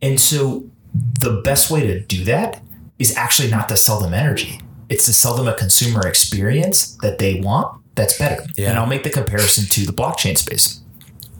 And 0.00 0.20
so 0.20 0.69
the 0.94 1.40
best 1.42 1.70
way 1.70 1.86
to 1.86 2.00
do 2.00 2.24
that 2.24 2.62
is 2.98 3.16
actually 3.16 3.50
not 3.50 3.68
to 3.68 3.76
sell 3.76 4.00
them 4.00 4.14
energy. 4.14 4.60
It's 4.88 5.06
to 5.06 5.12
sell 5.12 5.34
them 5.36 5.46
a 5.46 5.54
consumer 5.54 6.06
experience 6.06 6.96
that 7.02 7.18
they 7.18 7.40
want 7.40 7.80
that's 7.94 8.18
better. 8.18 8.44
Yeah. 8.56 8.70
And 8.70 8.78
I'll 8.78 8.86
make 8.86 9.04
the 9.04 9.10
comparison 9.10 9.66
to 9.66 9.86
the 9.86 9.92
blockchain 9.92 10.36
space. 10.36 10.80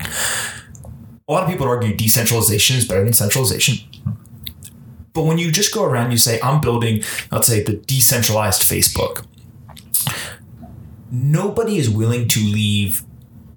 A 0.00 1.32
lot 1.32 1.44
of 1.44 1.48
people 1.48 1.66
argue 1.66 1.94
decentralization 1.94 2.76
is 2.76 2.86
better 2.86 3.04
than 3.04 3.12
centralization. 3.12 3.76
But 5.12 5.24
when 5.24 5.38
you 5.38 5.50
just 5.50 5.74
go 5.74 5.84
around 5.84 6.04
and 6.04 6.12
you 6.12 6.18
say, 6.18 6.40
I'm 6.42 6.60
building, 6.60 7.02
let's 7.32 7.46
say, 7.46 7.62
the 7.62 7.74
decentralized 7.74 8.62
Facebook, 8.62 9.26
nobody 11.10 11.78
is 11.78 11.90
willing 11.90 12.28
to 12.28 12.40
leave 12.40 13.02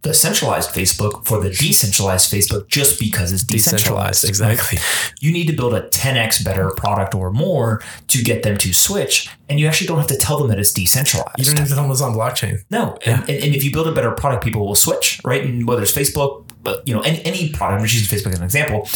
the 0.03 0.13
centralized 0.13 0.69
Facebook 0.71 1.25
for 1.25 1.39
the 1.41 1.49
decentralized 1.49 2.31
Facebook 2.31 2.67
just 2.67 2.99
because 2.99 3.31
it's 3.31 3.43
decentralized. 3.43 4.25
exactly. 4.25 4.77
You 5.21 5.31
need 5.31 5.47
to 5.47 5.53
build 5.53 5.73
a 5.73 5.89
10x 5.89 6.43
better 6.43 6.71
product 6.71 7.15
or 7.15 7.31
more 7.31 7.81
to 8.09 8.21
get 8.21 8.43
them 8.43 8.57
to 8.57 8.73
switch, 8.73 9.29
and 9.47 9.61
you 9.61 9.67
actually 9.67 9.87
don't 9.87 9.97
have 9.97 10.07
to 10.07 10.17
tell 10.17 10.37
them 10.37 10.49
that 10.49 10.59
it's 10.59 10.73
decentralized. 10.73 11.39
You 11.39 11.45
don't 11.45 11.57
have 11.57 11.69
to 11.69 11.73
tell 11.73 11.83
them 11.83 11.91
it's 11.91 12.01
on 12.01 12.13
blockchain. 12.13 12.63
No, 12.69 12.97
and, 13.05 13.21
and, 13.21 13.43
and 13.43 13.55
if 13.55 13.63
you 13.63 13.71
build 13.71 13.87
a 13.87 13.93
better 13.93 14.11
product, 14.11 14.43
people 14.43 14.67
will 14.67 14.75
switch, 14.75 15.21
right? 15.23 15.43
And 15.43 15.65
whether 15.65 15.81
it's 15.81 15.93
Facebook, 15.93 16.49
but 16.63 16.85
you 16.85 16.93
know, 16.93 17.01
any, 17.01 17.23
any 17.23 17.49
product, 17.49 17.79
I'm 17.79 17.87
just 17.87 18.01
using 18.01 18.17
Facebook 18.17 18.33
as 18.33 18.39
an 18.39 18.45
example. 18.45 18.87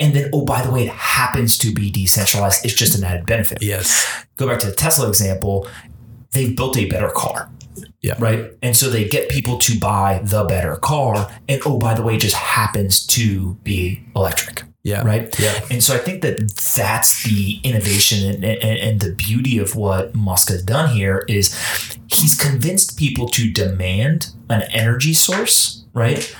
And 0.00 0.12
then, 0.12 0.30
oh, 0.32 0.44
by 0.44 0.62
the 0.62 0.72
way, 0.72 0.84
it 0.84 0.90
happens 0.90 1.56
to 1.58 1.72
be 1.72 1.90
decentralized. 1.90 2.64
It's 2.64 2.74
just 2.74 2.98
an 2.98 3.04
added 3.04 3.26
benefit. 3.26 3.58
Yes. 3.60 4.24
Go 4.36 4.48
back 4.48 4.58
to 4.60 4.66
the 4.66 4.74
Tesla 4.74 5.08
example. 5.08 5.68
They've 6.32 6.54
built 6.54 6.76
a 6.76 6.86
better 6.86 7.10
car. 7.10 7.48
Yeah. 8.00 8.14
Right. 8.18 8.52
And 8.62 8.76
so 8.76 8.90
they 8.90 9.08
get 9.08 9.28
people 9.28 9.58
to 9.58 9.78
buy 9.78 10.20
the 10.22 10.44
better 10.44 10.76
car. 10.76 11.30
And 11.48 11.60
oh, 11.66 11.78
by 11.78 11.94
the 11.94 12.02
way, 12.02 12.14
it 12.14 12.20
just 12.20 12.36
happens 12.36 13.04
to 13.08 13.54
be 13.64 14.04
electric 14.14 14.62
Yeah. 14.84 15.02
right? 15.02 15.36
Yeah. 15.38 15.60
And 15.70 15.82
so 15.82 15.94
I 15.94 15.98
think 15.98 16.22
that 16.22 16.38
that's 16.76 17.24
the 17.24 17.58
innovation 17.64 18.30
and, 18.32 18.44
and, 18.44 18.78
and 18.78 19.00
the 19.00 19.12
beauty 19.14 19.58
of 19.58 19.74
what 19.74 20.14
Musk 20.14 20.48
has 20.50 20.62
done 20.62 20.90
here 20.90 21.24
is 21.28 21.52
he's 22.06 22.36
convinced 22.40 22.96
people 22.98 23.28
to 23.30 23.50
demand 23.50 24.30
an 24.48 24.62
energy 24.70 25.12
source, 25.12 25.84
right? 25.92 26.34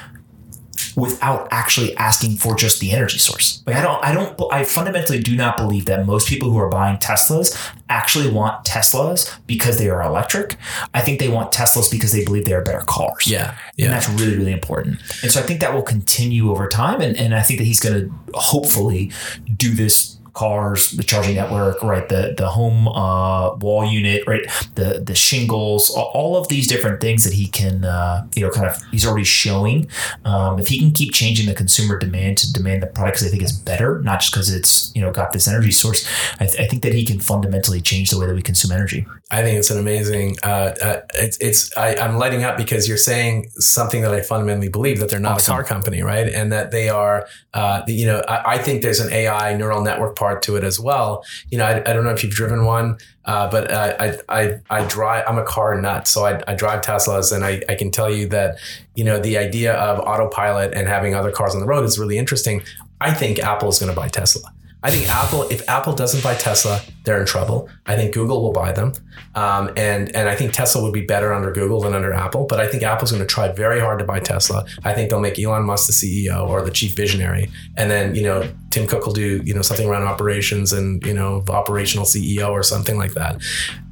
Without 0.98 1.46
actually 1.52 1.96
asking 1.96 2.36
for 2.36 2.56
just 2.56 2.80
the 2.80 2.90
energy 2.90 3.18
source. 3.18 3.62
Like 3.66 3.76
I 3.76 3.82
don't, 3.82 4.04
I 4.04 4.12
don't, 4.12 4.52
I 4.52 4.64
fundamentally 4.64 5.20
do 5.20 5.36
not 5.36 5.56
believe 5.56 5.84
that 5.84 6.04
most 6.04 6.28
people 6.28 6.50
who 6.50 6.58
are 6.58 6.68
buying 6.68 6.98
Teslas 6.98 7.56
actually 7.88 8.30
want 8.30 8.64
Teslas 8.64 9.38
because 9.46 9.78
they 9.78 9.88
are 9.88 10.02
electric. 10.02 10.56
I 10.94 11.00
think 11.00 11.20
they 11.20 11.28
want 11.28 11.52
Teslas 11.52 11.90
because 11.90 12.12
they 12.12 12.24
believe 12.24 12.46
they 12.46 12.52
are 12.52 12.64
better 12.64 12.84
cars. 12.86 13.26
Yeah. 13.26 13.56
And 13.78 13.92
that's 13.92 14.08
really, 14.08 14.36
really 14.36 14.52
important. 14.52 15.00
And 15.22 15.30
so 15.30 15.38
I 15.40 15.44
think 15.44 15.60
that 15.60 15.72
will 15.72 15.82
continue 15.82 16.50
over 16.50 16.66
time. 16.66 17.00
And, 17.00 17.16
and 17.16 17.34
I 17.34 17.42
think 17.42 17.58
that 17.60 17.64
he's 17.64 17.80
going 17.80 18.00
to 18.00 18.14
hopefully 18.34 19.12
do 19.56 19.74
this 19.74 20.17
cars, 20.38 20.90
the 20.92 21.02
charging 21.02 21.34
network, 21.34 21.82
right? 21.82 22.08
The 22.08 22.34
the 22.36 22.48
home 22.48 22.86
uh, 22.88 23.54
wall 23.56 23.84
unit, 23.84 24.22
right? 24.26 24.42
The 24.76 25.02
the 25.04 25.14
shingles, 25.14 25.90
all 25.90 26.36
of 26.36 26.48
these 26.48 26.66
different 26.68 27.00
things 27.00 27.24
that 27.24 27.32
he 27.32 27.48
can, 27.48 27.84
uh, 27.84 28.26
you 28.36 28.42
know, 28.44 28.50
kind 28.50 28.66
of 28.68 28.76
he's 28.92 29.04
already 29.06 29.24
showing. 29.24 29.88
Um, 30.24 30.58
if 30.58 30.68
he 30.68 30.78
can 30.78 30.92
keep 30.92 31.12
changing 31.12 31.46
the 31.46 31.54
consumer 31.54 31.98
demand 31.98 32.38
to 32.38 32.52
demand 32.52 32.82
the 32.82 32.86
products 32.86 33.20
they 33.22 33.28
think 33.28 33.42
is 33.42 33.52
better, 33.52 34.00
not 34.02 34.20
just 34.20 34.32
because 34.32 34.48
it's 34.54 34.92
you 34.94 35.02
know 35.02 35.10
got 35.10 35.32
this 35.32 35.48
energy 35.48 35.72
source, 35.72 36.08
I, 36.40 36.46
th- 36.46 36.60
I 36.60 36.66
think 36.68 36.82
that 36.84 36.94
he 36.94 37.04
can 37.04 37.18
fundamentally 37.20 37.80
change 37.80 38.10
the 38.10 38.18
way 38.18 38.26
that 38.26 38.34
we 38.34 38.42
consume 38.42 38.70
energy. 38.72 39.06
I 39.30 39.42
think 39.42 39.58
it's 39.58 39.70
an 39.70 39.78
amazing. 39.78 40.36
Uh, 40.44 40.72
uh, 40.82 41.00
it's 41.16 41.36
it's. 41.40 41.76
I, 41.76 41.96
I'm 41.96 42.16
lighting 42.16 42.44
up 42.44 42.56
because 42.56 42.86
you're 42.88 42.96
saying 43.12 43.50
something 43.56 44.02
that 44.02 44.14
I 44.14 44.20
fundamentally 44.22 44.68
believe 44.68 45.00
that 45.00 45.08
they're 45.10 45.20
not 45.20 45.36
Awesome. 45.38 45.52
a 45.52 45.56
car 45.56 45.64
company, 45.64 46.00
right? 46.02 46.28
And 46.32 46.52
that 46.52 46.70
they 46.70 46.88
are. 46.88 47.26
Uh, 47.54 47.82
you 47.88 48.06
know, 48.06 48.22
I, 48.28 48.54
I 48.54 48.58
think 48.58 48.82
there's 48.82 49.00
an 49.00 49.12
AI 49.12 49.54
neural 49.56 49.82
network 49.82 50.16
part 50.16 50.27
to 50.36 50.56
it 50.56 50.64
as 50.64 50.80
well. 50.80 51.24
You 51.50 51.58
know, 51.58 51.64
I, 51.64 51.80
I 51.88 51.92
don't 51.92 52.04
know 52.04 52.10
if 52.10 52.22
you've 52.22 52.32
driven 52.32 52.64
one, 52.64 52.98
uh, 53.24 53.50
but 53.50 53.72
I 53.72 54.18
I 54.28 54.60
I 54.70 54.84
drive. 54.86 55.24
I'm 55.28 55.38
a 55.38 55.44
car 55.44 55.80
nut, 55.80 56.08
so 56.08 56.24
I, 56.24 56.42
I 56.46 56.54
drive 56.54 56.80
Teslas, 56.80 57.34
and 57.34 57.44
I 57.44 57.62
I 57.68 57.74
can 57.74 57.90
tell 57.90 58.10
you 58.10 58.28
that 58.28 58.58
you 58.94 59.04
know 59.04 59.18
the 59.18 59.38
idea 59.38 59.74
of 59.74 60.00
autopilot 60.00 60.74
and 60.74 60.88
having 60.88 61.14
other 61.14 61.30
cars 61.30 61.54
on 61.54 61.60
the 61.60 61.66
road 61.66 61.84
is 61.84 61.98
really 61.98 62.18
interesting. 62.18 62.62
I 63.00 63.12
think 63.14 63.38
Apple 63.38 63.68
is 63.68 63.78
going 63.78 63.90
to 63.90 63.96
buy 63.96 64.08
Tesla. 64.08 64.52
I 64.82 64.90
think 64.90 65.08
Apple, 65.08 65.42
if 65.50 65.68
Apple 65.68 65.92
doesn't 65.92 66.22
buy 66.22 66.34
Tesla, 66.34 66.80
they're 67.04 67.20
in 67.20 67.26
trouble. 67.26 67.68
I 67.86 67.96
think 67.96 68.14
Google 68.14 68.42
will 68.42 68.52
buy 68.52 68.70
them, 68.70 68.92
um, 69.34 69.70
and 69.76 70.14
and 70.14 70.28
I 70.28 70.36
think 70.36 70.52
Tesla 70.52 70.82
would 70.82 70.92
be 70.92 71.04
better 71.04 71.32
under 71.32 71.50
Google 71.50 71.80
than 71.80 71.94
under 71.94 72.12
Apple. 72.12 72.46
But 72.46 72.60
I 72.60 72.68
think 72.68 72.84
Apple's 72.84 73.10
going 73.10 73.22
to 73.22 73.26
try 73.26 73.50
very 73.50 73.80
hard 73.80 73.98
to 73.98 74.04
buy 74.04 74.20
Tesla. 74.20 74.64
I 74.84 74.94
think 74.94 75.10
they'll 75.10 75.20
make 75.20 75.38
Elon 75.38 75.64
Musk 75.64 75.88
the 75.88 75.92
CEO 75.92 76.48
or 76.48 76.62
the 76.62 76.70
chief 76.70 76.94
visionary, 76.94 77.50
and 77.76 77.90
then 77.90 78.14
you 78.14 78.22
know 78.22 78.48
Tim 78.70 78.86
Cook 78.86 79.04
will 79.04 79.12
do 79.12 79.42
you 79.44 79.52
know 79.52 79.62
something 79.62 79.88
around 79.88 80.04
operations 80.04 80.72
and 80.72 81.04
you 81.04 81.14
know 81.14 81.42
operational 81.48 82.06
CEO 82.06 82.50
or 82.50 82.62
something 82.62 82.96
like 82.96 83.14
that. 83.14 83.40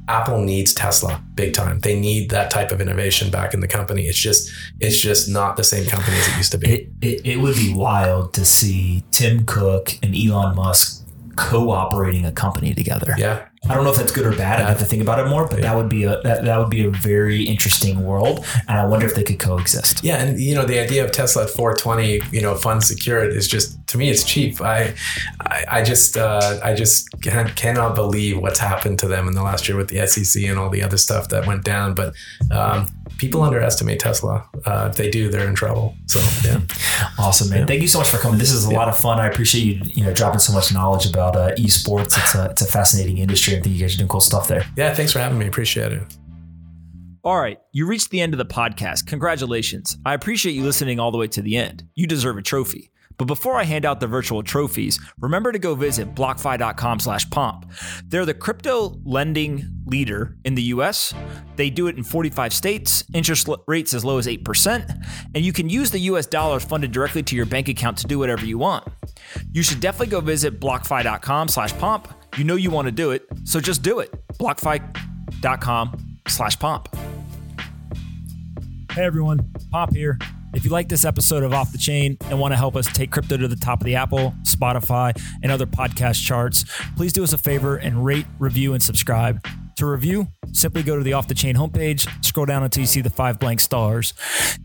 Apple 0.07 0.41
needs 0.41 0.73
Tesla 0.73 1.21
big 1.35 1.53
time. 1.53 1.79
They 1.79 1.99
need 1.99 2.29
that 2.29 2.49
type 2.49 2.71
of 2.71 2.79
innovation 2.79 3.29
back 3.29 3.53
in 3.53 3.59
the 3.59 3.67
company. 3.67 4.03
It's 4.03 4.17
just 4.17 4.49
it's 4.79 4.99
just 4.99 5.29
not 5.29 5.57
the 5.57 5.63
same 5.63 5.85
company 5.85 6.17
as 6.17 6.27
it 6.27 6.37
used 6.37 6.51
to 6.53 6.57
be. 6.57 6.69
It, 6.69 6.89
it, 7.01 7.25
it 7.25 7.37
would 7.37 7.55
be 7.55 7.73
wild 7.73 8.33
to 8.35 8.45
see 8.45 9.03
Tim 9.11 9.45
Cook 9.45 9.97
and 10.01 10.15
Elon 10.15 10.55
Musk 10.55 11.05
co-operating 11.35 12.25
a 12.25 12.31
company 12.31 12.73
together. 12.73 13.13
yeah. 13.17 13.46
I 13.69 13.75
don't 13.75 13.83
know 13.83 13.91
if 13.91 13.97
that's 13.97 14.11
good 14.11 14.25
or 14.25 14.35
bad. 14.35 14.61
I 14.61 14.69
have 14.69 14.79
to 14.79 14.85
think 14.85 15.01
about 15.01 15.19
it 15.19 15.29
more, 15.29 15.47
but 15.47 15.61
that 15.61 15.75
would 15.75 15.89
be 15.89 16.03
a 16.03 16.21
that, 16.21 16.45
that 16.45 16.57
would 16.57 16.69
be 16.69 16.85
a 16.85 16.89
very 16.89 17.43
interesting 17.43 18.03
world, 18.03 18.45
and 18.67 18.77
I 18.77 18.85
wonder 18.85 19.05
if 19.05 19.15
they 19.15 19.23
could 19.23 19.39
coexist. 19.39 20.03
Yeah, 20.03 20.17
and 20.17 20.39
you 20.39 20.55
know 20.55 20.65
the 20.65 20.79
idea 20.79 21.03
of 21.03 21.11
Tesla 21.11 21.43
at 21.43 21.49
420, 21.49 22.21
you 22.31 22.41
know, 22.41 22.55
fund 22.55 22.83
secured 22.83 23.33
is 23.33 23.47
just 23.47 23.77
to 23.87 23.97
me 23.97 24.09
it's 24.09 24.23
cheap. 24.23 24.61
I, 24.61 24.93
I, 25.41 25.65
I 25.69 25.83
just, 25.83 26.17
uh, 26.17 26.59
I 26.63 26.73
just 26.73 27.09
can, 27.21 27.47
cannot 27.55 27.95
believe 27.95 28.39
what's 28.39 28.59
happened 28.59 28.99
to 28.99 29.07
them 29.07 29.27
in 29.27 29.33
the 29.33 29.43
last 29.43 29.67
year 29.67 29.77
with 29.77 29.89
the 29.89 30.05
SEC 30.07 30.43
and 30.43 30.59
all 30.59 30.69
the 30.69 30.83
other 30.83 30.97
stuff 30.97 31.29
that 31.29 31.47
went 31.47 31.63
down. 31.63 31.93
But 31.93 32.13
um, 32.51 32.87
people 33.17 33.41
underestimate 33.41 33.99
Tesla. 33.99 34.47
Uh, 34.65 34.87
if 34.91 34.97
they 34.97 35.09
do, 35.09 35.29
they're 35.29 35.47
in 35.47 35.55
trouble. 35.55 35.95
So 36.07 36.19
yeah, 36.47 36.61
Awesome, 37.19 37.49
man! 37.49 37.67
Thank 37.67 37.81
you 37.81 37.87
so 37.87 37.99
much 37.99 38.09
for 38.09 38.17
coming. 38.17 38.37
This 38.39 38.51
is 38.51 38.65
a 38.65 38.71
lot 38.71 38.87
of 38.89 38.97
fun. 38.97 39.19
I 39.19 39.27
appreciate 39.27 39.63
you, 39.63 39.81
you 39.95 40.03
know, 40.03 40.13
dropping 40.13 40.39
so 40.39 40.53
much 40.53 40.73
knowledge 40.73 41.05
about 41.05 41.35
uh, 41.35 41.55
esports. 41.55 42.17
It's 42.17 42.35
a 42.35 42.49
it's 42.51 42.61
a 42.61 42.65
fascinating 42.67 43.17
industry. 43.17 43.55
I 43.57 43.61
think 43.61 43.75
you 43.75 43.81
guys 43.81 43.95
are 43.95 43.97
doing 43.97 44.09
cool 44.09 44.21
stuff 44.21 44.47
there. 44.47 44.65
yeah. 44.75 44.93
Thanks 44.93 45.11
for 45.13 45.19
having 45.19 45.37
me. 45.37 45.47
Appreciate 45.47 45.91
it. 45.93 46.03
All 47.23 47.39
right, 47.39 47.59
you 47.73 47.85
reached 47.87 48.09
the 48.11 48.21
end 48.21 48.33
of 48.33 48.37
the 48.37 48.45
podcast. 48.45 49.05
Congratulations. 49.07 49.97
I 50.05 50.13
appreciate 50.13 50.53
you 50.53 50.63
listening 50.63 50.99
all 50.99 51.11
the 51.11 51.17
way 51.17 51.27
to 51.27 51.41
the 51.41 51.57
end. 51.57 51.83
You 51.95 52.07
deserve 52.07 52.37
a 52.37 52.41
trophy. 52.41 52.89
But 53.17 53.25
before 53.25 53.55
I 53.55 53.63
hand 53.63 53.83
out 53.83 53.99
the 53.99 54.07
virtual 54.07 54.43
trophies, 54.43 54.99
remember 55.19 55.51
to 55.51 55.59
go 55.59 55.73
visit 55.75 56.13
blockfi.com 56.13 56.99
slash 56.99 57.29
pomp. 57.31 57.69
They're 58.05 58.25
the 58.25 58.33
crypto 58.35 58.99
lending 59.03 59.67
leader 59.87 60.35
in 60.45 60.55
the 60.55 60.63
US. 60.63 61.13
They 61.55 61.69
do 61.69 61.87
it 61.87 61.97
in 61.97 62.03
45 62.03 62.53
states, 62.53 63.03
interest 63.13 63.47
rates 63.67 63.93
as 63.93 64.05
low 64.05 64.17
as 64.17 64.27
8%, 64.27 65.05
and 65.33 65.45
you 65.45 65.53
can 65.53 65.69
use 65.69 65.91
the 65.91 65.99
US 65.99 66.25
dollars 66.25 66.63
funded 66.63 66.91
directly 66.91 67.23
to 67.23 67.35
your 67.35 67.45
bank 67.45 67.67
account 67.69 67.97
to 67.99 68.07
do 68.07 68.19
whatever 68.19 68.45
you 68.45 68.57
want. 68.57 68.87
You 69.51 69.63
should 69.63 69.79
definitely 69.79 70.11
go 70.11 70.21
visit 70.21 70.59
blockfi.com 70.59 71.47
slash 71.47 71.73
pomp. 71.77 72.07
You 72.37 72.43
know 72.43 72.55
you 72.55 72.69
want 72.69 72.87
to 72.87 72.91
do 72.91 73.11
it, 73.11 73.25
so 73.43 73.59
just 73.59 73.81
do 73.81 73.99
it. 73.99 74.13
blockfi.com 74.37 76.17
slash 76.27 76.59
pomp. 76.59 76.95
Hey 78.91 79.03
everyone, 79.03 79.51
Pomp 79.71 79.93
here. 79.93 80.17
If 80.53 80.63
you 80.63 80.71
like 80.71 80.89
this 80.89 81.05
episode 81.05 81.43
of 81.43 81.53
Off 81.53 81.71
the 81.71 81.77
Chain 81.77 82.17
and 82.25 82.39
want 82.39 82.53
to 82.53 82.55
help 82.55 82.75
us 82.75 82.87
take 82.87 83.11
crypto 83.11 83.37
to 83.37 83.47
the 83.47 83.55
top 83.55 83.81
of 83.81 83.85
the 83.85 83.95
Apple, 83.95 84.33
Spotify, 84.41 85.13
and 85.43 85.51
other 85.51 85.67
podcast 85.67 86.25
charts, 86.25 86.65
please 86.95 87.13
do 87.13 87.23
us 87.23 87.33
a 87.33 87.37
favor 87.37 87.75
and 87.75 88.03
rate, 88.03 88.25
review, 88.39 88.73
and 88.73 88.81
subscribe. 88.81 89.45
To 89.77 89.85
review, 89.85 90.27
simply 90.53 90.81
go 90.81 90.97
to 90.97 91.03
the 91.03 91.13
Off 91.13 91.27
the 91.27 91.35
Chain 91.35 91.55
homepage, 91.55 92.07
scroll 92.25 92.47
down 92.47 92.63
until 92.63 92.81
you 92.81 92.87
see 92.87 93.01
the 93.01 93.11
five 93.11 93.39
blank 93.39 93.59
stars. 93.59 94.15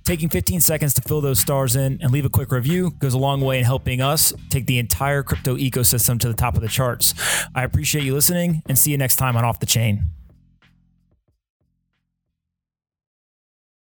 Taking 0.04 0.30
15 0.30 0.62
seconds 0.62 0.94
to 0.94 1.02
fill 1.02 1.20
those 1.20 1.38
stars 1.38 1.76
in 1.76 1.98
and 2.00 2.10
leave 2.10 2.24
a 2.24 2.30
quick 2.30 2.50
review 2.50 2.92
goes 2.98 3.12
a 3.12 3.18
long 3.18 3.42
way 3.42 3.58
in 3.58 3.64
helping 3.64 4.00
us 4.00 4.32
take 4.48 4.64
the 4.64 4.78
entire 4.78 5.22
crypto 5.22 5.56
ecosystem 5.56 6.18
to 6.18 6.28
the 6.28 6.34
top 6.34 6.56
of 6.56 6.62
the 6.62 6.68
charts. 6.68 7.12
I 7.54 7.62
appreciate 7.62 8.04
you 8.04 8.14
listening 8.14 8.62
and 8.66 8.78
see 8.78 8.90
you 8.90 8.96
next 8.96 9.16
time 9.16 9.36
on 9.36 9.44
Off 9.44 9.60
the 9.60 9.66
Chain. 9.66 10.02